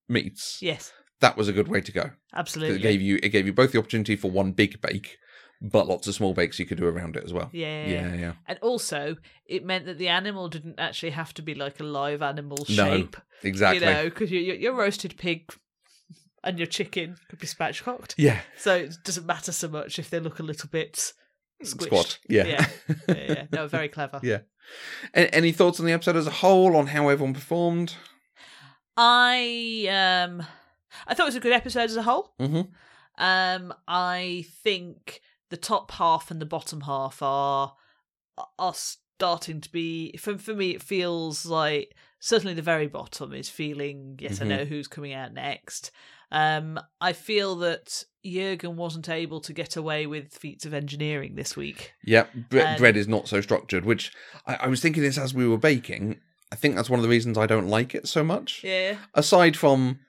meats, 0.10 0.58
Yes, 0.62 0.92
that 1.20 1.38
was 1.38 1.48
a 1.48 1.54
good 1.54 1.68
way 1.68 1.82
to 1.82 1.92
go. 1.92 2.12
absolutely. 2.34 2.78
It 2.78 2.82
gave 2.82 3.02
you 3.02 3.20
it 3.24 3.30
gave 3.30 3.46
you 3.46 3.54
both 3.54 3.72
the 3.72 3.80
opportunity 3.80 4.16
for 4.16 4.30
one 4.32 4.52
big 4.52 4.82
bake, 4.82 5.18
but 5.62 5.88
lots 5.88 6.08
of 6.08 6.16
small 6.16 6.34
bakes 6.34 6.60
you 6.60 6.66
could 6.66 6.78
do 6.78 6.86
around 6.88 7.16
it 7.16 7.24
as 7.24 7.32
well. 7.34 7.50
yeah. 7.54 7.86
Yeah, 7.88 8.13
yeah. 8.16 8.34
And 8.48 8.60
also, 8.62 9.16
it 9.46 9.63
meant 9.66 9.86
that 9.86 9.98
the 9.98 10.10
animal 10.10 10.50
didn't 10.50 10.80
actually 10.80 11.12
have 11.12 11.34
to 11.36 11.42
be 11.42 11.54
like 11.56 11.80
a 11.80 11.84
live 11.84 12.22
animal 12.22 12.66
shape. 12.66 13.16
No. 13.18 13.24
Exactly. 13.44 13.86
You 13.88 13.94
know, 13.94 14.04
because 14.06 14.32
your, 14.32 14.42
your 14.56 14.74
roasted 14.74 15.18
pig 15.18 15.50
and 16.43 16.58
your 16.60 16.67
chicken 16.67 17.15
could 17.29 17.39
be 17.39 17.47
spatchcocked. 17.47 18.13
Yeah. 18.17 18.39
So 18.58 18.75
it 18.75 18.95
doesn't 19.03 19.25
matter 19.25 19.51
so 19.51 19.67
much 19.67 19.97
if 19.99 20.10
they 20.10 20.19
look 20.19 20.39
a 20.39 20.43
little 20.43 20.69
bit 20.69 21.13
squished. 21.63 21.86
Squat. 21.86 22.19
Yeah. 22.27 22.45
Yeah. 22.45 22.65
yeah, 23.08 23.15
yeah. 23.29 23.45
No, 23.51 23.67
very 23.67 23.88
clever. 23.89 24.19
Yeah. 24.23 24.39
A- 25.15 25.34
Any 25.34 25.51
thoughts 25.51 25.79
on 25.79 25.86
the 25.86 25.91
episode 25.93 26.15
as 26.17 26.27
a 26.27 26.32
whole 26.32 26.75
on 26.75 26.88
how 26.88 27.08
everyone 27.10 27.34
performed? 27.34 27.95
I 28.97 29.88
um 29.89 30.45
I 31.08 31.13
thought 31.13 31.23
it 31.23 31.25
was 31.25 31.36
a 31.36 31.39
good 31.41 31.53
episode 31.53 31.82
as 31.89 31.95
a 31.97 32.03
whole. 32.03 32.34
Mhm. 32.39 32.69
Um 33.17 33.73
I 33.88 34.45
think 34.63 35.21
the 35.49 35.58
top 35.58 35.91
half 35.91 36.32
and 36.32 36.41
the 36.41 36.45
bottom 36.45 36.82
half 36.82 37.21
are 37.21 37.75
are 38.60 38.73
starting 38.75 39.62
to 39.62 39.71
be 39.71 40.15
for 40.17 40.38
for 40.38 40.53
me 40.53 40.71
it 40.71 40.82
feels 40.82 41.45
like 41.45 41.95
certainly 42.19 42.53
the 42.53 42.62
very 42.62 42.88
bottom 42.88 43.34
is 43.34 43.49
feeling 43.49 44.17
yes 44.21 44.41
I 44.41 44.45
Mhm. 44.45 44.47
know 44.47 44.65
who's 44.65 44.88
coming 44.88 45.13
out 45.13 45.34
next. 45.34 45.91
Um 46.34 46.80
I 47.00 47.13
feel 47.13 47.56
that 47.58 48.04
Jurgen 48.26 48.76
wasn't 48.76 49.08
able 49.10 49.39
to 49.41 49.54
get 49.54 49.76
away 49.76 50.06
with 50.08 50.34
feats 50.34 50.65
of 50.65 50.74
engineering 50.74 51.36
this 51.36 51.56
week. 51.56 51.93
Yeah, 52.06 52.26
bre- 52.50 52.60
And- 52.60 52.78
bread 52.80 52.98
is 52.98 53.08
not 53.08 53.28
so 53.28 53.39
structured, 53.41 53.86
which 53.86 54.12
I, 54.48 54.56
I 54.56 54.67
was 54.67 54.82
thinking 54.82 55.04
this 55.04 55.17
as 55.17 55.34
we 55.34 55.48
were 55.48 55.58
baking. 55.58 56.19
I 56.52 56.56
think 56.56 56.76
that's 56.76 56.89
one 56.89 57.00
of 57.00 57.04
the 57.04 57.10
reasons 57.10 57.38
I 57.38 57.48
don't 57.48 57.67
like 57.67 57.96
it 57.96 58.08
so 58.08 58.24
much. 58.24 58.63
Yeah. 58.63 58.98
Aside 59.13 59.58
from 59.58 60.00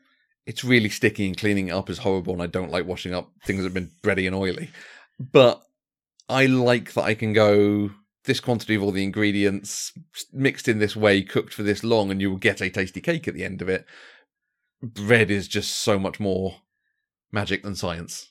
it's 0.47 0.63
really 0.63 0.91
sticky 0.91 1.27
and 1.27 1.37
cleaning 1.37 1.69
it 1.69 1.73
up 1.73 1.89
is 1.89 1.99
horrible, 1.99 2.35
and 2.35 2.43
I 2.43 2.47
don't 2.47 2.71
like 2.71 2.87
washing 2.87 3.15
up 3.15 3.31
things 3.47 3.59
that 3.61 3.65
have 3.65 3.75
been 3.75 3.91
bready 4.03 4.27
and 4.27 4.37
oily. 4.37 4.71
But 5.19 5.63
I 6.29 6.47
like 6.47 6.93
that 6.95 7.05
I 7.05 7.15
can 7.15 7.33
go 7.33 7.91
this 8.25 8.41
quantity 8.41 8.75
of 8.75 8.83
all 8.83 8.91
the 8.93 9.03
ingredients 9.05 9.93
mixed 10.33 10.69
in 10.69 10.79
this 10.79 10.95
way, 10.97 11.23
cooked 11.23 11.53
for 11.55 11.63
this 11.63 11.83
long, 11.83 12.11
and 12.11 12.21
you 12.21 12.31
will 12.31 12.37
get 12.39 12.61
a 12.61 12.71
tasty 12.71 13.01
cake 13.01 13.27
at 13.27 13.35
the 13.35 13.45
end 13.45 13.61
of 13.63 13.69
it. 13.69 13.87
Bread 14.85 15.31
is 15.31 15.49
just 15.49 15.73
so 15.73 15.99
much 15.99 16.21
more 16.21 16.57
magic 17.33 17.63
than 17.63 17.75
science. 17.75 18.31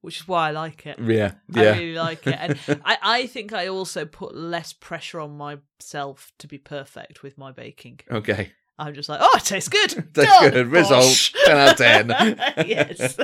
Which 0.00 0.20
is 0.20 0.28
why 0.28 0.48
I 0.48 0.50
like 0.52 0.86
it. 0.86 0.98
Yeah, 0.98 1.32
I 1.54 1.62
yeah. 1.62 1.72
really 1.72 1.94
like 1.94 2.26
it. 2.26 2.36
And 2.38 2.58
I, 2.84 2.98
I 3.02 3.26
think 3.26 3.52
I 3.52 3.66
also 3.66 4.06
put 4.06 4.34
less 4.34 4.72
pressure 4.72 5.20
on 5.20 5.36
myself 5.36 6.32
to 6.38 6.48
be 6.48 6.56
perfect 6.56 7.22
with 7.22 7.36
my 7.36 7.52
baking. 7.52 8.00
okay. 8.10 8.52
I'm 8.80 8.94
just 8.94 9.08
like, 9.08 9.20
oh, 9.22 9.30
it 9.36 9.44
tastes 9.44 9.68
good. 9.68 9.90
Tastes 10.14 10.32
Done. 10.38 10.50
good. 10.50 10.66
Result, 10.68 11.02
Bosh. 11.04 11.32
10 11.44 11.56
out 11.56 11.70
of 11.72 11.76
10. 11.76 12.08
yes. 12.68 13.16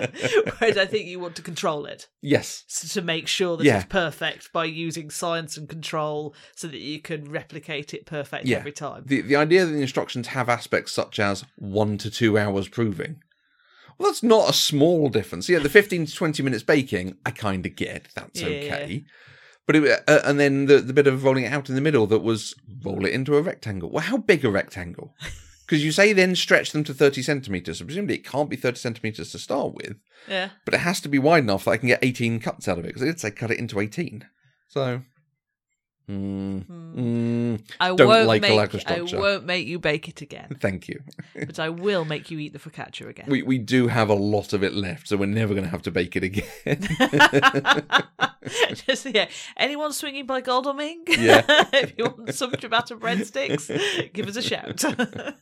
Whereas 0.58 0.76
I 0.78 0.86
think 0.86 1.06
you 1.06 1.18
want 1.18 1.34
to 1.36 1.42
control 1.42 1.86
it 1.86 2.08
Yes. 2.22 2.64
so 2.66 3.00
to 3.00 3.04
make 3.06 3.26
sure 3.26 3.56
that 3.56 3.64
Yeah. 3.64 3.76
it's 3.78 3.86
perfect 3.86 4.52
by 4.52 4.66
using 4.66 5.10
science 5.10 5.56
and 5.56 5.68
control 5.68 6.34
so 6.54 6.68
that 6.68 6.78
you 6.80 7.00
can 7.00 7.30
replicate 7.30 7.94
it 7.94 8.06
perfect 8.06 8.44
Yeah. 8.46 8.58
every 8.58 8.72
time. 8.72 9.04
The 9.06 9.22
the 9.22 9.36
idea 9.36 9.64
that 9.64 9.72
the 9.72 9.80
instructions 9.80 10.28
have 10.28 10.48
aspects 10.48 10.92
such 10.92 11.18
as 11.18 11.44
one 11.56 11.98
to 11.98 12.10
two 12.10 12.36
hours 12.38 12.68
proving. 12.68 13.22
Well, 13.98 14.10
that's 14.10 14.22
not 14.22 14.50
a 14.50 14.52
small 14.52 15.08
difference. 15.08 15.48
Yeah, 15.48 15.58
the 15.60 15.70
15 15.70 16.04
to 16.06 16.14
20 16.14 16.42
minutes 16.42 16.62
baking, 16.62 17.16
I 17.24 17.30
kind 17.30 17.64
of 17.64 17.74
get. 17.76 18.08
That's 18.14 18.40
Yeah. 18.42 18.48
okay. 18.48 19.04
But 19.66 19.74
it, 19.76 20.02
uh, 20.06 20.20
and 20.24 20.38
then 20.38 20.66
the, 20.66 20.78
the 20.78 20.92
bit 20.92 21.06
of 21.08 21.24
rolling 21.24 21.44
it 21.44 21.52
out 21.52 21.68
in 21.68 21.74
the 21.74 21.80
middle 21.80 22.06
that 22.08 22.20
was 22.20 22.54
roll 22.84 23.04
it 23.04 23.12
into 23.12 23.36
a 23.36 23.42
rectangle. 23.42 23.90
Well, 23.90 24.04
how 24.04 24.16
big 24.18 24.44
a 24.44 24.50
rectangle? 24.50 25.14
Because 25.66 25.84
you 25.84 25.90
say 25.90 26.12
then 26.12 26.36
stretch 26.36 26.70
them 26.70 26.84
to 26.84 26.94
30 26.94 27.22
centimeters. 27.22 27.78
So 27.78 27.84
presumably 27.84 28.14
it 28.14 28.24
can't 28.24 28.48
be 28.48 28.54
30 28.56 28.76
centimeters 28.78 29.32
to 29.32 29.38
start 29.38 29.74
with, 29.74 29.96
Yeah. 30.28 30.50
but 30.64 30.74
it 30.74 30.78
has 30.80 31.00
to 31.00 31.08
be 31.08 31.18
wide 31.18 31.42
enough 31.42 31.64
that 31.64 31.72
I 31.72 31.76
can 31.76 31.88
get 31.88 31.98
18 32.04 32.38
cuts 32.38 32.68
out 32.68 32.78
of 32.78 32.84
it. 32.84 32.88
Because 32.88 33.02
it 33.02 33.06
did 33.06 33.20
say 33.20 33.32
cut 33.32 33.50
it 33.50 33.58
into 33.58 33.80
18. 33.80 34.24
So, 34.68 35.02
mm, 36.08 36.64
mm, 36.64 37.60
I 37.80 37.88
Don't 37.96 38.06
won't 38.06 38.28
like 38.28 38.42
make 38.42 38.52
I 38.86 39.00
won't 39.02 39.44
make 39.44 39.66
you 39.66 39.80
bake 39.80 40.08
it 40.08 40.20
again, 40.22 40.56
thank 40.60 40.86
you. 40.88 41.00
but 41.34 41.58
I 41.58 41.68
will 41.68 42.04
make 42.04 42.30
you 42.30 42.38
eat 42.38 42.52
the 42.52 42.58
focaccia 42.60 43.08
again. 43.08 43.26
We 43.28 43.42
we 43.42 43.58
do 43.58 43.88
have 43.88 44.08
a 44.08 44.14
lot 44.14 44.52
of 44.52 44.62
it 44.62 44.72
left, 44.72 45.08
so 45.08 45.16
we're 45.16 45.26
never 45.26 45.52
going 45.54 45.64
to 45.64 45.70
have 45.70 45.82
to 45.82 45.90
bake 45.90 46.14
it 46.16 46.22
again. 46.22 46.46
Just 48.74 49.06
yeah. 49.06 49.28
Anyone 49.56 49.92
swinging 49.92 50.26
by 50.26 50.40
Godalming? 50.40 51.04
Yeah. 51.06 51.44
if 51.72 51.94
you 51.96 52.04
want 52.04 52.34
some 52.34 52.52
ciabatta 52.52 52.98
breadsticks, 52.98 54.12
give 54.12 54.28
us 54.28 54.36
a 54.36 54.42
shout. 54.42 54.84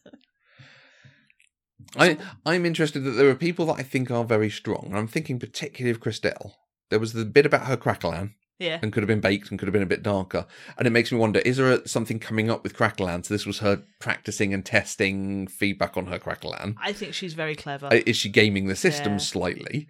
I 1.97 2.19
I'm 2.45 2.67
interested 2.67 3.01
that 3.01 3.13
there 3.13 3.29
are 3.29 3.35
people 3.35 3.67
that 3.67 3.79
I 3.79 3.83
think 3.83 4.11
are 4.11 4.25
very 4.25 4.51
strong. 4.51 4.93
I'm 4.95 5.09
thinking 5.09 5.39
particularly 5.39 5.91
of 5.91 6.01
Crystelle. 6.01 6.53
There 6.91 6.99
was 6.99 7.13
the 7.13 7.25
bit 7.25 7.47
about 7.47 7.67
her 7.67 7.77
craquelin 7.77 8.35
yeah. 8.59 8.79
and 8.83 8.93
could 8.93 9.03
have 9.03 9.09
been 9.09 9.21
baked 9.21 9.51
and 9.51 9.59
could 9.59 9.67
have 9.67 9.73
been 9.73 9.83
a 9.83 9.87
bit 9.87 10.03
darker, 10.03 10.47
and 10.77 10.87
it 10.87 10.91
makes 10.91 11.13
me 11.13 11.19
wonder: 11.19 11.41
is 11.41 11.57
there 11.57 11.73
a, 11.73 11.89
something 11.89 12.19
coming 12.19 12.51
up 12.51 12.63
with 12.63 12.77
craquelin? 12.77 13.25
So 13.25 13.35
this 13.35 13.47
was 13.47 13.59
her 13.61 13.83
practicing 14.01 14.53
and 14.53 14.65
testing 14.65 15.47
feedback 15.47 15.97
on 15.97 16.07
her 16.07 16.19
craquelin. 16.19 16.77
I 16.83 16.93
think 16.93 17.15
she's 17.15 17.35
very 17.35 17.55
clever. 17.55 17.87
Uh, 17.87 18.01
Is 18.07 18.17
she 18.17 18.29
gaming 18.29 18.67
the 18.67 18.77
system 18.77 19.13
Yeah. 19.13 19.19
slightly? 19.19 19.89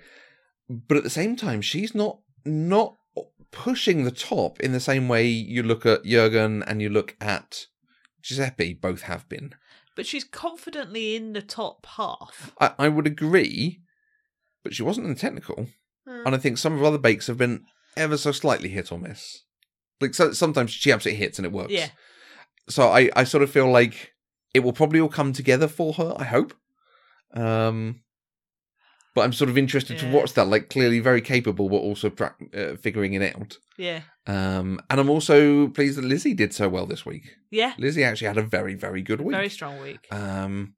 But 0.69 0.97
at 0.97 1.05
the 1.05 1.11
same 1.11 1.37
time, 1.37 1.61
she's 1.61 1.95
not 1.95 2.21
not 2.45 2.97
pushing 3.55 4.05
the 4.05 4.11
top 4.11 4.59
in 4.61 4.73
the 4.73 4.81
same 4.81 5.09
way 5.09 5.27
you 5.27 5.63
look 5.63 5.87
at 5.87 6.05
Jurgen 6.05 6.63
and 6.67 6.83
you 6.83 6.89
look 6.91 7.17
at 7.21 7.67
Giuseppe. 8.23 8.75
Both 8.75 9.03
have 9.03 9.29
been. 9.29 9.55
but 9.97 10.07
she's 10.07 10.25
confidently 10.25 11.15
in 11.15 11.33
the 11.35 11.41
top 11.43 11.87
half. 11.97 12.53
I, 12.61 12.73
I 12.79 12.89
would 12.89 13.07
agree, 13.07 13.81
but 14.65 14.75
she 14.75 14.83
wasn't 14.83 15.07
in 15.07 15.15
the 15.15 15.21
technical, 15.21 15.69
Hmm. 16.07 16.27
and 16.27 16.35
I 16.35 16.39
think 16.39 16.59
some 16.59 16.75
of 16.75 16.81
her 16.81 16.87
other 16.87 16.99
bakes 16.99 17.29
have 17.29 17.39
been 17.39 17.65
ever 17.97 18.17
so 18.19 18.33
slightly 18.33 18.69
hit 18.69 18.91
or 18.93 18.99
miss. 18.99 19.43
Like 20.01 20.15
so, 20.15 20.33
sometimes 20.33 20.71
she 20.73 20.91
absolutely 20.93 21.19
hits 21.25 21.39
and 21.39 21.47
it 21.47 21.53
works. 21.53 21.73
Yeah. 21.73 21.89
So 22.69 22.89
I, 22.89 23.09
I 23.17 23.25
sort 23.25 23.43
of 23.45 23.51
feel 23.51 23.71
like 23.71 24.13
it 24.53 24.61
will 24.61 24.73
probably 24.73 25.01
all 25.01 25.09
come 25.09 25.33
together 25.33 25.69
for 25.69 25.93
her. 25.95 26.13
I 26.19 26.25
hope. 26.25 26.53
Um, 27.33 28.01
but 29.15 29.23
I'm 29.23 29.33
sort 29.33 29.49
of 29.51 29.57
interested 29.57 29.99
to 29.99 30.11
watch 30.11 30.33
that. 30.35 30.49
Like 30.49 30.69
clearly 30.71 31.01
very 31.01 31.21
capable, 31.21 31.69
but 31.69 31.77
also 31.77 32.11
pra- 32.11 32.35
uh, 32.57 32.77
figuring 32.77 33.15
it 33.15 33.35
out. 33.35 33.59
Yeah. 33.79 34.01
Um, 34.27 34.81
and 34.91 35.01
I'm 35.01 35.11
also 35.11 35.69
pleased 35.69 35.99
that 35.99 36.05
Lizzie 36.05 36.35
did 36.35 36.53
so 36.55 36.69
well 36.69 36.87
this 36.87 37.05
week. 37.07 37.25
Yeah. 37.51 37.75
Lizzie 37.79 38.05
actually 38.05 38.29
had 38.29 38.39
a 38.39 38.43
very 38.43 38.75
very 38.75 39.03
good 39.03 39.21
week. 39.21 39.37
Very 39.37 39.49
strong 39.51 39.81
week. 39.81 40.07
Um, 40.11 40.75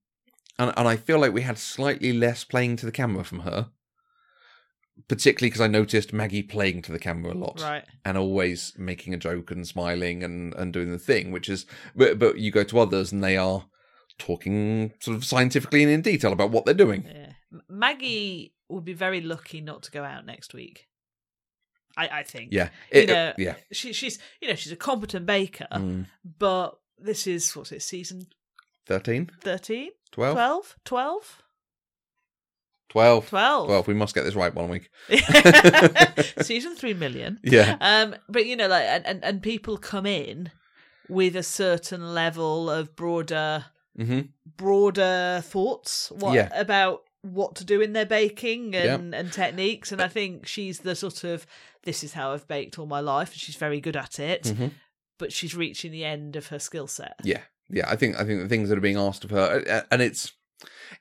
and 0.59 0.73
and 0.77 0.89
I 0.89 0.97
feel 0.97 1.19
like 1.19 1.33
we 1.33 1.43
had 1.43 1.59
slightly 1.59 2.13
less 2.13 2.45
playing 2.45 2.77
to 2.77 2.87
the 2.87 2.93
camera 2.93 3.25
from 3.25 3.41
her, 3.41 3.71
particularly 5.09 5.49
because 5.51 5.61
I 5.61 5.67
noticed 5.67 6.13
Maggie 6.13 6.43
playing 6.43 6.83
to 6.83 6.93
the 6.93 6.99
camera 6.99 7.33
a 7.33 7.35
lot 7.35 7.61
Right. 7.61 7.85
and 8.05 8.17
always 8.17 8.73
making 8.79 9.13
a 9.15 9.19
joke 9.19 9.51
and 9.51 9.67
smiling 9.67 10.23
and 10.25 10.55
and 10.55 10.73
doing 10.73 10.91
the 10.91 10.99
thing, 10.99 11.31
which 11.33 11.49
is 11.49 11.67
but 11.95 12.19
but 12.19 12.39
you 12.39 12.51
go 12.51 12.65
to 12.65 12.79
others 12.79 13.13
and 13.13 13.23
they 13.23 13.37
are 13.37 13.67
talking 14.19 14.93
sort 15.01 15.17
of 15.17 15.25
scientifically 15.25 15.83
and 15.83 15.93
in 15.93 16.01
detail 16.01 16.33
about 16.33 16.51
what 16.51 16.65
they're 16.65 16.75
doing. 16.75 17.05
Yeah. 17.07 17.26
Maggie 17.69 18.55
would 18.69 18.85
be 18.85 18.93
very 18.95 19.21
lucky 19.21 19.61
not 19.61 19.83
to 19.85 19.91
go 19.91 20.03
out 20.05 20.27
next 20.27 20.53
week. 20.55 20.87
I, 21.97 22.09
I 22.09 22.23
think. 22.25 22.53
Yeah, 22.53 22.69
You 22.93 23.01
It- 23.03 23.09
know, 23.09 23.33
yeah. 23.39 23.55
She, 23.73 23.93
she's 23.93 24.19
you 24.41 24.49
know 24.49 24.55
she's 24.55 24.73
a 24.73 24.77
competent 24.77 25.25
baker, 25.27 25.67
Mm. 25.73 26.07
but 26.39 26.79
this 26.99 27.27
is 27.27 27.55
what's 27.57 27.73
it 27.73 27.83
season 27.83 28.27
13, 28.87 29.31
13? 29.43 29.91
12, 30.13 30.35
12? 30.37 30.77
12? 30.85 31.43
12, 32.89 33.29
12. 33.29 33.67
12. 33.67 33.89
We 33.89 33.95
must 33.95 34.15
get 34.15 34.25
this 34.25 34.35
right 34.37 34.55
one 34.55 34.69
week. 34.69 34.91
season 36.43 36.77
3 36.77 36.95
million. 36.95 37.39
Yeah. 37.43 37.77
Um, 37.81 38.15
but 38.29 38.47
you 38.47 38.57
know, 38.57 38.69
like, 38.69 38.85
and, 38.85 39.07
and, 39.07 39.25
and 39.25 39.43
people 39.43 39.77
come 39.77 40.07
in 40.07 40.51
with 41.09 41.35
a 41.37 41.43
certain 41.43 42.15
level 42.15 42.71
of 42.71 42.95
broader, 42.97 43.67
hmm 43.97 44.21
broader 44.57 45.41
thoughts 45.45 46.11
what, 46.13 46.35
Yeah. 46.35 46.49
about 46.59 47.03
what 47.33 47.57
to 47.57 47.65
do 47.65 47.81
in 47.81 47.93
their 47.93 48.07
baking 48.07 48.75
and, 48.75 49.15
and 49.15 49.33
techniques. 49.33 49.93
And 49.93 50.01
I 50.01 50.09
think 50.09 50.47
she's 50.47 50.81
the 50.81 50.95
sort 50.95 51.25
of, 51.25 51.47
this 51.85 52.03
is 52.05 52.13
how 52.13 52.33
I've 52.33 52.49
baked 52.49 52.79
all 52.79 52.87
my 52.87 53.01
life, 53.01 53.33
and 53.33 53.41
she's 53.41 53.57
very 53.57 53.81
good 53.81 53.97
at 53.97 54.19
it. 54.19 54.49
hmm 54.49 54.69
But 55.19 55.33
she's 55.33 55.55
reaching 55.55 55.93
the 55.93 56.05
end 56.05 56.37
of 56.37 56.49
her 56.49 56.59
skill 56.59 56.87
set. 56.87 57.17
Yeah, 57.23 57.43
yeah. 57.71 57.89
I 57.89 57.97
think 57.97 58.17
I 58.17 58.25
think 58.25 58.43
the 58.43 58.49
things 58.49 58.69
that 58.69 58.79
are 58.79 58.83
being 58.83 58.99
asked 58.99 59.25
of 59.25 59.31
her, 59.31 59.65
uh, 59.69 59.83
and 59.91 60.03
it's 60.03 60.33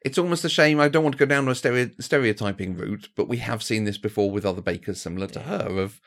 it's 0.02 0.18
almost 0.18 0.46
a 0.46 0.50
shame. 0.50 0.80
I 0.80 0.88
don't 0.88 1.04
want 1.04 1.14
to 1.14 1.20
go 1.20 1.26
down 1.26 1.48
a 1.48 1.56
stereo, 1.56 1.90
stereotyping 2.00 2.76
route, 2.76 3.10
but 3.16 3.28
we 3.28 3.38
have 3.38 3.64
seen 3.64 3.84
this 3.84 3.98
before 3.98 4.32
with 4.32 4.46
other 4.46 4.62
bakers 4.62 5.02
similar 5.02 5.28
to 5.28 5.40
her. 5.42 5.80
Of 5.80 6.02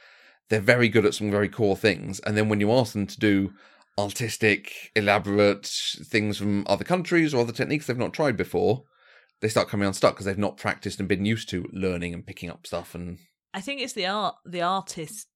they're 0.48 0.60
very 0.60 0.88
good 0.88 1.04
at 1.04 1.14
some 1.14 1.30
very 1.30 1.48
core 1.48 1.76
things, 1.76 2.20
and 2.20 2.36
then 2.36 2.48
when 2.48 2.60
you 2.60 2.72
ask 2.72 2.92
them 2.92 3.06
to 3.06 3.18
do 3.18 3.52
artistic, 3.98 4.92
elaborate 4.94 5.66
things 5.66 6.38
from 6.38 6.64
other 6.68 6.84
countries 6.84 7.34
or 7.34 7.40
other 7.40 7.52
techniques 7.52 7.86
they've 7.86 7.98
not 7.98 8.12
tried 8.12 8.36
before, 8.36 8.84
they 9.40 9.48
start 9.48 9.68
coming 9.68 9.86
unstuck 9.86 10.14
because 10.14 10.26
they've 10.26 10.36
not 10.38 10.56
practiced 10.56 10.98
and 10.98 11.08
been 11.08 11.24
used 11.24 11.48
to 11.50 11.68
learning 11.72 12.12
and 12.14 12.26
picking 12.26 12.50
up 12.50 12.66
stuff. 12.66 12.94
And 12.94 13.18
I 13.54 13.60
think 13.60 13.80
it's 13.80 13.92
the 13.92 14.06
art, 14.06 14.36
the 14.44 14.58
artisticness, 14.62 15.26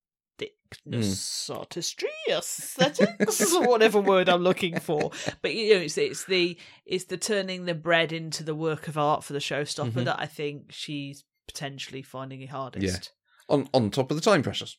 Hmm. 1.47 1.53
artistry, 1.53 2.09
aesthetics, 2.29 3.53
whatever 3.53 3.99
word 4.01 4.27
I'm 4.29 4.41
looking 4.43 4.79
for. 4.79 5.11
But 5.41 5.53
you 5.53 5.75
know, 5.75 5.81
it's 5.81 5.97
it's 5.97 6.25
the 6.25 6.57
it's 6.85 7.05
the 7.05 7.17
turning 7.17 7.65
the 7.65 7.75
bread 7.75 8.11
into 8.11 8.43
the 8.43 8.55
work 8.55 8.87
of 8.87 8.97
art 8.97 9.23
for 9.23 9.33
the 9.33 9.39
showstopper 9.39 9.91
Mhm. 9.91 10.05
that 10.05 10.19
I 10.19 10.25
think 10.25 10.71
she's 10.71 11.23
potentially 11.47 12.01
finding 12.01 12.41
it 12.41 12.49
hardest. 12.49 12.85
Yeah. 12.85 13.53
on 13.55 13.67
on 13.73 13.91
top 13.91 14.09
of 14.11 14.17
the 14.17 14.21
time 14.23 14.41
pressures. 14.43 14.77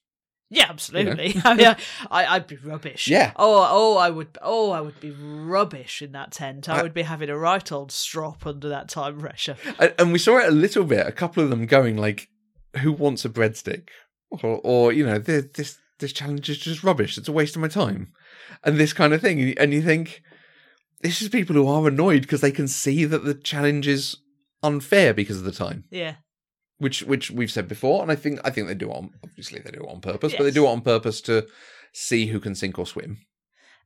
Yeah, 0.54 0.66
absolutely. 0.68 1.36
I 1.44 1.54
mean, 1.54 1.76
I, 2.10 2.26
I'd 2.26 2.46
be 2.46 2.56
rubbish. 2.56 3.08
Yeah. 3.08 3.32
Oh, 3.36 3.66
oh, 3.70 3.96
I 3.96 4.10
would. 4.10 4.38
Oh, 4.40 4.70
I 4.70 4.80
would 4.80 5.00
be 5.00 5.10
rubbish 5.10 6.00
in 6.02 6.12
that 6.12 6.32
tent. 6.32 6.68
I 6.68 6.78
I- 6.78 6.82
would 6.82 6.94
be 6.94 7.02
having 7.02 7.28
a 7.30 7.36
right 7.38 7.70
old 7.72 7.90
strop 7.92 8.46
under 8.46 8.68
that 8.68 8.88
time 8.88 9.18
pressure. 9.20 9.56
And, 9.78 9.94
and 9.98 10.12
we 10.12 10.18
saw 10.18 10.38
it 10.38 10.48
a 10.48 10.52
little 10.52 10.84
bit. 10.84 11.06
A 11.06 11.12
couple 11.12 11.42
of 11.42 11.50
them 11.50 11.66
going 11.66 11.96
like, 11.96 12.28
"Who 12.80 12.92
wants 12.92 13.24
a 13.24 13.28
breadstick?" 13.28 13.88
Or, 14.30 14.60
or 14.64 14.92
you 14.92 15.04
know, 15.06 15.18
this 15.18 15.46
this 15.54 15.78
this 15.98 16.12
challenge 16.12 16.48
is 16.48 16.58
just 16.58 16.82
rubbish. 16.84 17.16
It's 17.18 17.28
a 17.28 17.32
waste 17.32 17.56
of 17.56 17.62
my 17.62 17.68
time, 17.68 18.12
and 18.62 18.76
this 18.78 18.92
kind 18.92 19.12
of 19.12 19.20
thing. 19.20 19.56
And 19.58 19.72
you 19.72 19.82
think 19.82 20.22
this 21.00 21.20
is 21.22 21.28
people 21.28 21.54
who 21.56 21.68
are 21.68 21.86
annoyed 21.88 22.22
because 22.22 22.40
they 22.40 22.50
can 22.50 22.66
see 22.68 23.04
that 23.04 23.24
the 23.24 23.34
challenge 23.34 23.86
is 23.86 24.16
unfair 24.62 25.12
because 25.12 25.36
of 25.38 25.44
the 25.44 25.52
time, 25.52 25.84
Yeah. 25.90 26.14
Which 26.84 27.02
which 27.02 27.30
we've 27.30 27.50
said 27.50 27.66
before. 27.66 28.02
And 28.02 28.12
I 28.12 28.16
think 28.16 28.40
I 28.44 28.50
think 28.50 28.68
they 28.68 28.74
do 28.74 28.90
it 28.90 28.94
on 28.94 29.10
obviously 29.24 29.60
they 29.60 29.70
do 29.70 29.80
it 29.84 29.88
on 29.90 30.00
purpose, 30.00 30.34
but 30.36 30.44
they 30.44 30.50
do 30.50 30.66
it 30.66 30.68
on 30.68 30.82
purpose 30.82 31.20
to 31.22 31.46
see 31.92 32.26
who 32.26 32.38
can 32.40 32.54
sink 32.54 32.78
or 32.78 32.86
swim. 32.86 33.18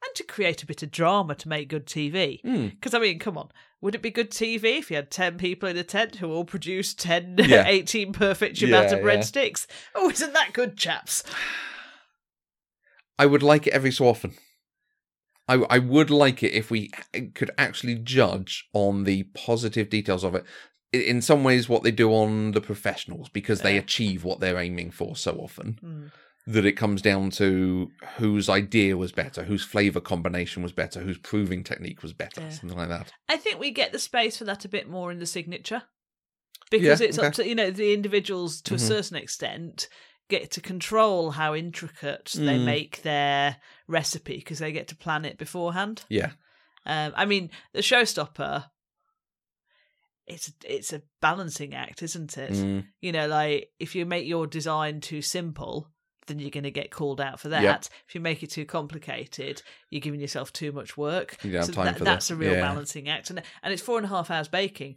And 0.04 0.14
to 0.14 0.22
create 0.24 0.62
a 0.62 0.66
bit 0.66 0.82
of 0.82 0.90
drama 0.90 1.34
to 1.36 1.48
make 1.48 1.68
good 1.68 1.86
TV. 1.86 2.40
Hmm. 2.42 2.68
Because, 2.68 2.94
I 2.94 3.00
mean, 3.00 3.18
come 3.18 3.36
on. 3.36 3.48
Would 3.80 3.96
it 3.96 4.02
be 4.02 4.12
good 4.12 4.30
TV 4.30 4.78
if 4.78 4.90
you 4.90 4.96
had 4.96 5.10
10 5.10 5.38
people 5.38 5.68
in 5.68 5.76
a 5.76 5.82
tent 5.82 6.16
who 6.16 6.30
all 6.32 6.44
produced 6.44 7.00
10, 7.00 7.36
Yeah. 7.48 7.64
18 7.66 8.12
perfect 8.12 8.60
Yeah, 8.62 8.68
ciabatta 8.68 8.92
yeah. 8.92 8.98
breadsticks? 8.98 9.66
Oh, 9.96 10.08
isn't 10.08 10.34
that 10.34 10.52
good, 10.52 10.76
chaps? 10.76 11.24
I 13.18 13.26
would 13.26 13.42
like 13.42 13.66
it 13.66 13.72
every 13.72 13.90
so 13.90 14.06
often. 14.06 14.34
I, 15.48 15.54
I 15.68 15.78
would 15.78 16.10
like 16.10 16.42
it 16.44 16.52
if 16.52 16.70
we 16.70 16.90
could 17.34 17.50
actually 17.58 17.96
judge 17.96 18.68
on 18.72 19.02
the 19.04 19.24
positive 19.34 19.90
details 19.90 20.22
of 20.22 20.34
it. 20.36 20.44
In 20.92 21.20
some 21.20 21.44
ways, 21.44 21.68
what 21.68 21.82
they 21.82 21.90
do 21.90 22.10
on 22.12 22.52
the 22.52 22.60
professionals, 22.60 23.28
because 23.28 23.60
they 23.60 23.74
Yeah. 23.74 23.80
achieve 23.80 24.24
what 24.24 24.40
they're 24.40 24.58
aiming 24.58 24.90
for 24.90 25.16
so 25.16 25.36
often, 25.36 25.78
Mm. 25.82 26.12
that 26.46 26.64
it 26.64 26.72
comes 26.72 27.02
down 27.02 27.28
to 27.32 27.90
whose 28.16 28.48
idea 28.48 28.96
was 28.96 29.12
better, 29.12 29.44
whose 29.44 29.62
flavor 29.64 30.00
combination 30.00 30.62
was 30.62 30.72
better, 30.72 31.00
whose 31.00 31.18
proving 31.18 31.62
technique 31.62 32.02
was 32.02 32.14
better, 32.14 32.40
Yeah. 32.40 32.48
something 32.48 32.78
like 32.78 32.88
that. 32.88 33.12
I 33.28 33.36
think 33.36 33.60
we 33.60 33.70
get 33.70 33.92
the 33.92 33.98
space 33.98 34.38
for 34.38 34.44
that 34.44 34.64
a 34.64 34.68
bit 34.68 34.88
more 34.88 35.12
in 35.12 35.18
the 35.18 35.26
signature. 35.26 35.82
Because 36.70 37.00
Yeah, 37.00 37.06
it's 37.08 37.18
okay. 37.18 37.28
up 37.28 37.34
to, 37.34 37.46
you 37.48 37.54
know, 37.54 37.70
the 37.70 37.92
individuals 37.92 38.60
to 38.62 38.72
Mhm. 38.74 38.76
a 38.76 38.78
certain 38.78 39.16
extent 39.16 39.88
get 40.28 40.50
to 40.52 40.60
control 40.60 41.32
how 41.32 41.54
intricate 41.54 42.32
they 42.34 42.58
Mm. 42.58 42.64
make 42.64 43.02
their 43.02 43.56
recipe 43.86 44.36
because 44.36 44.58
they 44.58 44.72
get 44.72 44.88
to 44.88 44.96
plan 44.96 45.24
it 45.24 45.38
beforehand. 45.38 46.04
Yeah. 46.10 46.32
Um, 46.84 47.12
I 47.16 47.24
mean, 47.26 47.50
the 47.72 47.80
showstopper. 47.80 48.70
It's 50.28 50.52
it's 50.64 50.92
a 50.92 51.02
balancing 51.20 51.74
act, 51.74 52.02
isn't 52.02 52.36
it? 52.38 52.52
Mm, 52.52 52.84
You 53.00 53.12
know, 53.12 53.26
like 53.28 53.70
if 53.78 53.94
you 53.94 54.04
make 54.06 54.26
your 54.26 54.46
design 54.46 55.00
too 55.00 55.22
simple, 55.22 55.88
then 56.26 56.38
you're 56.38 56.50
going 56.50 56.64
to 56.64 56.70
get 56.70 56.90
called 56.90 57.20
out 57.20 57.40
for 57.40 57.48
that. 57.48 57.62
Yep. 57.62 57.84
If 58.06 58.14
you 58.14 58.20
make 58.20 58.42
it 58.42 58.50
too 58.50 58.66
complicated, 58.66 59.62
you're 59.90 60.00
giving 60.02 60.20
yourself 60.20 60.52
too 60.52 60.72
much 60.72 60.96
work. 60.98 61.42
You 61.42 61.62
so 61.62 61.72
that- 61.72 61.98
that's 61.98 62.28
the- 62.28 62.34
a 62.34 62.36
real 62.36 62.52
yeah. 62.54 62.60
balancing 62.60 63.08
act, 63.08 63.30
and 63.30 63.42
and 63.62 63.72
it's 63.72 63.82
four 63.82 63.96
and 63.96 64.04
a 64.04 64.08
half 64.10 64.30
hours 64.30 64.48
baking. 64.48 64.96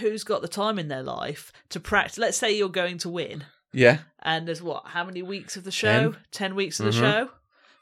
Who's 0.00 0.24
got 0.24 0.42
the 0.42 0.48
time 0.48 0.78
in 0.78 0.88
their 0.88 1.02
life 1.04 1.52
to 1.68 1.78
practice? 1.78 2.18
Let's 2.18 2.36
say 2.38 2.56
you're 2.56 2.68
going 2.68 2.98
to 2.98 3.08
win, 3.08 3.44
yeah. 3.72 3.98
and 4.22 4.48
there's 4.48 4.62
what? 4.62 4.86
How 4.88 5.04
many 5.04 5.22
weeks 5.22 5.56
of 5.56 5.62
the 5.64 5.70
show? 5.70 6.12
Ten. 6.12 6.20
Ten 6.32 6.54
weeks 6.56 6.80
of 6.80 6.86
the 6.86 6.92
Mhm. 6.92 7.00
show. 7.00 7.30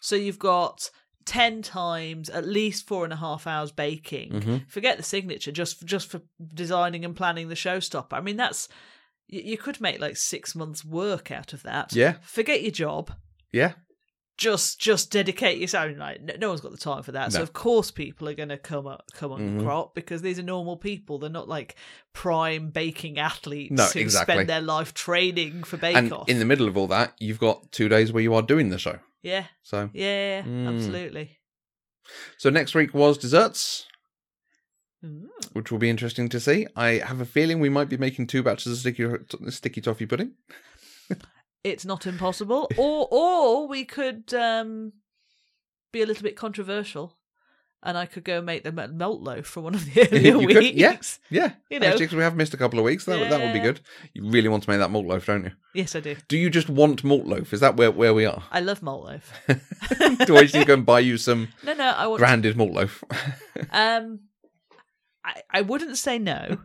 So 0.00 0.16
you've 0.16 0.38
got 0.38 0.90
ten 1.26 1.62
times 1.62 2.28
at 2.30 2.46
least 2.46 2.86
four 2.86 3.04
and 3.04 3.12
a 3.12 3.16
half 3.16 3.46
hours 3.46 3.72
baking. 3.72 4.42
hmm 4.42 4.56
Forget 4.68 4.96
the 4.96 5.02
signature, 5.02 5.52
just 5.52 5.84
just 5.84 6.08
for 6.10 6.20
designing 6.54 7.04
and 7.04 7.16
planning 7.16 7.48
the 7.48 7.54
showstopper. 7.54 8.12
I 8.12 8.20
mean, 8.20 8.36
that's 8.36 8.68
you, 9.26 9.56
could 9.56 9.80
make 9.80 10.00
like 10.00 10.16
six 10.16 10.54
months' 10.54 10.84
work 10.84 11.30
out 11.30 11.52
of 11.54 11.62
that. 11.62 11.94
Yeah. 11.94 12.16
Forget 12.22 12.62
your 12.62 12.72
job. 12.72 13.10
Yeah. 13.52 13.72
Just 14.36 14.80
just 14.80 15.12
dedicate 15.12 15.58
yourself. 15.58 15.96
Like 15.96 16.20
no, 16.20 16.34
no 16.40 16.48
one's 16.48 16.60
got 16.60 16.72
the 16.72 16.76
time 16.76 17.04
for 17.04 17.12
that. 17.12 17.32
So 17.32 17.40
of 17.40 17.52
course 17.52 17.92
people 17.92 18.28
are 18.28 18.34
going 18.34 18.48
to 18.48 18.58
come 18.58 18.84
up 18.86 19.04
come 19.14 19.30
on 19.30 19.40
Mhm. 19.60 19.62
crop 19.62 19.94
because 19.94 20.22
these 20.22 20.40
are 20.40 20.42
normal 20.42 20.76
people. 20.76 21.18
They're 21.18 21.30
not 21.30 21.48
like 21.48 21.76
prime 22.12 22.70
baking 22.70 23.16
athletes 23.18 23.70
No, 23.72 23.84
who 23.84 24.00
exactly. 24.00 24.34
spend 24.34 24.48
their 24.48 24.60
life 24.60 24.92
training 24.92 25.62
for 25.62 25.76
Bake 25.76 25.94
And 25.96 26.12
Off. 26.12 26.28
in 26.28 26.40
the 26.40 26.44
middle 26.44 26.66
of 26.66 26.76
all 26.76 26.88
that, 26.88 27.14
you've 27.20 27.38
got 27.38 27.70
two 27.70 27.88
days 27.88 28.12
where 28.12 28.22
you 28.24 28.34
are 28.34 28.42
doing 28.42 28.70
the 28.70 28.78
show. 28.78 28.98
Yeah, 29.24 29.46
So, 29.62 29.90
yeah, 29.92 30.42
Mm. 30.42 30.68
absolutely. 30.68 31.38
so 32.38 32.50
next 32.50 32.74
week 32.76 32.94
was 32.94 33.18
desserts. 33.18 33.86
Mm. 35.04 35.26
which 35.52 35.70
will 35.70 35.78
be 35.78 35.90
interesting 35.90 36.30
to 36.30 36.40
see. 36.40 36.66
I 36.76 36.92
have 37.04 37.20
a 37.20 37.26
feeling 37.26 37.60
we 37.60 37.68
might 37.68 37.90
be 37.90 37.98
making 37.98 38.26
two 38.26 38.42
batches 38.42 38.72
of 38.72 38.78
sticky 38.78 39.06
sticky 39.50 39.80
toffee 39.82 40.06
pudding. 40.06 40.32
It's 41.62 41.84
not 41.84 42.06
impossible, 42.06 42.70
or 42.78 43.08
or 43.10 43.68
we 43.68 43.84
could 43.84 44.32
um, 44.32 44.92
be 45.92 46.00
a 46.00 46.06
little 46.06 46.22
bit 46.22 46.36
controversial, 46.36 47.18
and 47.84 47.96
I 47.98 48.06
could 48.06 48.24
go 48.24 48.40
make 48.40 48.64
the 48.64 48.72
me- 48.72 48.86
melt 48.88 49.20
loaf 49.20 49.46
for 49.46 49.60
one 49.60 49.74
of 49.74 49.84
the 49.84 50.08
earlier 50.12 50.38
weeks. 50.38 50.54
could, 50.54 50.74
yeah. 50.74 50.98
Yeah, 51.30 51.52
You 51.70 51.78
know. 51.80 51.86
actually, 51.88 52.08
we 52.16 52.22
have 52.22 52.34
missed 52.36 52.54
a 52.54 52.56
couple 52.56 52.78
of 52.78 52.84
weeks. 52.84 53.04
That 53.04 53.20
would 53.20 53.30
that 53.30 53.40
would 53.40 53.52
be 53.52 53.60
good. 53.60 53.80
You 54.14 54.28
really 54.28 54.48
want 54.48 54.62
to 54.64 54.70
make 54.70 54.78
that 54.80 54.90
malt 54.90 55.06
loaf, 55.06 55.26
don't 55.26 55.44
you? 55.44 55.52
Yes, 55.74 55.94
I 55.94 56.00
do. 56.00 56.16
Do 56.28 56.36
you 56.38 56.50
just 56.50 56.68
want 56.68 57.04
malt 57.04 57.26
loaf? 57.26 57.52
Is 57.52 57.60
that 57.60 57.76
where 57.76 57.90
where 57.90 58.14
we 58.14 58.24
are? 58.24 58.42
I 58.50 58.60
love 58.60 58.82
malt 58.82 59.04
loaf. 59.04 59.32
Do 60.26 60.36
I 60.36 60.42
just 60.42 60.54
need 60.54 60.60
to 60.60 60.64
go 60.66 60.74
and 60.74 60.86
buy 60.86 61.00
you 61.00 61.16
some 61.18 61.48
No, 61.64 61.74
no, 61.74 61.84
I 61.90 62.06
want. 62.06 62.18
branded 62.20 62.56
malt 62.56 62.72
loaf? 62.72 63.04
Um, 63.70 64.20
I 65.24 65.42
I 65.50 65.60
wouldn't 65.62 65.96
say 65.98 66.18
no, 66.18 66.58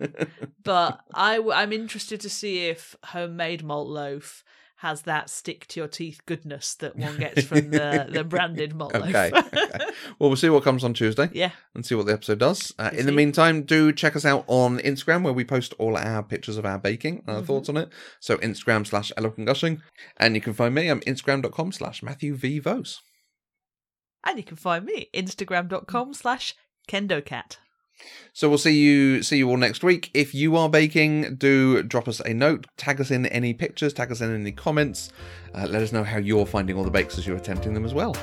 but 0.63 0.99
I 1.13 1.35
w- 1.37 1.53
I'm 1.53 1.73
interested 1.73 2.21
to 2.21 2.29
see 2.29 2.67
if 2.67 2.95
homemade 3.05 3.63
malt 3.63 3.87
loaf 3.87 4.43
has 4.81 5.01
that 5.01 5.29
stick 5.29 5.67
to 5.67 5.79
your 5.79 5.87
teeth 5.89 6.21
goodness 6.25 6.73
that 6.75 6.95
one 6.95 7.17
gets 7.17 7.43
from 7.43 7.69
the, 7.69 8.07
the 8.09 8.23
branded 8.33 8.73
malt. 8.75 8.95
Okay. 8.95 9.31
okay. 9.35 9.85
Well, 10.19 10.29
we'll 10.29 10.35
see 10.37 10.49
what 10.49 10.63
comes 10.63 10.83
on 10.83 10.93
Tuesday 10.93 11.29
yeah. 11.33 11.51
and 11.75 11.85
see 11.85 11.95
what 11.95 12.05
the 12.05 12.13
episode 12.13 12.39
does. 12.39 12.73
Uh, 12.79 12.89
in 12.93 13.05
the 13.05 13.11
meantime, 13.11 13.63
do 13.63 13.91
check 13.91 14.15
us 14.15 14.23
out 14.25 14.43
on 14.47 14.79
Instagram 14.79 15.23
where 15.23 15.33
we 15.33 15.43
post 15.43 15.73
all 15.79 15.97
our 15.97 16.23
pictures 16.23 16.57
of 16.57 16.65
our 16.65 16.77
baking 16.79 17.23
and 17.27 17.35
our 17.37 17.41
Mhm. 17.41 17.47
thoughts 17.47 17.69
on 17.69 17.77
it. 17.77 17.89
So 18.19 18.37
Instagram 18.37 18.87
slash 18.87 19.11
eloquent 19.17 19.47
gushing. 19.47 19.81
And 20.17 20.35
you 20.35 20.41
can 20.41 20.53
find 20.53 20.73
me, 20.75 20.87
I'm 20.89 21.01
instagram.com 21.01 21.71
slash 21.73 22.01
Matthew 22.01 22.35
V. 22.35 22.59
Vose. 22.59 22.99
And 24.25 24.37
you 24.37 24.43
can 24.43 24.57
find 24.57 24.85
me 24.85 25.07
instagram.com 25.13 26.13
slash 26.13 26.55
kendocat. 26.89 27.57
So 28.33 28.47
we'll 28.49 28.57
see 28.57 28.77
you 28.77 29.23
see 29.23 29.37
you 29.37 29.49
all 29.49 29.57
next 29.57 29.83
week. 29.83 30.11
If 30.13 30.33
you 30.33 30.55
are 30.55 30.69
baking, 30.69 31.35
do 31.35 31.83
drop 31.83 32.07
us 32.07 32.19
a 32.21 32.33
note, 32.33 32.67
tag 32.77 33.01
us 33.01 33.11
in 33.11 33.25
any 33.27 33.53
pictures, 33.53 33.93
tag 33.93 34.11
us 34.11 34.21
in 34.21 34.33
any 34.33 34.51
comments. 34.51 35.11
Uh, 35.53 35.67
let 35.69 35.81
us 35.81 35.91
know 35.91 36.03
how 36.03 36.17
you're 36.17 36.45
finding 36.45 36.77
all 36.77 36.83
the 36.83 36.91
bakes 36.91 37.17
as 37.17 37.27
you're 37.27 37.37
attempting 37.37 37.73
them 37.73 37.85
as 37.85 37.93
well. 37.93 38.15